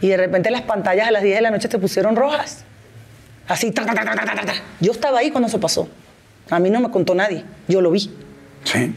[0.00, 2.64] Y de repente las pantallas a las 10 de la noche se pusieron rojas.
[3.46, 4.54] Así, ta, ta, ta, ta, ta, ta, ta.
[4.80, 5.86] Yo estaba ahí cuando eso pasó.
[6.50, 8.10] A mí no me contó nadie, yo lo vi.
[8.64, 8.92] Sí.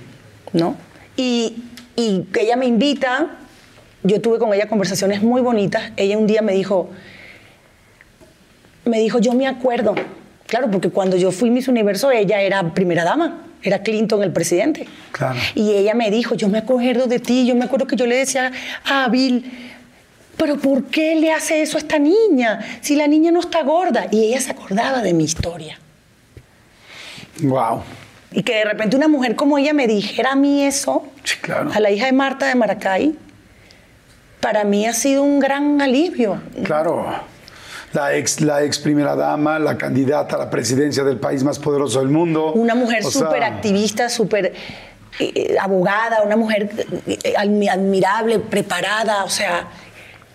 [0.51, 0.75] ¿no?
[1.15, 1.63] Y,
[1.95, 3.37] y que ella me invita
[4.03, 5.91] yo tuve con ella conversaciones muy bonitas.
[5.95, 6.89] Ella un día me dijo,
[8.85, 9.95] me dijo, yo me acuerdo.
[10.45, 14.87] Claro, porque cuando yo fui Miss Universo, ella era primera dama, era Clinton el presidente.
[15.13, 15.39] Claro.
[15.55, 18.17] Y ella me dijo, yo me acuerdo de ti, yo me acuerdo que yo le
[18.17, 18.51] decía
[18.85, 19.49] a Bill,
[20.37, 22.59] pero ¿por qué le hace eso a esta niña?
[22.81, 24.07] Si la niña no está gorda.
[24.11, 25.79] Y ella se acordaba de mi historia.
[27.41, 27.81] Wow.
[28.31, 31.71] Y que de repente una mujer como ella me dijera a mí eso, Sí, claro.
[31.73, 33.15] a la hija de Marta de Maracay,
[34.39, 36.41] para mí ha sido un gran alivio.
[36.63, 37.05] Claro.
[37.93, 41.99] La ex, la ex primera dama, la candidata a la presidencia del país más poderoso
[41.99, 42.51] del mundo.
[42.53, 44.53] Una mujer sea, súper activista, súper
[45.19, 46.71] eh, abogada, una mujer
[47.05, 49.67] eh, admi- admirable, preparada, o sea,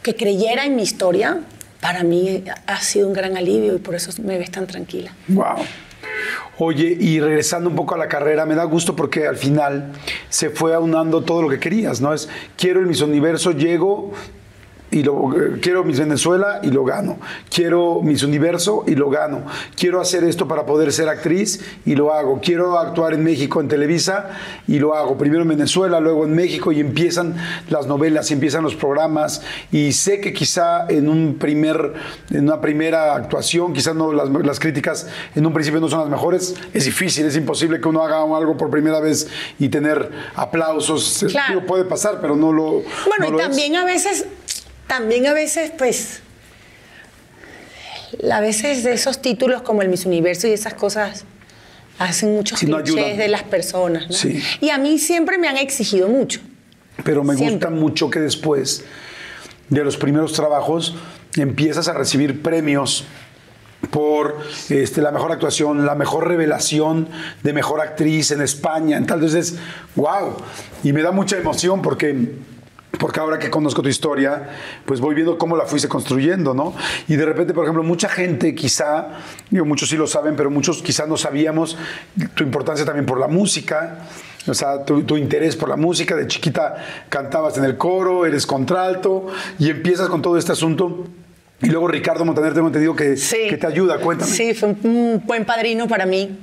[0.03, 1.41] que creyera en mi historia,
[1.81, 5.13] para mí ha sido un gran alivio y por eso me ves tan tranquila.
[5.27, 5.57] Wow.
[6.59, 9.93] Oye, y regresando un poco a la carrera, me da gusto porque al final
[10.29, 12.13] se fue aunando todo lo que querías, ¿no?
[12.13, 14.13] Es, quiero el Miss Universo, llego
[14.91, 17.19] y lo, eh, quiero Miss Venezuela y lo gano.
[17.55, 19.43] Quiero Miss Universo y lo gano.
[19.77, 22.41] Quiero hacer esto para poder ser actriz y lo hago.
[22.43, 24.31] Quiero actuar en México en Televisa
[24.67, 25.19] y lo hago.
[25.19, 27.37] Primero en Venezuela, luego en México y empiezan
[27.69, 29.43] las novelas y empiezan los programas
[29.73, 31.95] y sé que quizá en un primer
[32.31, 36.09] en una primera actuación, quizás no las, las críticas en un principio no son las
[36.09, 36.55] mejores.
[36.73, 39.29] Es difícil, es imposible que uno haga algo por primera vez
[39.59, 41.25] y tener aplausos.
[41.29, 41.65] Claro.
[41.67, 42.85] Puede pasar, pero no lo Bueno,
[43.21, 43.47] no y lo es.
[43.47, 44.27] también a veces,
[44.89, 46.21] también a veces, pues,
[48.31, 51.25] a veces de esos títulos como el Miss Universo y esas cosas
[51.99, 54.13] hacen muchos Sí, no de las personas, ¿no?
[54.13, 54.43] Sí.
[54.61, 56.41] Y a mí siempre me han exigido mucho.
[57.05, 57.55] Pero me Siempre.
[57.55, 58.85] gusta mucho que después
[59.69, 60.97] de los primeros trabajos
[61.37, 63.05] empiezas a recibir premios
[63.91, 64.39] por
[64.69, 67.09] este, la mejor actuación, la mejor revelación
[67.43, 68.97] de mejor actriz en España.
[68.97, 69.57] Entonces,
[69.95, 70.37] wow.
[70.83, 72.33] Y me da mucha emoción porque,
[72.99, 74.49] porque ahora que conozco tu historia,
[74.85, 76.75] pues voy viendo cómo la fuiste construyendo, ¿no?
[77.07, 79.09] Y de repente, por ejemplo, mucha gente quizá,
[79.51, 81.77] digo, muchos sí lo saben, pero muchos quizá no sabíamos
[82.35, 83.99] tu importancia también por la música.
[84.47, 86.77] O sea, tu, tu interés por la música, de chiquita
[87.09, 89.27] cantabas en el coro, eres contralto
[89.59, 91.07] y empiezas con todo este asunto.
[91.61, 93.15] Y luego Ricardo Montaner, tengo entendido que,
[93.49, 94.31] que te ayuda, cuéntame.
[94.31, 96.39] Sí, fue un, buen padrino para mí.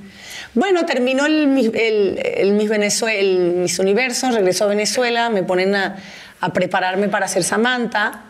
[0.54, 5.74] Bueno, terminó el, el, el Miss Venezue- el Miss Universo, regresó a Venezuela, me ponen
[5.74, 5.96] a,
[6.40, 8.24] a prepararme para ser Samantha.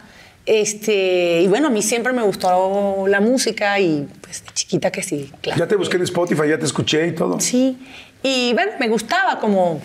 [0.44, 5.02] Este, y bueno, a mí siempre me gustó la música y pues de chiquita que
[5.02, 5.58] sí, claro.
[5.58, 7.40] Ya te busqué en Spotify, ya te escuché y todo.
[7.40, 7.76] Sí,
[8.22, 9.80] y bueno, me gustaba como,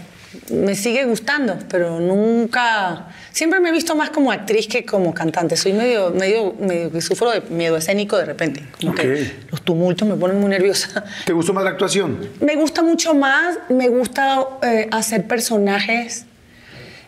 [0.52, 5.57] me sigue gustando, pero nunca, siempre me he visto más como actriz que como cantante.
[5.57, 10.07] Soy medio, medio, medio que sufro de miedo escénico de repente, como que los tumultos
[10.07, 11.03] me ponen muy nerviosa.
[11.26, 12.30] ¿Te gustó más la actuación?
[12.39, 16.26] Me gusta mucho más, me gusta eh, hacer personajes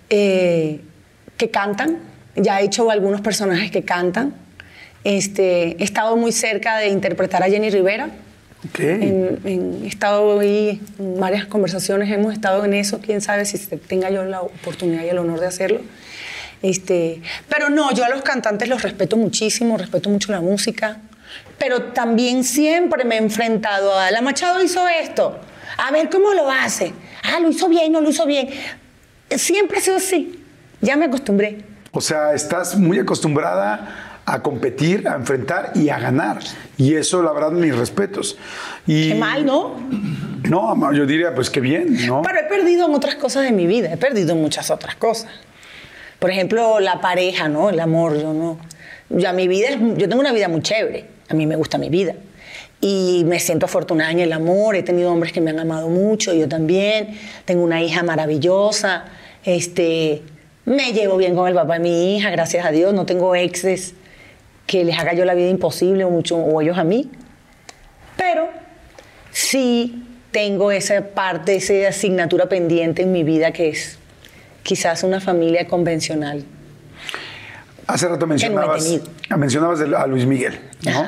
[0.09, 0.81] eh,
[1.43, 1.97] que cantan.
[2.35, 4.33] Ya he hecho algunos personajes que cantan.
[5.03, 8.09] Este, he estado muy cerca de interpretar a Jenny Rivera.
[8.77, 13.57] En- en- he estado ahí en varias conversaciones, hemos estado en eso, quién sabe si
[13.57, 15.81] tenga yo la oportunidad y el honor de hacerlo.
[16.61, 21.01] Este, pero no, yo a los cantantes los respeto muchísimo, respeto mucho la música,
[21.59, 25.37] pero también siempre me he enfrentado a, la Machado hizo esto,
[25.77, 26.93] a ver cómo lo hace,
[27.23, 28.47] ah, lo hizo bien, no lo hizo bien.
[29.29, 30.39] Siempre ha sido así,
[30.83, 31.59] ya me acostumbré.
[31.91, 36.39] O sea, estás muy acostumbrada a competir, a enfrentar y a ganar.
[36.77, 38.37] Y eso, la verdad, mis respetos.
[38.87, 39.75] Y, Qué mal, ¿no?
[40.49, 42.21] No, yo diría, pues qué bien, ¿no?
[42.21, 45.29] Pero he perdido en otras cosas de mi vida, he perdido en muchas otras cosas.
[46.19, 47.69] Por ejemplo, la pareja, ¿no?
[47.69, 48.57] El amor, yo no.
[49.09, 51.05] Ya mi vida es, yo tengo una vida muy chévere.
[51.29, 52.15] A mí me gusta mi vida.
[52.79, 54.75] Y me siento afortunada en el amor.
[54.75, 57.17] He tenido hombres que me han amado mucho, yo también.
[57.45, 59.05] Tengo una hija maravillosa.
[59.43, 60.23] Este,
[60.65, 62.93] me llevo bien con el papá de mi hija, gracias a Dios.
[62.93, 63.95] No tengo exes
[64.65, 67.09] que les haga yo la vida imposible o mucho o ellos a mí.
[68.17, 68.47] Pero
[69.31, 73.99] sí tengo esa parte, esa asignatura pendiente en mi vida que es
[74.63, 76.45] quizás una familia convencional.
[77.85, 79.03] Hace rato mencionabas, tenido.
[79.37, 81.05] mencionabas a Luis Miguel, ¿no?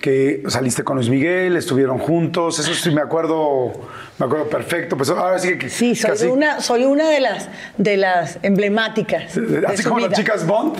[0.00, 3.72] Que saliste con Luis Miguel, estuvieron juntos, eso sí me acuerdo,
[4.18, 4.96] me acuerdo perfecto.
[4.96, 9.34] Pues ahora sí que Sí, soy casi- una, soy una de las, de las emblemáticas.
[9.34, 10.76] de así como las chicas Bond.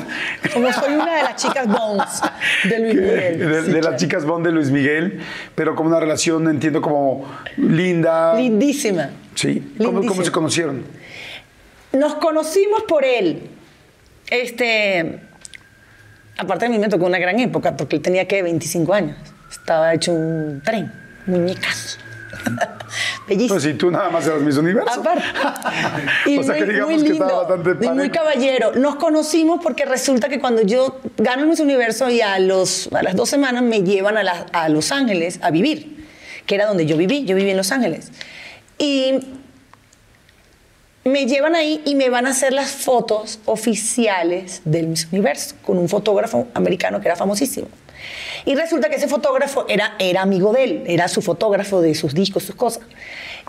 [0.52, 2.22] Como soy una de las chicas Bones
[2.64, 3.38] de Luis Miguel.
[3.38, 3.90] de, Sí, de claro.
[3.90, 5.20] las chicas Bond de Luis Miguel,
[5.56, 7.24] pero como una relación, entiendo, como
[7.56, 8.34] linda.
[8.34, 9.10] Lindísima.
[9.34, 9.72] Sí.
[9.78, 10.24] ¿Cómo, cómo Lindísima.
[10.24, 10.84] se conocieron?
[11.92, 13.48] Nos conocimos por él.
[14.30, 15.20] Este,
[16.38, 19.16] aparte de mí me tocó una gran época porque él tenía que 25 años.
[19.50, 20.90] Estaba hecho un tren,
[21.26, 21.98] muñecas.
[23.28, 23.54] bellísimo.
[23.54, 25.00] Pues si tú nada más eras Miss Universo.
[25.00, 25.22] Aparte.
[26.26, 28.72] Y o sea que muy- digamos muy que lindo, estaba bastante y muy caballero.
[28.76, 33.02] Nos conocimos porque resulta que cuando yo gano el Miss Universo y a, los, a
[33.02, 36.06] las dos semanas me llevan a, la- a Los Ángeles a vivir,
[36.46, 37.24] que era donde yo viví.
[37.24, 38.10] Yo viví en Los Ángeles.
[38.78, 39.20] Y
[41.04, 45.78] me llevan ahí y me van a hacer las fotos oficiales del Miss Universo con
[45.78, 47.68] un fotógrafo americano que era famosísimo.
[48.44, 52.14] Y resulta que ese fotógrafo era, era amigo de él, era su fotógrafo de sus
[52.14, 52.82] discos, sus cosas.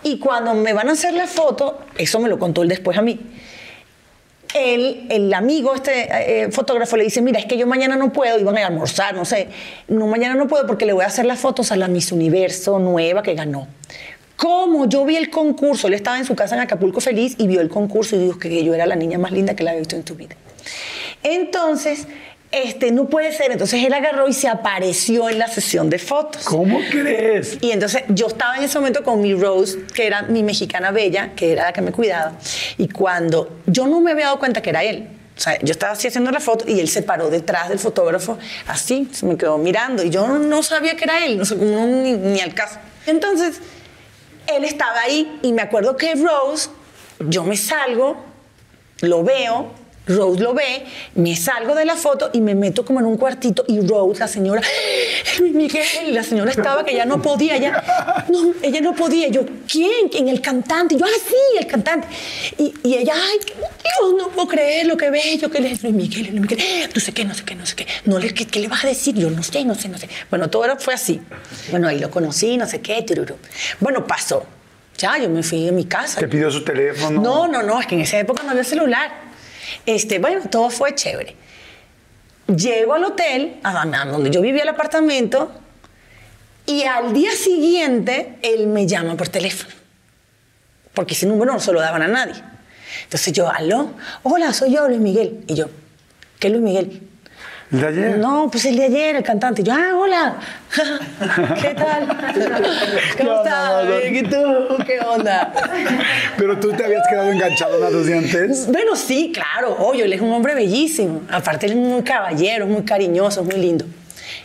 [0.02, 3.02] Y cuando me van a hacer la foto, eso me lo contó él después a
[3.02, 3.20] mí,
[4.54, 8.38] él, el amigo, este eh, fotógrafo, le dice, mira, es que yo mañana no puedo,
[8.38, 9.48] iban a almorzar, no sé,
[9.88, 12.78] no, mañana no puedo porque le voy a hacer las fotos a la Miss Universo
[12.78, 13.66] nueva que ganó.
[14.36, 17.60] Como yo vi el concurso, él estaba en su casa en Acapulco feliz y vio
[17.60, 19.96] el concurso y dijo que yo era la niña más linda que la había visto
[19.96, 20.34] en tu vida.
[21.22, 22.06] Entonces,
[22.54, 23.50] este, no puede ser.
[23.50, 26.44] Entonces él agarró y se apareció en la sesión de fotos.
[26.44, 27.58] ¿Cómo crees?
[27.60, 31.32] Y entonces yo estaba en ese momento con mi Rose, que era mi mexicana bella,
[31.34, 32.32] que era la que me cuidaba.
[32.78, 35.08] Y cuando yo no me había dado cuenta que era él.
[35.36, 38.38] O sea, yo estaba así haciendo la foto y él se paró detrás del fotógrafo,
[38.68, 40.04] así, se me quedó mirando.
[40.04, 42.78] Y yo no sabía que era él, no sé, no, ni, ni al caso.
[43.06, 43.60] Entonces,
[44.46, 46.70] él estaba ahí y me acuerdo que Rose,
[47.20, 48.16] yo me salgo,
[49.00, 49.70] lo veo,
[50.06, 53.64] Rose lo ve, me salgo de la foto y me meto como en un cuartito
[53.68, 58.24] y Rose, la señora, "Es Luis Miguel, la señora estaba que ya no podía, ya,
[58.30, 59.28] no, ella no podía.
[59.28, 60.08] Yo, ¿quién?
[60.10, 60.28] ¿Quién?
[60.28, 60.94] El cantante.
[60.94, 62.06] Y yo, ah, sí, el cantante.
[62.58, 66.28] Y, y ella, ay, Dios, no puedo creer lo que bello que es Luis Miguel,
[66.36, 66.90] Luis Miguel.
[66.94, 67.86] No sé qué, no sé qué, no sé qué.
[68.04, 69.14] No, le- ¿qué, qué le vas a decir?
[69.14, 70.08] Yo no sé, no sé, no sé.
[70.28, 71.20] Bueno, todo era- fue así.
[71.70, 73.36] Bueno, ahí lo conocí, no sé qué, tururú.
[73.80, 74.44] Bueno, pasó.
[74.98, 76.20] Ya, yo me fui a mi casa.
[76.20, 77.20] ¿Te pidió su teléfono?
[77.22, 79.24] No, no, no, es que en esa época no había celular.
[79.86, 81.36] Este, bueno, todo fue chévere.
[82.46, 85.50] Llego al hotel, a donde yo vivía el apartamento,
[86.66, 89.74] y al día siguiente él me llama por teléfono.
[90.94, 92.34] Porque ese número no se lo daban a nadie.
[93.04, 93.90] Entonces yo, aló,
[94.22, 95.44] hola, soy yo, Luis Miguel.
[95.46, 95.66] Y yo,
[96.38, 97.02] ¿qué Luis Miguel?
[97.74, 98.18] ¿El de ayer?
[98.18, 99.64] No, pues el de ayer, el cantante.
[99.64, 100.36] Yo, ah, hola.
[101.60, 102.06] ¿Qué tal?
[103.16, 103.84] ¿Qué ¿Cómo estás?
[104.12, 104.84] ¿Y tú?
[104.86, 105.52] ¿Qué onda?
[106.36, 108.68] Pero tú te habías quedado enganchado desde antes.
[108.68, 111.22] Bueno, sí, claro, obvio, él es un hombre bellísimo.
[111.28, 113.86] Aparte, él es muy caballero, muy cariñoso, muy lindo.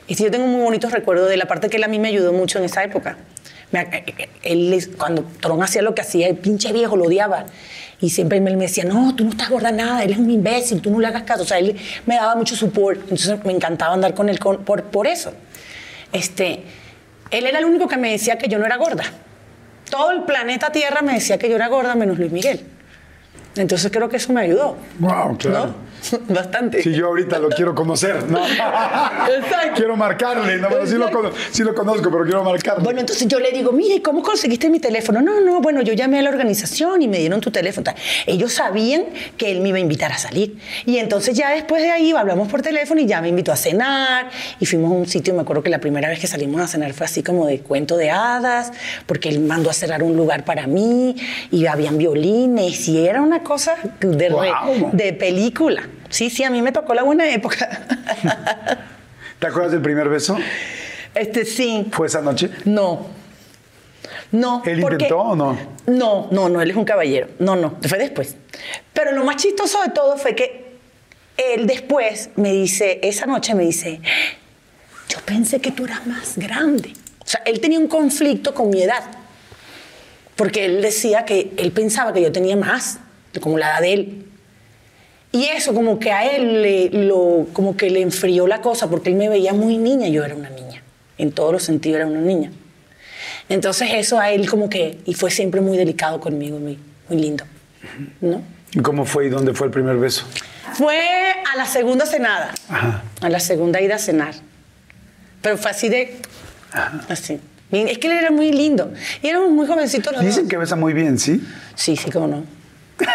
[0.07, 2.07] Y sí, yo tengo muy bonitos recuerdos de la parte que él a mí me
[2.07, 3.15] ayudó mucho en esa época.
[3.71, 7.45] Eh, eh, él, cuando Tron hacía lo que hacía, el pinche viejo lo odiaba.
[8.01, 10.81] Y siempre él me decía, no, tú no estás gorda nada, él es un imbécil,
[10.81, 11.43] tú no le hagas caso.
[11.43, 11.75] O sea, él
[12.05, 13.01] me daba mucho support.
[13.03, 15.33] Entonces me encantaba andar con él con- por, por eso.
[16.13, 16.63] Este,
[17.31, 19.03] él era el único que me decía que yo no era gorda.
[19.89, 22.61] Todo el planeta Tierra me decía que yo era gorda, menos Luis Miguel.
[23.55, 24.77] Entonces creo que eso me ayudó.
[24.99, 25.65] Wow, claro.
[25.67, 25.88] ¿No?
[26.27, 26.81] Bastante.
[26.81, 28.39] Si yo ahorita lo quiero conocer, no.
[28.47, 29.73] Exacto.
[29.76, 31.09] quiero marcarle, no, bueno, sí lo,
[31.51, 32.84] sí conozco, pero quiero marcarle.
[32.84, 35.21] Bueno, entonces yo le digo, mire, ¿cómo conseguiste mi teléfono?
[35.21, 37.84] No, no, bueno, yo llamé a la organización y me dieron tu teléfono.
[37.84, 37.95] tal.
[38.26, 39.05] Ellos sabían
[39.38, 40.57] que él me iba a invitar a salir.
[40.85, 44.30] Y entonces ya después de ahí hablamos por teléfono y ya me invitó a cenar.
[44.59, 46.93] Y fuimos a un sitio, me acuerdo que la primera vez que salimos a cenar
[46.93, 48.71] fue así como de cuento de hadas,
[49.05, 51.15] porque él mandó a cerrar un lugar para mí
[51.51, 54.34] y habían violines y era una cosa de,
[54.93, 55.88] de película.
[56.09, 57.85] Sí, sí, a mí me tocó la buena época.
[59.39, 60.37] ¿Te acuerdas del primer beso?
[61.15, 61.87] este sí.
[61.91, 62.49] ¿Fue esa noche?
[62.65, 63.07] No.
[64.31, 64.61] No.
[64.65, 65.57] ¿Él porque- intentó o no?
[65.87, 67.27] No, no, no, él es un caballero.
[67.39, 68.35] No, no, fue después.
[68.93, 70.75] Pero lo más chistoso de todo fue que
[71.37, 74.01] él después me dice, esa noche me dice,
[75.07, 76.93] yo pensé que tú eras más grande.
[77.23, 79.03] O sea, él tenía un conflicto con mi edad.
[80.35, 82.99] Porque él decía que él pensaba que yo tenía más,
[83.41, 84.25] como la edad de él.
[85.31, 89.10] Y eso como que a él le, lo, como que le enfrió la cosa, porque
[89.10, 90.81] él me veía muy niña, yo era una niña.
[91.18, 92.51] En todos los sentidos era una niña.
[93.47, 96.80] Entonces eso a él como que, y fue siempre muy delicado conmigo, muy,
[97.10, 97.45] muy lindo.
[98.22, 98.41] ¿No?
[98.72, 100.26] ¿Y ¿Cómo fue y dónde fue el primer beso?
[100.73, 100.99] Fue
[101.51, 103.03] a la segunda cenada, Ajá.
[103.22, 104.34] a la segunda ida a cenar.
[105.41, 106.18] Pero fue así de,
[107.07, 107.39] así.
[107.72, 108.91] Y Es que él era muy lindo.
[109.22, 110.49] Y éramos muy jovencitos los Dicen dos.
[110.49, 111.41] que besa muy bien, ¿sí?
[111.76, 112.43] Sí, sí, cómo no.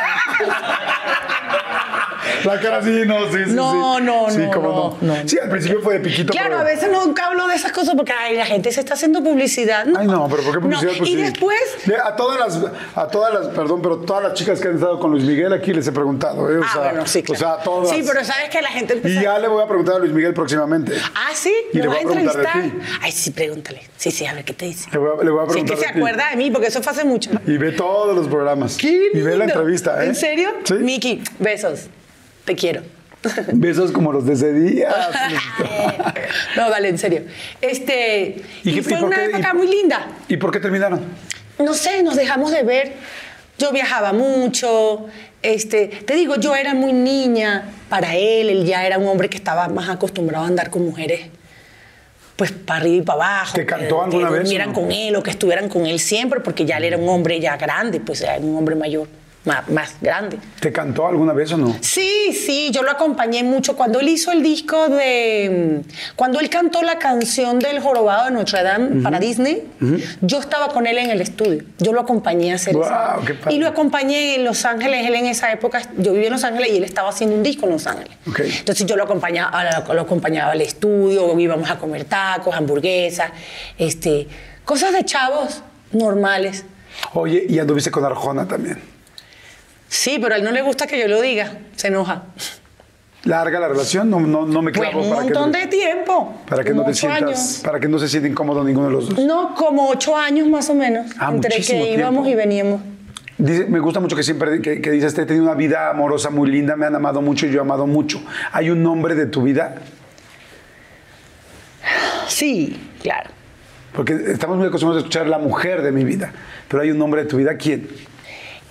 [2.44, 3.52] La cara sí, no, sí, sí.
[3.52, 4.02] No, sí.
[4.04, 5.22] no, Sí, no, cómo no, no.
[5.22, 5.28] no.
[5.28, 6.32] Sí, al principio fue de piquito.
[6.32, 8.94] Claro, pero- a veces nunca hablo de esas cosas porque ay, la gente se está
[8.94, 9.84] haciendo publicidad.
[9.86, 10.92] No, Ay, no, pero ¿por qué publicidad?
[10.98, 11.16] Pues y sí.
[11.22, 12.60] después, De- a todas las,
[12.94, 15.72] a todas las, perdón, pero todas las chicas que han estado con Luis Miguel aquí
[15.72, 16.58] les he preguntado, ¿eh?
[16.58, 17.36] O ah, sea, bueno, sí, claro.
[17.36, 17.90] O sea, todas.
[17.90, 20.34] Sí, pero sabes que la gente Y ya le voy a preguntar a Luis Miguel
[20.34, 20.92] próximamente.
[21.14, 22.98] Ah, sí, Y le va a voy a preguntar de entrevistar.
[23.02, 23.82] Ay, sí, pregúntale.
[23.96, 24.88] Sí, sí, a ver qué te dice.
[24.92, 25.98] Le voy a, le voy a Si es preguntar que se ti.
[25.98, 27.30] acuerda de mí, porque eso fue hace mucho.
[27.46, 28.76] Y ve todos los programas.
[28.76, 30.08] ¡Qué Y ve la entrevista, ¿eh?
[30.08, 30.50] ¿En serio?
[30.64, 30.74] Sí.
[30.74, 31.88] Miki, besos.
[32.44, 32.82] Te quiero.
[33.52, 34.90] Besos como los de ese día.
[36.56, 37.22] no, dale, en serio.
[37.60, 40.06] Este, y, qué- fue una qué- época y- muy linda.
[40.28, 41.00] ¿Y por qué terminaron?
[41.58, 42.92] no sé, nos dejamos de ver.
[43.58, 45.06] Yo viajaba mucho,
[45.40, 49.36] este, te digo, yo era muy niña para él, él ya era un hombre que
[49.36, 51.20] estaba más acostumbrado a andar con mujeres
[52.34, 53.54] pues para arriba y para abajo.
[53.54, 54.72] ¿Te cantó que, alguna que vez, o no?
[54.72, 57.56] con él o que estuvieran con él siempre, porque ya él era un hombre ya
[57.56, 59.06] grande, pues era un hombre mayor,
[59.44, 60.38] más, más grande.
[60.60, 61.76] ¿Te cantó alguna vez o no?
[61.80, 63.76] Sí, sí, yo lo acompañé mucho.
[63.76, 65.82] Cuando él hizo el disco de.
[66.16, 69.62] Cuando él cantó la canción del Jorobado de Notre Dame para Disney,
[70.22, 71.62] yo estaba con él en el estudio.
[71.78, 73.26] Yo lo acompañé a hacer Guau, eso.
[73.26, 73.54] qué padre.
[73.54, 75.06] Y lo acompañé en Los Ángeles.
[75.06, 77.66] Él en esa época, yo vivía en Los Ángeles y él estaba haciendo un disco
[77.66, 78.16] en Los Ángeles.
[78.58, 83.30] Entonces yo lo acompañaba, lo acompañaba al estudio, íbamos a comer tacos, hamburguesas,
[83.78, 84.26] este,
[84.64, 85.62] cosas de chavos
[85.92, 86.64] normales.
[87.12, 88.93] Oye, y anduviste con Arjona también.
[89.94, 92.24] Sí, pero a él no le gusta que yo lo diga, se enoja.
[93.22, 94.10] ¿Larga la relación?
[94.10, 96.34] No, no, no me Pues clavo un para montón que, de tiempo.
[96.48, 97.60] para que no te sientas, años.
[97.64, 99.18] para que no se sienta incómodo ninguno de los dos.
[99.24, 101.12] No, como ocho años más o menos.
[101.16, 102.80] Ah, entre que íbamos y veníamos.
[103.38, 106.50] Dice- me gusta mucho que siempre que, que dices, he tenido una vida amorosa muy
[106.50, 108.20] linda, me han amado mucho y yo he amado mucho.
[108.52, 109.76] ¿Hay un nombre de tu vida?
[112.26, 113.30] Sí, claro.
[113.92, 116.32] Porque estamos muy acostumbrados a escuchar la mujer de mi vida,
[116.68, 117.88] pero hay un nombre de tu vida, ¿quién?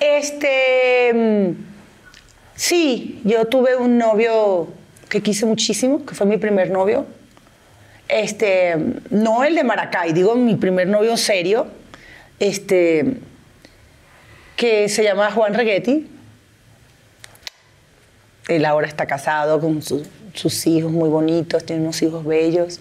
[0.03, 1.13] Este.
[1.13, 1.51] mm,
[2.55, 4.67] Sí, yo tuve un novio
[5.09, 7.05] que quise muchísimo, que fue mi primer novio.
[8.07, 8.75] Este,
[9.09, 11.65] no el de Maracay, digo mi primer novio serio,
[12.39, 13.17] este,
[14.55, 16.07] que se llama Juan Reghetti.
[18.49, 20.05] Él ahora está casado con su-
[20.35, 22.79] sus hijos muy bonitos, tiene unos hijos bellos.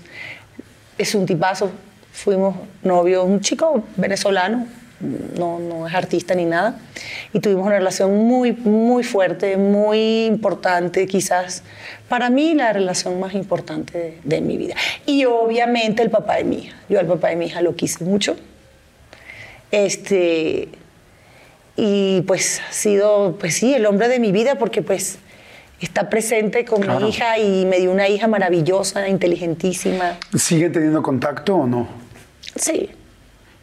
[0.98, 1.70] Es un tipazo.
[2.12, 4.66] Fuimos novios, un chico venezolano,
[5.38, 6.78] no, no es artista ni nada.
[7.32, 11.62] Y tuvimos una relación muy, muy fuerte, muy importante, quizás
[12.08, 14.74] para mí la relación más importante de, de mi vida.
[15.06, 16.76] Y obviamente el papá de mi hija.
[16.88, 18.36] Yo al papá de mi hija lo quise mucho.
[19.70, 20.68] Este,
[21.76, 25.18] y pues ha sido, pues sí, el hombre de mi vida porque pues
[25.80, 27.00] está presente con Claro.
[27.00, 30.18] mi hija y me dio una hija maravillosa, inteligentísima.
[30.36, 31.88] ¿Siguen teniendo contacto o no?
[32.54, 32.90] Sí,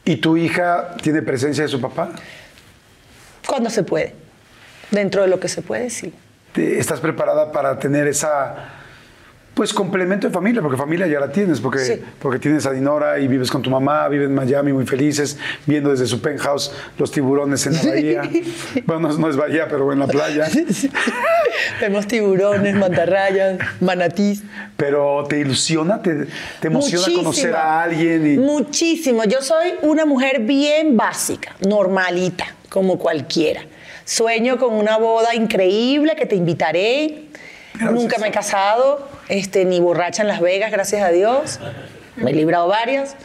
[0.09, 2.09] ¿Y tu hija tiene presencia de su papá?
[3.45, 4.15] cuando se puede.
[4.89, 6.11] Dentro de lo que se puede, sí.
[6.51, 8.55] ¿Te- ¿Estás preparada para tener esa,
[9.59, 10.61] pues, complemento de familia?
[10.61, 12.01] Porque familia ya la tienes, porque, Sí.
[12.21, 15.89] porque tienes a Dinora y vives con tu mamá, viven en Miami muy felices, viendo
[15.91, 18.21] desde su penthouse los tiburones en la bahía.
[18.85, 20.47] Bueno, no, es- bahía, pero en la playa.
[21.81, 24.43] Vemos tiburones, mantarrayas, manatís.
[24.77, 26.25] Pero te ilusiona, te,
[26.61, 27.17] te emociona Muchísimo.
[27.23, 28.37] conocer a alguien y...
[28.37, 29.25] Muchísimo.
[29.25, 33.59] Yo soy una mujer bien básica, normalita, como cualquiera.
[34.05, 37.23] Sueño con una boda increíble que te invitaré.
[37.73, 37.91] Gracias.
[37.93, 41.59] Nunca me he casado, este, ni borracha en Las Vegas, gracias a Dios.
[42.17, 43.15] Me he librado varias.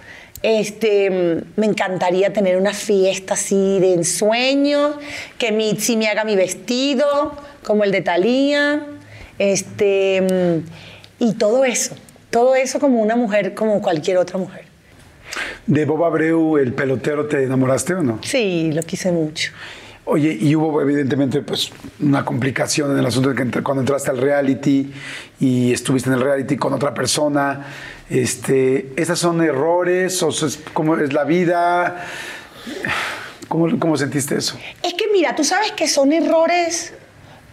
[0.43, 4.99] Este, me encantaría tener una fiesta así de ensueño,
[5.39, 8.87] que Mitzi me haga mi vestido, como el de Thalía.
[9.39, 10.23] Este,
[11.19, 11.97] y todo eso,
[12.31, 14.65] todo eso como una mujer, como cualquier otra mujer.
[15.67, 18.19] ¿De Bob Abreu, el pelotero, te enamoraste o no?
[18.23, 19.51] Sí, lo quise mucho.
[20.07, 24.19] Oye, y hubo evidentemente pues una complicación en el asunto de que cuando entraste al
[24.19, 24.93] reality
[25.41, 27.65] y estuviste en el reality con otra persona,
[28.11, 32.05] este, ¿esas son errores o es, cómo es la vida?
[33.49, 34.59] ¿Cómo, ¿Cómo sentiste eso?
[34.83, 36.93] Es que mira, tú sabes que son errores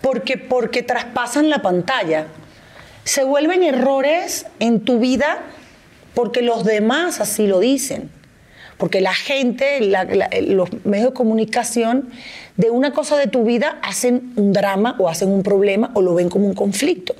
[0.01, 2.27] porque, porque traspasan la pantalla.
[3.05, 5.39] Se vuelven errores en tu vida
[6.13, 8.09] porque los demás así lo dicen.
[8.81, 9.79] Porque la gente,
[10.41, 12.09] los medios de comunicación,
[12.57, 16.15] de una cosa de tu vida hacen un drama o hacen un problema o lo
[16.15, 17.13] ven como un conflicto.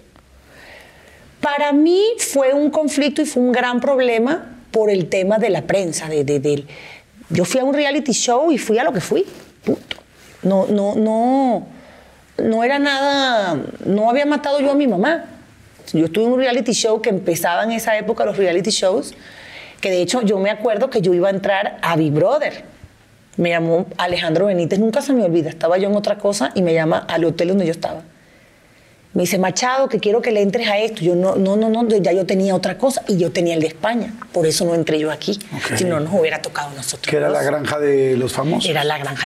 [1.40, 5.62] Para mí fue un conflicto y fue un gran problema por el tema de la
[5.62, 6.10] prensa.
[6.10, 6.68] De, de- del-
[7.30, 9.24] yo fui a un reality show y fui a lo que fui.
[9.64, 9.98] Punto.
[10.42, 11.68] No, no, no,
[12.40, 15.26] no era nada, no había matado yo a mi mamá.
[15.94, 19.14] Yo estuve en un reality show que empezaba en esa época los reality shows,
[19.82, 22.64] que de hecho yo me acuerdo que yo iba a entrar a Big Brother.
[23.38, 26.74] Me llamó Alejandro Benítez, nunca se me olvida, estaba yo en otra cosa y me
[26.74, 28.04] llama al hotel donde yo estaba.
[29.14, 31.02] Me dice, Machado, que quiero que le entres a esto.
[31.02, 33.68] Yo, no, no, no, no, ya yo tenía otra cosa y yo tenía el de
[33.68, 34.14] España.
[34.32, 35.38] Por eso no entré yo aquí.
[35.54, 35.78] Ok.
[35.78, 37.12] Si no, nos hubiera tocado a nosotros.
[37.12, 38.70] Que era la granja de los famosos.
[38.70, 39.26] Era la granja.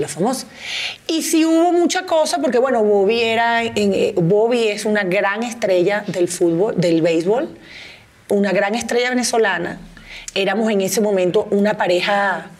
[0.00, 0.48] La famosa.
[1.06, 5.44] Y sí hubo mucha cosa, porque bueno, Bobby, era en, eh, Bobby es una gran
[5.44, 7.56] estrella del fútbol, del béisbol,
[8.28, 9.78] una gran estrella venezolana.
[10.34, 12.50] Éramos en ese momento una pareja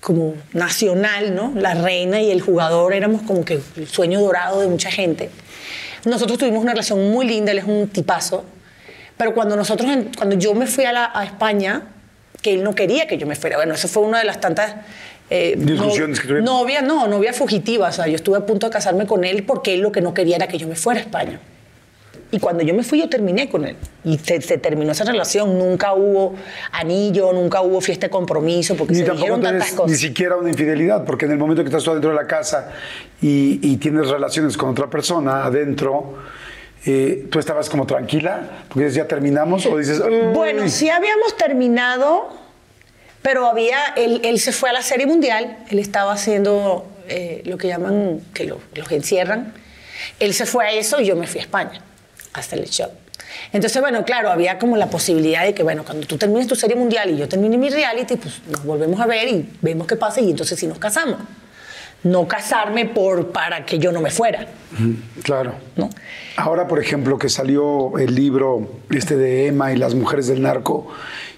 [0.00, 1.52] como nacional, ¿no?
[1.54, 5.28] La reina y el jugador éramos como que el sueño dorado de mucha gente.
[6.06, 8.46] Nosotros tuvimos una relación muy linda, él es un tipazo.
[9.18, 9.86] Pero cuando nosotros,
[10.16, 11.82] cuando yo me fui a España,
[12.40, 14.76] que él no quería que yo me fuera, bueno, eso fue una de las tantas
[15.30, 16.44] eh, Discusiones que tuvieron.
[16.44, 17.88] Novia, no, novia fugitiva.
[17.88, 20.14] O sea, yo estuve a punto de casarme con él porque él lo que no
[20.14, 21.40] quería era que yo me fuera a España.
[22.30, 23.76] Y cuando yo me fui, yo terminé con él.
[24.02, 25.56] Y se, se terminó esa relación.
[25.56, 26.34] Nunca hubo
[26.72, 29.92] anillo, nunca hubo fiesta de compromiso, porque Ni se dijeron tantas cosas.
[29.92, 32.72] ni siquiera una infidelidad, porque en el momento que estás tú adentro de la casa
[33.22, 36.16] y, y tienes relaciones con otra persona adentro,
[36.86, 40.02] eh, tú estabas como tranquila, porque dices, ya terminamos, o dices.
[40.34, 42.28] Bueno, sí habíamos terminado,
[43.24, 47.56] pero había, él, él se fue a la Serie Mundial, él estaba haciendo eh, lo
[47.56, 49.54] que llaman, que lo- los encierran.
[50.20, 51.80] Él se fue a eso y yo me fui a España,
[52.34, 52.90] hasta el show.
[53.54, 56.76] Entonces, bueno, claro, había como la posibilidad de que, bueno, cuando tú termines tu Serie
[56.76, 60.20] Mundial y yo termine mi reality, pues nos volvemos a ver y vemos qué pasa
[60.20, 61.16] y entonces sí nos casamos.
[62.02, 64.46] No casarme por, para que yo no me fuera,
[65.22, 65.54] Claro.
[65.76, 65.88] ¿no?
[66.36, 70.92] Ahora, por ejemplo, que salió el libro este de Emma y las mujeres del narco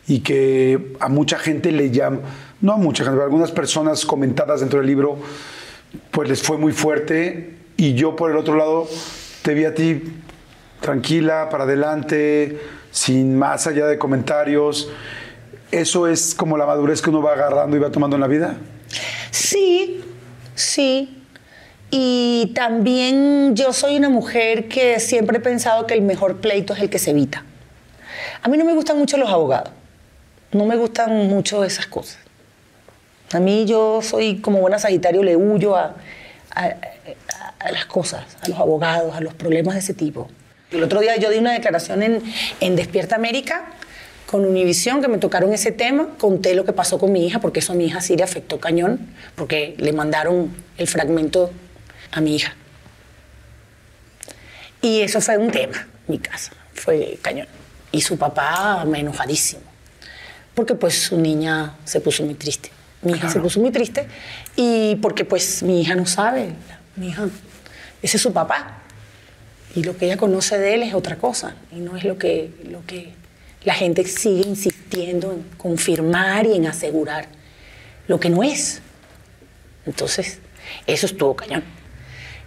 [0.09, 2.21] y que a mucha gente le llama,
[2.61, 5.19] no a mucha gente, pero a algunas personas comentadas dentro del libro,
[6.11, 8.89] pues les fue muy fuerte y yo por el otro lado
[9.43, 10.03] te vi a ti
[10.81, 12.61] tranquila, para adelante,
[12.91, 14.89] sin más allá de comentarios.
[15.73, 18.57] ¿Eso es como la madurez que uno va agarrando y va tomando en la vida?
[19.31, 20.05] Sí,
[20.55, 21.23] sí.
[21.91, 26.81] Y también yo soy una mujer que siempre he pensado que el mejor pleito es
[26.81, 27.45] el que se evita.
[28.43, 29.71] A mí no me gustan mucho los abogados.
[30.53, 32.19] No me gustan mucho esas cosas.
[33.33, 35.95] A mí yo soy como buena Sagitario, le huyo a,
[37.71, 40.29] las cosas, a los abogados, a los problemas de ese tipo.
[40.71, 42.23] El otro día yo di una declaración en,
[42.61, 43.67] en Despierta América
[44.27, 47.61] con Univisión que me tocaron ese tema, conté lo que pasó con mi hija, porque
[47.61, 48.99] eso a mi hija sí le afectó cañón,
[49.37, 51.53] porque le mandaron el fragmento
[52.11, 52.55] a mi hija.
[54.83, 57.47] Y eso fue un tema, mi casa, fue cañón.
[57.93, 59.63] Y su papá me enojadísimo,
[60.57, 62.71] porque pues su niña se puso muy triste.
[63.03, 64.07] Mi hija se puso muy triste
[64.57, 66.49] y porque pues mi hija no sabe,
[66.97, 67.29] mi hija,
[68.03, 68.79] ese es su papá.
[69.75, 72.51] Y lo que ella conoce de él es otra cosa, y no es lo que,
[72.71, 73.13] lo que
[73.65, 77.29] la gente sigue insistiendo en confirmar y en asegurar
[78.09, 78.81] lo que no es.
[79.85, 80.39] Entonces,
[80.87, 81.63] eso estuvo cañón.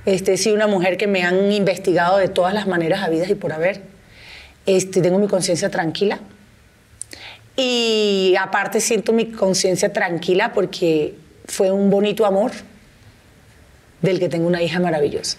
[0.08, 3.54] Este, sido una mujer que me han investigado de todas las maneras habidas y por
[3.54, 3.84] haber.
[4.66, 6.20] Este, tengo mi conciencia tranquila.
[7.62, 12.52] Y aparte siento mi conciencia tranquila porque fue un bonito amor
[14.02, 15.38] del que tengo una hija maravillosa.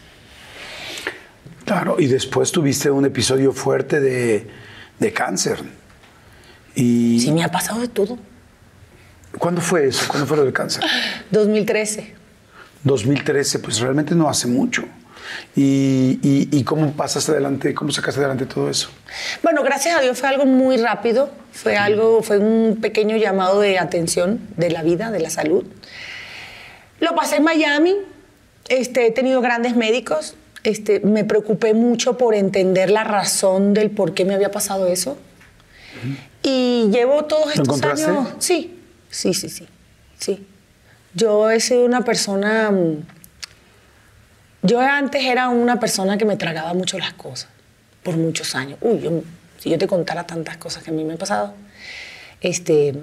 [1.65, 4.47] Claro, y después tuviste un episodio fuerte de,
[4.99, 5.61] de cáncer.
[6.75, 8.19] Y Sí, me ha pasado de todo.
[9.39, 10.05] ¿Cuándo fue eso?
[10.07, 10.85] ¿Cuándo fue lo del cáncer?
[11.31, 12.15] 2013.
[12.85, 14.85] 2013, pues realmente no hace mucho.
[15.57, 18.89] ¿Y, y, y cómo pasaste adelante, cómo sacaste adelante todo eso?
[19.43, 23.79] Bueno, gracias a Dios fue algo muy rápido, fue algo, fue un pequeño llamado de
[23.79, 25.65] atención de la vida, de la salud.
[27.01, 27.95] Lo pasé en Miami,
[28.69, 34.15] este, he tenido grandes médicos, este, me preocupé mucho por entender la razón del por
[34.15, 35.17] qué me había pasado eso.
[36.43, 38.07] Y llevo todos ¿Lo estos encontraste?
[38.11, 38.29] años.
[38.39, 38.79] Sí,
[39.11, 39.67] sí, sí, sí,
[40.19, 40.47] sí.
[41.15, 42.71] Yo he sido una persona.
[44.63, 47.49] Yo antes era una persona que me tragaba mucho las cosas
[48.03, 48.79] por muchos años.
[48.83, 49.23] Uy, yo-
[49.59, 51.55] si yo te contara tantas cosas que a mí me han pasado.
[52.41, 52.95] Este,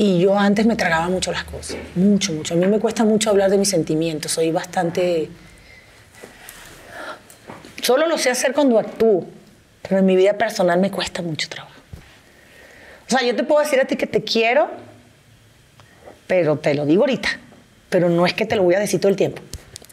[0.00, 2.54] Y yo antes me tragaba mucho las cosas, mucho, mucho.
[2.54, 5.28] A mí me cuesta mucho hablar de mis sentimientos, soy bastante...
[7.82, 9.26] Solo lo sé hacer cuando actúo,
[9.82, 11.74] pero en mi vida personal me cuesta mucho trabajo.
[13.08, 14.70] O sea, yo te puedo decir a ti que te quiero,
[16.28, 17.30] pero te lo digo ahorita,
[17.88, 19.42] pero no es que te lo voy a decir todo el tiempo.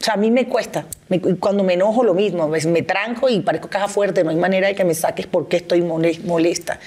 [0.00, 0.84] O sea, a mí me cuesta.
[1.08, 2.46] Me- cuando me enojo, lo mismo.
[2.48, 4.22] Me, me tranco y parezco caja fuerte.
[4.24, 6.78] No hay manera de que me saques porque estoy mole- molesta.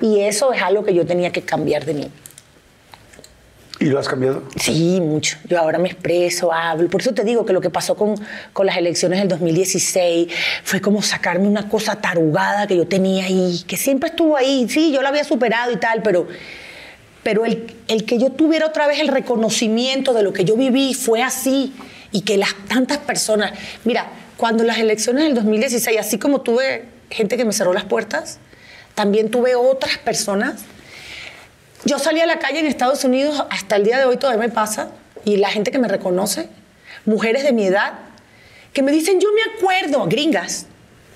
[0.00, 2.10] Y eso es algo que yo tenía que cambiar de mí.
[3.80, 4.42] ¿Y lo has cambiado?
[4.56, 5.36] Sí, mucho.
[5.48, 6.88] Yo ahora me expreso, hablo.
[6.90, 8.16] Por eso te digo que lo que pasó con,
[8.52, 10.26] con las elecciones del 2016
[10.64, 14.66] fue como sacarme una cosa tarugada que yo tenía ahí, que siempre estuvo ahí.
[14.68, 16.26] Sí, yo la había superado y tal, pero,
[17.22, 20.92] pero el, el que yo tuviera otra vez el reconocimiento de lo que yo viví
[20.92, 21.72] fue así.
[22.12, 23.52] Y que las tantas personas.
[23.84, 28.38] Mira, cuando las elecciones del 2016, así como tuve gente que me cerró las puertas,
[28.94, 30.64] también tuve otras personas
[31.84, 34.52] yo salí a la calle en Estados Unidos, hasta el día de hoy todavía me
[34.52, 34.90] pasa,
[35.24, 36.48] y la gente que me reconoce,
[37.04, 37.94] mujeres de mi edad,
[38.72, 40.66] que me dicen, yo me acuerdo, gringas,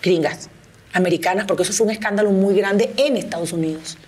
[0.02, 0.48] gringas,
[0.93, 3.98] americanas, porque eso fue un escándalo muy grande en Estados Unidos.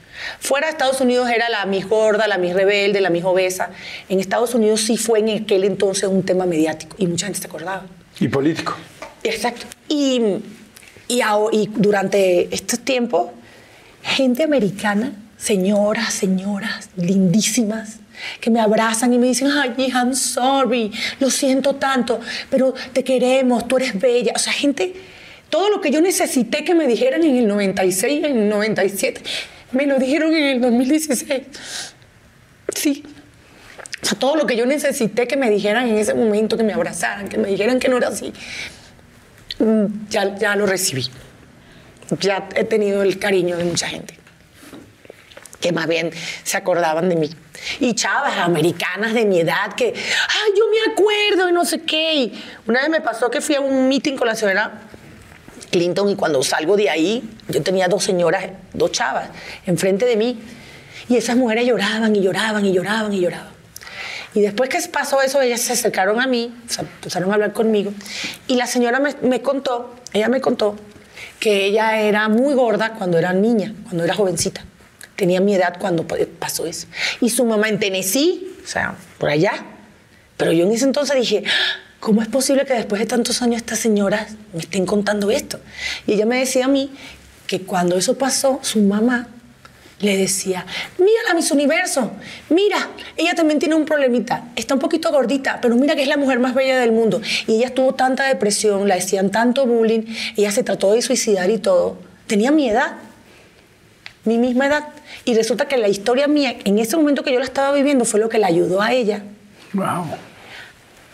[0.41, 3.71] Fuera de Estados Unidos era la mis gorda, la mis rebelde, la mis obesa.
[4.09, 7.47] En Estados Unidos sí fue en aquel entonces un tema mediático y mucha gente se
[7.47, 7.87] acordaba.
[8.21, 8.75] Y político.
[9.23, 9.67] Exacto.
[9.89, 10.21] Y,
[11.09, 13.31] y, durante estos tiempos,
[14.03, 17.99] gente americana, señoras, señoras lindísimas,
[18.41, 23.03] que me abrazan y me dicen, ay, hija, I'm sorry, lo siento tanto, pero te
[23.03, 24.33] queremos, tú eres bella.
[24.37, 24.95] O sea, gente,
[25.51, 29.21] todo lo que yo necesité que me dijeran en el 96, en el 97,
[29.75, 31.43] me lo dijeron en el 2016.
[32.75, 33.05] Sí.
[34.03, 36.73] O sea, todo lo que yo necesité que me dijeran en ese momento, que me
[36.73, 38.33] abrazaran, que me dijeran que no era así,
[39.59, 41.07] mm, ya, ya lo recibí.
[42.21, 44.15] Ya he tenido el cariño de mucha gente
[45.65, 46.11] que más bien
[46.43, 47.31] se acordaban de mí.
[47.81, 52.15] Y chavas americanas de mi edad que, ay, yo me acuerdo y no sé qué.
[52.15, 54.83] Y una vez me pasó que fui a un meeting con la señora
[55.75, 59.29] Clinton y cuando salgo de ahí, yo tenía dos señoras, dos chavas,
[59.67, 60.39] enfrente de mí.
[61.09, 63.53] Y esas mujeres lloraban y lloraban y lloraban y lloraban.
[64.35, 67.93] Y después que pasó eso, ellas se acercaron a mí, empezaron a hablar conmigo.
[68.47, 70.77] Y la señora me, contó, ella me contó,
[71.41, 74.65] que ella era muy gorda cuando era niña, cuando era jovencita.
[75.17, 76.87] Tenía mi edad cuando pa- pasó eso.
[77.21, 79.53] Y su mamá en Tennessee, o sea, por allá.
[80.37, 81.43] Pero yo en ese entonces dije,
[82.05, 85.59] ¿cómo es posible que después de tantos años estas señoras me estén contando esto?
[86.07, 86.93] Y ella me decía a mí
[87.47, 89.29] que cuando eso pasó, su mamá
[90.01, 90.67] le decía,
[90.99, 92.11] mira la Miss Universo,
[92.51, 96.19] mira, ella también tiene un problemita, está un poquito gordita, pero mira que es la
[96.19, 97.23] mujer más bella del mundo.
[97.47, 100.03] Y ella tuvo tanta depresión, la decían tanto bullying,
[100.37, 101.97] ella se trató de suicidar y todo.
[102.27, 102.97] Tenía mi edad,
[104.25, 104.89] mi misma edad.
[105.25, 108.21] Y resulta que la historia mía, en ese momento que yo la estaba viviendo, fue
[108.21, 109.23] lo que la ayudó a ella
[109.75, 110.07] Wow.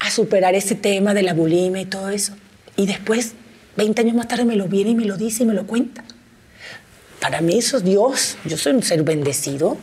[0.01, 2.32] A superar ese tema de la bulimia y todo eso.
[2.77, 3.35] Y después,
[3.77, 6.02] 20 años más tarde, me lo viene y me lo dice y me lo cuenta.
[7.20, 8.39] Para mí eso es Dios.
[8.47, 9.77] Yo soy un ser bendecido.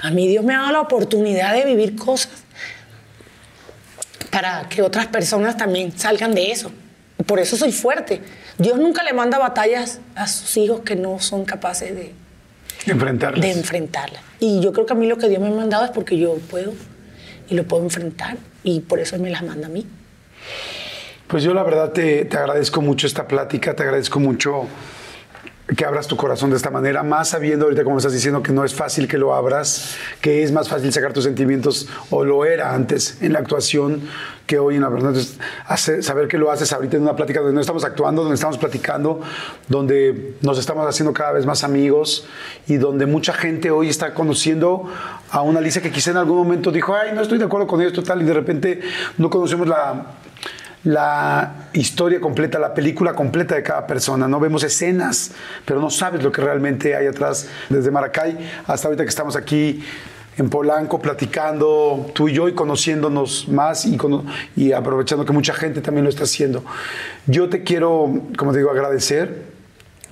[0.00, 2.44] A mí Dios me ha dado la oportunidad de vivir cosas
[4.30, 6.70] para que otras personas también salgan de eso.
[7.26, 8.20] Por eso soy fuerte.
[8.58, 12.12] Dios nunca le manda batallas a sus hijos que no son capaces de,
[12.86, 13.40] Enfrentarlas.
[13.40, 14.20] de enfrentarla.
[14.40, 16.34] Y yo creo que a mí lo que Dios me ha mandado es porque yo
[16.50, 16.74] puedo
[17.48, 19.86] y lo puedo enfrentar y por eso me las manda a mí.
[21.26, 24.66] Pues yo la verdad te, te agradezco mucho esta plática, te agradezco mucho
[25.76, 28.64] que abras tu corazón de esta manera, más sabiendo ahorita como estás diciendo que no
[28.64, 32.74] es fácil que lo abras, que es más fácil sacar tus sentimientos, o lo era
[32.74, 34.02] antes en la actuación
[34.46, 35.14] que hoy en la verdad.
[35.14, 38.58] Entonces, saber que lo haces ahorita en una plática donde no estamos actuando, donde estamos
[38.58, 39.20] platicando,
[39.68, 42.26] donde nos estamos haciendo cada vez más amigos
[42.66, 44.90] y donde mucha gente hoy está conociendo
[45.30, 47.80] a una Alicia que quizá en algún momento dijo, ay, no estoy de acuerdo con
[47.80, 48.80] esto, tal, y de repente
[49.16, 50.06] no conocemos la
[50.84, 54.26] la historia completa, la película completa de cada persona.
[54.26, 55.32] No vemos escenas,
[55.64, 57.48] pero no sabes lo que realmente hay atrás.
[57.68, 59.82] Desde Maracay hasta ahorita que estamos aquí
[60.38, 63.86] en Polanco platicando tú y yo y conociéndonos más
[64.56, 66.64] y, aprovechando que mucha gente también lo está haciendo.
[67.26, 69.51] Yo te quiero, como te digo, agradecer.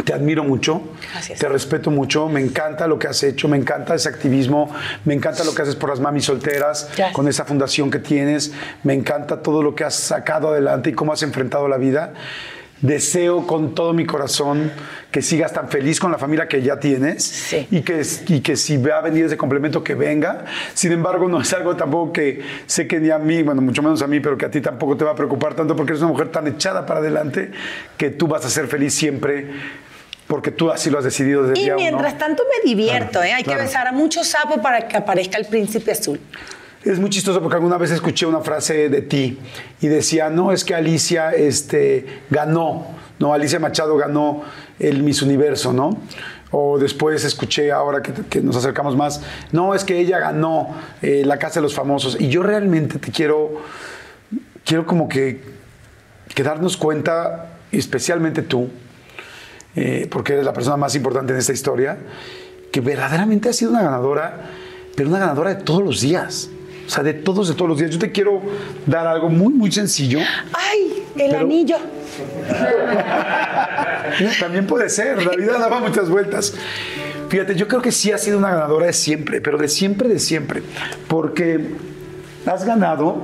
[0.04, 0.82] Te admiro mucho,
[1.12, 1.38] Gracias.
[1.38, 4.72] te respeto mucho, me encanta lo que has hecho, me encanta ese activismo,
[5.04, 7.12] me encanta lo que haces por las mamis solteras, Gracias.
[7.12, 8.52] con esa fundación que tienes.
[8.82, 12.14] Me encanta todo lo que has sacado adelante y cómo has enfrentado la vida.
[12.82, 14.72] Deseo con todo mi corazón
[15.10, 17.68] que sigas tan feliz con la familia que ya tienes Sí.
[17.70, 20.46] y, que, y que si va a venir ese complemento que venga.
[20.72, 24.00] Sin embargo, no es algo tampoco que sé que ni a mí, bueno, mucho menos
[24.00, 26.12] a mí, pero que a ti tampoco te va a preocupar tanto porque eres una
[26.12, 27.50] mujer tan echada para adelante
[27.98, 29.48] que tú vas a ser feliz siempre
[30.30, 31.82] porque tú así lo has decidido desde Y día uno.
[31.82, 33.32] mientras tanto me divierto, ¿eh?
[33.32, 33.58] Hay claro.
[33.58, 36.20] que besar a muchos sapos para que aparezca el príncipe azul.
[36.84, 39.40] Es muy chistoso porque alguna vez escuché una frase de ti
[39.80, 42.86] y decía, no, es que Alicia este, ganó,
[43.18, 44.44] no, Alicia Machado ganó
[44.78, 45.98] el Miss Universo, ¿no?
[46.52, 49.20] O después escuché ahora que, que nos acercamos más,
[49.50, 52.16] no, es que ella ganó eh, la Casa de los Famosos.
[52.20, 53.62] Y yo realmente te quiero,
[54.64, 55.42] quiero como que,
[56.32, 58.70] que darnos cuenta, especialmente tú,
[59.76, 61.98] eh, porque eres la persona más importante en esta historia,
[62.72, 64.50] que verdaderamente has sido una ganadora,
[64.96, 66.50] pero una ganadora de todos los días.
[66.86, 67.90] O sea, de todos, de todos los días.
[67.92, 68.40] Yo te quiero
[68.86, 70.18] dar algo muy, muy sencillo.
[70.52, 71.04] ¡Ay!
[71.16, 71.76] El Pero- anillo.
[74.40, 76.54] También puede ser, la vida daba muchas vueltas.
[77.28, 80.18] Fíjate, yo creo que sí has sido una ganadora de siempre, pero de siempre, de
[80.18, 80.62] siempre.
[81.06, 81.74] Porque
[82.46, 83.18] has ganado,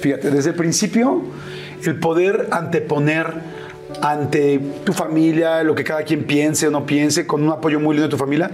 [0.00, 1.22] fíjate, desde el principio,
[1.84, 3.32] el poder anteponer
[4.00, 7.94] ante tu familia, lo que cada quien piense o no piense, con un apoyo muy
[7.94, 8.50] lindo de tu familia,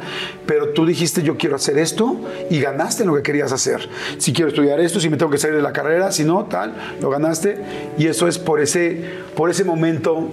[0.47, 2.17] pero tú dijiste yo quiero hacer esto
[2.51, 3.89] y ganaste lo que querías hacer.
[4.19, 6.75] Si quiero estudiar esto, si me tengo que salir de la carrera, si no, tal,
[7.01, 7.59] lo ganaste
[7.99, 9.03] y eso es por ese,
[9.35, 10.29] por ese momento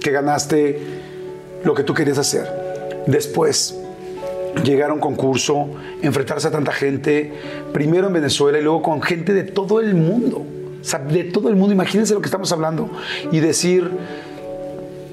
[0.00, 0.80] que ganaste
[1.64, 2.46] lo que tú querías hacer.
[3.06, 3.78] Después,
[4.64, 5.68] llegar a un concurso,
[6.02, 7.32] enfrentarse a tanta gente,
[7.72, 10.44] primero en Venezuela y luego con gente de todo el mundo.
[10.86, 12.88] Sea, de todo el mundo, imagínense lo que estamos hablando.
[13.32, 13.90] Y decir,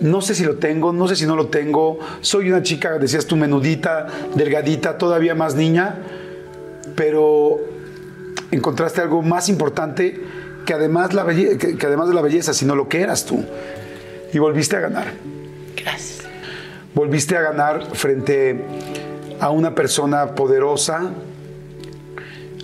[0.01, 3.25] no sé si lo tengo, no sé si no lo tengo, soy una chica, decías
[3.25, 4.05] tú, menudita,
[4.35, 5.95] delgadita, todavía más niña,
[6.95, 7.59] pero
[8.51, 10.21] encontraste algo más importante
[10.65, 13.43] que además, la que- que además de la belleza, sino lo que eras tú.
[14.31, 15.07] Y volviste a ganar
[15.75, 16.19] Gracias.
[16.93, 18.63] volviste a ganar frente
[19.39, 21.09] a una persona poderosa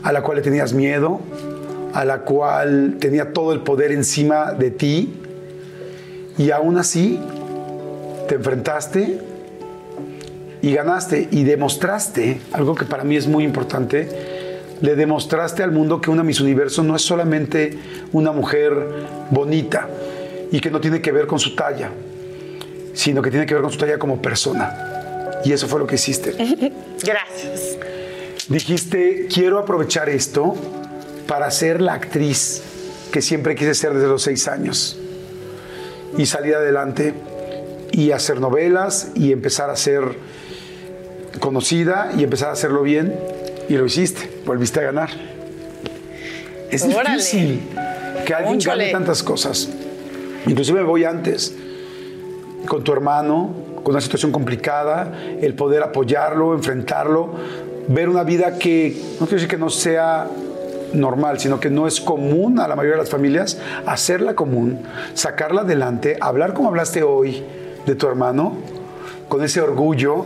[0.03, 1.19] a la cual le tenías miedo,
[1.94, 5.14] a la cual tenía todo el poder encima de ti
[6.38, 7.20] y aún así
[8.28, 9.20] te enfrentaste
[10.61, 14.07] y ganaste y demostraste algo que para mí es muy importante.
[14.82, 17.78] Le demostraste al mundo que una Miss Universo no es solamente
[18.14, 18.74] una mujer
[19.32, 19.90] bonita
[20.52, 21.90] y que no tiene que ver con su talla,
[22.94, 25.41] sino que tiene que ver con su talla como persona.
[25.44, 26.32] Y eso fue lo que hiciste.
[27.03, 27.78] Gracias.
[28.48, 30.56] Dijiste, quiero aprovechar esto
[31.30, 32.64] para ser la actriz
[33.11, 34.97] que siempre quise ser desde los seis años.
[36.18, 37.14] Y salir adelante
[37.91, 40.15] y hacer novelas y empezar a ser
[41.39, 43.15] conocida y empezar a hacerlo bien.
[43.69, 45.11] Y lo hiciste, volviste a ganar.
[46.72, 47.11] Es Órale.
[47.11, 47.61] difícil
[48.26, 49.69] que alguien gane tantas cosas.
[50.47, 51.53] Inclusive me voy antes
[52.68, 53.53] con tu hermano,
[53.84, 57.35] con una situación complicada, el poder apoyarlo, enfrentarlo,
[57.88, 60.27] ver una vida que, no quiero decir que no sea
[60.94, 64.80] normal, sino que no es común a la mayoría de las familias, hacerla común,
[65.14, 67.44] sacarla adelante, hablar como hablaste hoy
[67.86, 68.57] de tu hermano,
[69.28, 70.26] con ese orgullo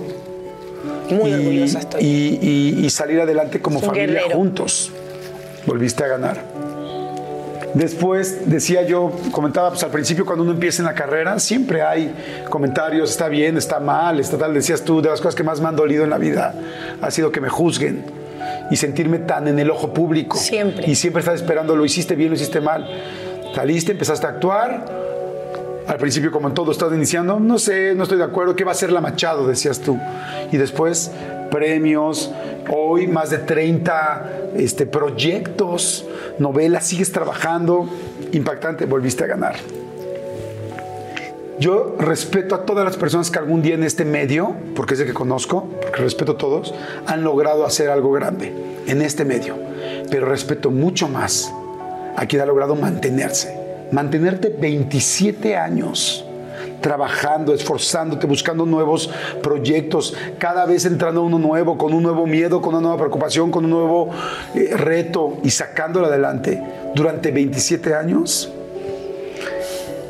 [1.10, 2.02] Muy y, orgullosa estoy.
[2.04, 4.36] y- y- y salir adelante como familia guerrero.
[4.38, 4.92] juntos.
[5.66, 6.38] Volviste a ganar.
[7.74, 12.14] Después decía yo, comentaba pues al principio cuando uno empieza en la carrera, siempre hay
[12.50, 14.54] comentarios, está bien, está mal, está tal.
[14.54, 16.54] Decías tú, de las cosas que más me han dolido en la vida
[17.02, 18.04] ha sido que me juzguen
[18.72, 20.38] y sentirme tan en el ojo público.
[20.38, 20.90] Siempre.
[20.90, 22.88] Y siempre estás esperando, lo hiciste bien, lo hiciste mal.
[23.54, 24.86] Saliste, empezaste a actuar.
[25.88, 28.72] Al principio, como en todo, estás iniciando, no sé, no estoy de acuerdo, ¿qué va
[28.72, 29.46] a ser la Machado?
[29.46, 30.00] Decías tú.
[30.52, 31.12] Y después,
[31.52, 32.32] premios,
[32.70, 36.06] hoy más de 30 este, proyectos,
[36.40, 37.90] novelas, sigues trabajando,
[38.32, 39.56] impactante, volviste a ganar.
[41.60, 45.08] Yo respeto a todas las personas que algún día en este medio, porque es el
[45.08, 46.74] que conozco, porque respeto a todos,
[47.06, 48.54] han logrado hacer algo grande
[48.88, 49.56] en este medio.
[50.10, 51.54] Pero respeto mucho más
[52.16, 53.56] a quien ha logrado mantenerse.
[53.92, 56.26] Mantenerte 27 años
[56.82, 59.10] trabajando, esforzándote, buscando nuevos
[59.42, 63.64] proyectos, cada vez entrando uno nuevo, con un nuevo miedo, con una nueva preocupación, con
[63.64, 64.10] un nuevo
[64.54, 66.62] eh, reto y sacándolo adelante
[66.94, 68.52] durante 27 años.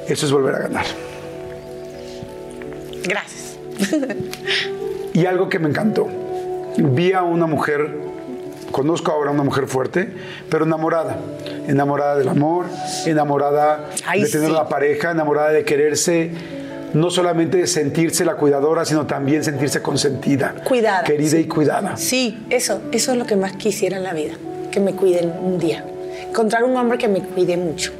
[0.08, 1.13] Eso es volver a ganar.
[3.08, 3.58] Gracias.
[5.14, 6.08] Y algo que me encantó.
[6.78, 7.98] Vi a una mujer,
[8.72, 10.10] conozco ahora a una mujer fuerte,
[10.50, 11.18] pero enamorada.
[11.68, 12.66] Enamorada del amor,
[13.06, 14.54] enamorada Ay, de tener sí.
[14.54, 16.32] la pareja, enamorada de quererse,
[16.94, 20.56] no solamente de sentirse la cuidadora, sino también sentirse consentida.
[20.64, 21.38] Cuidada, Querida sí.
[21.38, 21.96] y cuidada.
[21.96, 24.34] Sí, eso, eso es lo que más quisiera en la vida,
[24.72, 25.86] que me cuiden un día.
[26.28, 27.92] Encontrar un hombre que me cuide mucho.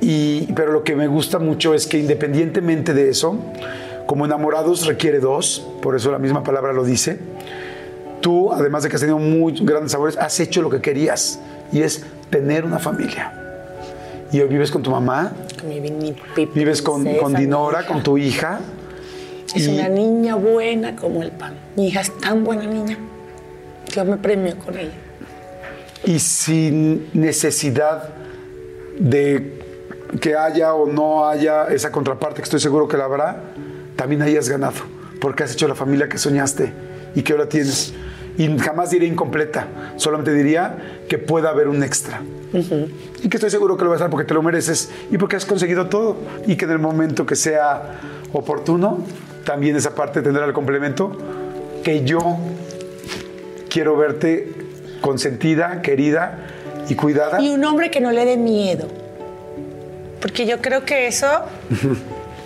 [0.00, 3.38] Y, pero lo que me gusta mucho es que independientemente de eso,
[4.06, 7.18] como enamorados requiere dos, por eso la misma palabra lo dice,
[8.20, 11.40] tú, además de que has tenido muy grandes sabores, has hecho lo que querías
[11.72, 13.32] y es tener una familia.
[14.32, 15.32] Y hoy vives con tu mamá,
[16.54, 17.04] vives con,
[17.34, 18.60] Dinora, con tu hija,
[19.54, 21.54] Es Y- una niña buena como el pan.
[21.76, 22.98] Mi hija es tan buena niña.
[23.94, 24.90] Yo me premio con ella.
[26.04, 28.10] y sin necesidad
[28.98, 29.60] de
[30.20, 33.40] que haya o no haya esa contraparte, que estoy seguro que la habrá,
[33.96, 34.76] también hayas ganado,
[35.20, 36.72] porque has hecho la familia que soñaste
[37.14, 37.94] y que ahora tienes.
[38.38, 39.66] Y jamás diré incompleta,
[39.96, 40.76] solamente diría
[41.08, 42.20] que pueda haber un extra.
[42.52, 45.36] Y que estoy seguro que lo vas a dar porque te lo mereces y porque
[45.36, 46.16] has conseguido todo.
[46.46, 47.98] Y que en el momento que sea
[48.32, 48.98] oportuno,
[49.44, 51.16] también esa parte tendrá el complemento
[51.82, 52.38] que yo
[53.70, 54.52] quiero verte
[55.00, 56.46] consentida, querida
[56.88, 57.40] y cuidada.
[57.40, 58.86] Y un hombre que no le dé miedo.
[60.20, 61.26] Porque yo creo que eso.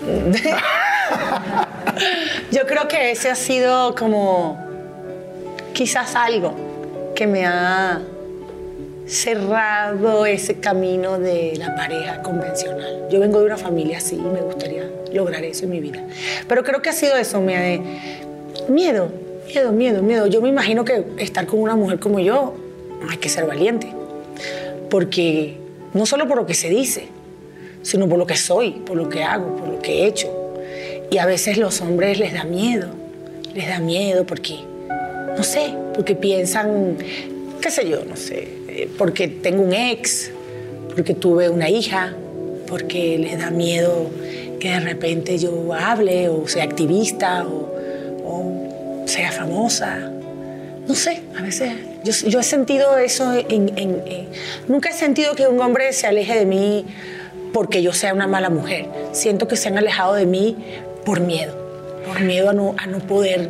[2.51, 4.59] yo creo que ese ha sido como.
[5.73, 6.55] Quizás algo
[7.15, 8.01] que me ha
[9.07, 13.09] cerrado ese camino de la pareja convencional.
[13.11, 16.05] Yo vengo de una familia así y me gustaría lograr eso en mi vida.
[16.49, 17.81] Pero creo que ha sido eso, me
[18.69, 19.11] miedo,
[19.47, 20.27] miedo, miedo, miedo.
[20.27, 22.55] Yo me imagino que estar con una mujer como yo
[23.09, 23.93] hay que ser valiente.
[24.89, 25.57] Porque
[25.95, 27.09] no solo por lo que se dice,
[27.83, 30.29] sino por lo que soy, por lo que hago, por lo que he hecho.
[31.11, 32.89] Y a veces los hombres les da miedo,
[33.55, 34.59] les da miedo porque,
[35.37, 36.97] no sé, porque piensan,
[37.61, 40.31] qué sé yo, no sé, eh, porque tengo un ex,
[40.95, 42.15] porque tuve una hija,
[42.69, 44.09] porque les da miedo
[44.61, 47.69] que de repente yo hable o sea activista o,
[49.07, 50.09] sea famosa.
[50.87, 51.73] No sé, a veces
[52.05, 54.29] yo, he sentido eso en-
[54.69, 56.85] Nunca he sentido que un hombre se aleje de mí
[57.53, 58.89] porque yo sea una mala mujer.
[59.13, 60.57] Siento que se han alejado de mí
[61.05, 61.55] por miedo,
[62.07, 63.49] por miedo a no, a no poder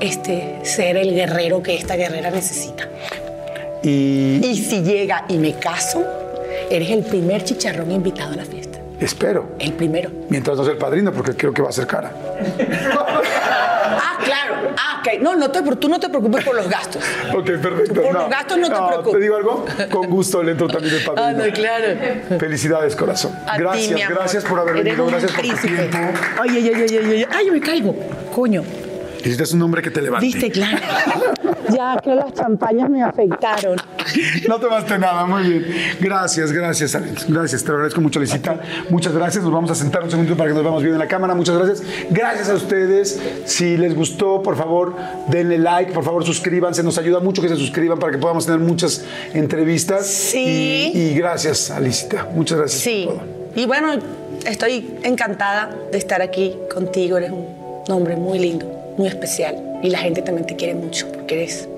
[0.00, 2.88] este, ser el guerrero que esta guerrera necesita.
[3.82, 6.04] Y Y si llega y me caso,
[6.70, 8.78] eres el primer chicharrón invitado a la fiesta.
[9.00, 10.10] espero, El primero.
[10.30, 12.10] mientras no sea el padrino, porque creo que va a ser cara.
[12.96, 14.54] Ah, claro.
[14.78, 15.20] Ah, ok.
[15.20, 17.02] No, no te, tú no te preocupes por los gastos.
[17.34, 18.02] Ok, perfecto.
[18.02, 19.12] Por los gastos no te preocupes.
[19.12, 19.64] ¿Te digo algo?
[19.90, 21.26] Con gusto le entro también el padrino.
[21.26, 21.86] Ah, no, claro.
[22.38, 23.32] Felicidades, corazón.
[23.46, 24.18] A ti, gracias, mi amor.
[24.18, 25.88] gracias por haber Eres venido, gracias por tu príncipe.
[25.88, 25.98] tiempo.
[26.40, 27.94] Ay, ay, ay, ay, ay, ay, ay, me caigo.
[28.34, 28.62] Coño.
[29.24, 30.26] Necesitas un hombre que te levante.
[30.26, 30.78] Viste, claro.
[31.74, 33.76] ya que las champañas me afectaron.
[34.48, 35.66] No tomaste nada, muy bien.
[36.00, 37.26] Gracias, gracias, Alex.
[37.28, 38.60] Gracias, te lo agradezco mucho, Licita.
[38.90, 39.42] Muchas gracias.
[39.42, 41.34] Nos vamos a sentar un segundo para que nos veamos bien en la cámara.
[41.34, 41.82] Muchas gracias.
[42.10, 43.20] Gracias a ustedes.
[43.46, 44.94] Si les gustó, por favor,
[45.28, 46.82] denle like, por favor, suscríbanse.
[46.82, 50.06] Nos ayuda mucho que se suscriban para que podamos tener muchas entrevistas.
[50.06, 50.92] Sí.
[50.94, 52.28] Y, y gracias, Alicita.
[52.34, 53.04] Muchas gracias Sí.
[53.06, 53.26] por todo.
[53.56, 53.92] Y bueno,
[54.46, 57.16] estoy encantada de estar aquí contigo.
[57.16, 59.56] Eres un hombre muy lindo, muy especial.
[59.82, 61.68] Y la gente también te quiere mucho porque eres,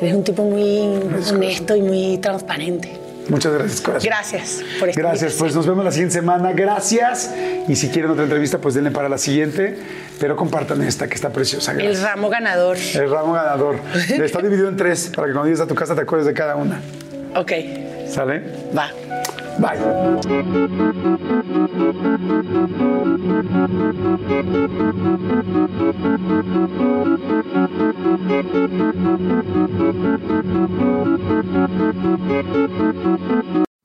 [0.00, 1.00] eres un tipo muy
[1.30, 2.90] honesto y muy transparente.
[3.28, 4.06] Muchas gracias, corazón.
[4.08, 6.52] Gracias por esta Gracias, pues nos vemos la siguiente semana.
[6.52, 7.30] Gracias.
[7.68, 9.78] Y si quieren otra entrevista, pues denle para la siguiente.
[10.18, 11.70] Pero compartan esta que está preciosa.
[11.72, 12.02] El Gracias.
[12.02, 12.76] ramo ganador.
[12.94, 13.76] El ramo ganador.
[14.08, 16.56] Está dividido en tres para que cuando llegues a tu casa te acuerdes de cada
[16.56, 16.80] una.
[17.36, 17.52] Ok,
[18.08, 18.42] ¿Sale?
[18.76, 18.90] va.
[19.60, 19.78] Bye.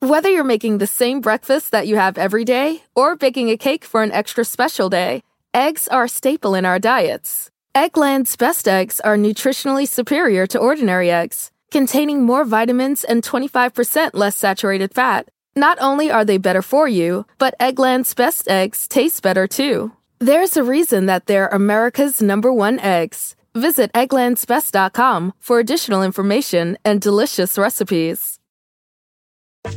[0.00, 3.84] Whether you're making the same breakfast that you have every day or baking a cake
[3.84, 5.22] for an extra special day,
[5.52, 7.50] eggs are a staple in our diets.
[7.74, 14.36] Eggland's best eggs are nutritionally superior to ordinary eggs, containing more vitamins and 25% less
[14.36, 15.28] saturated fat.
[15.58, 19.90] Not only are they better for you, but Eggland's best eggs taste better too.
[20.20, 23.34] There's a reason that they're America's number one eggs.
[23.56, 28.38] Visit egglandsbest.com for additional information and delicious recipes.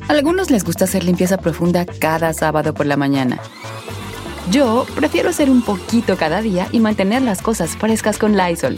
[0.07, 3.39] Algunos les gusta hacer limpieza profunda cada sábado por la mañana.
[4.51, 8.77] Yo prefiero hacer un poquito cada día y mantener las cosas frescas con Lysol.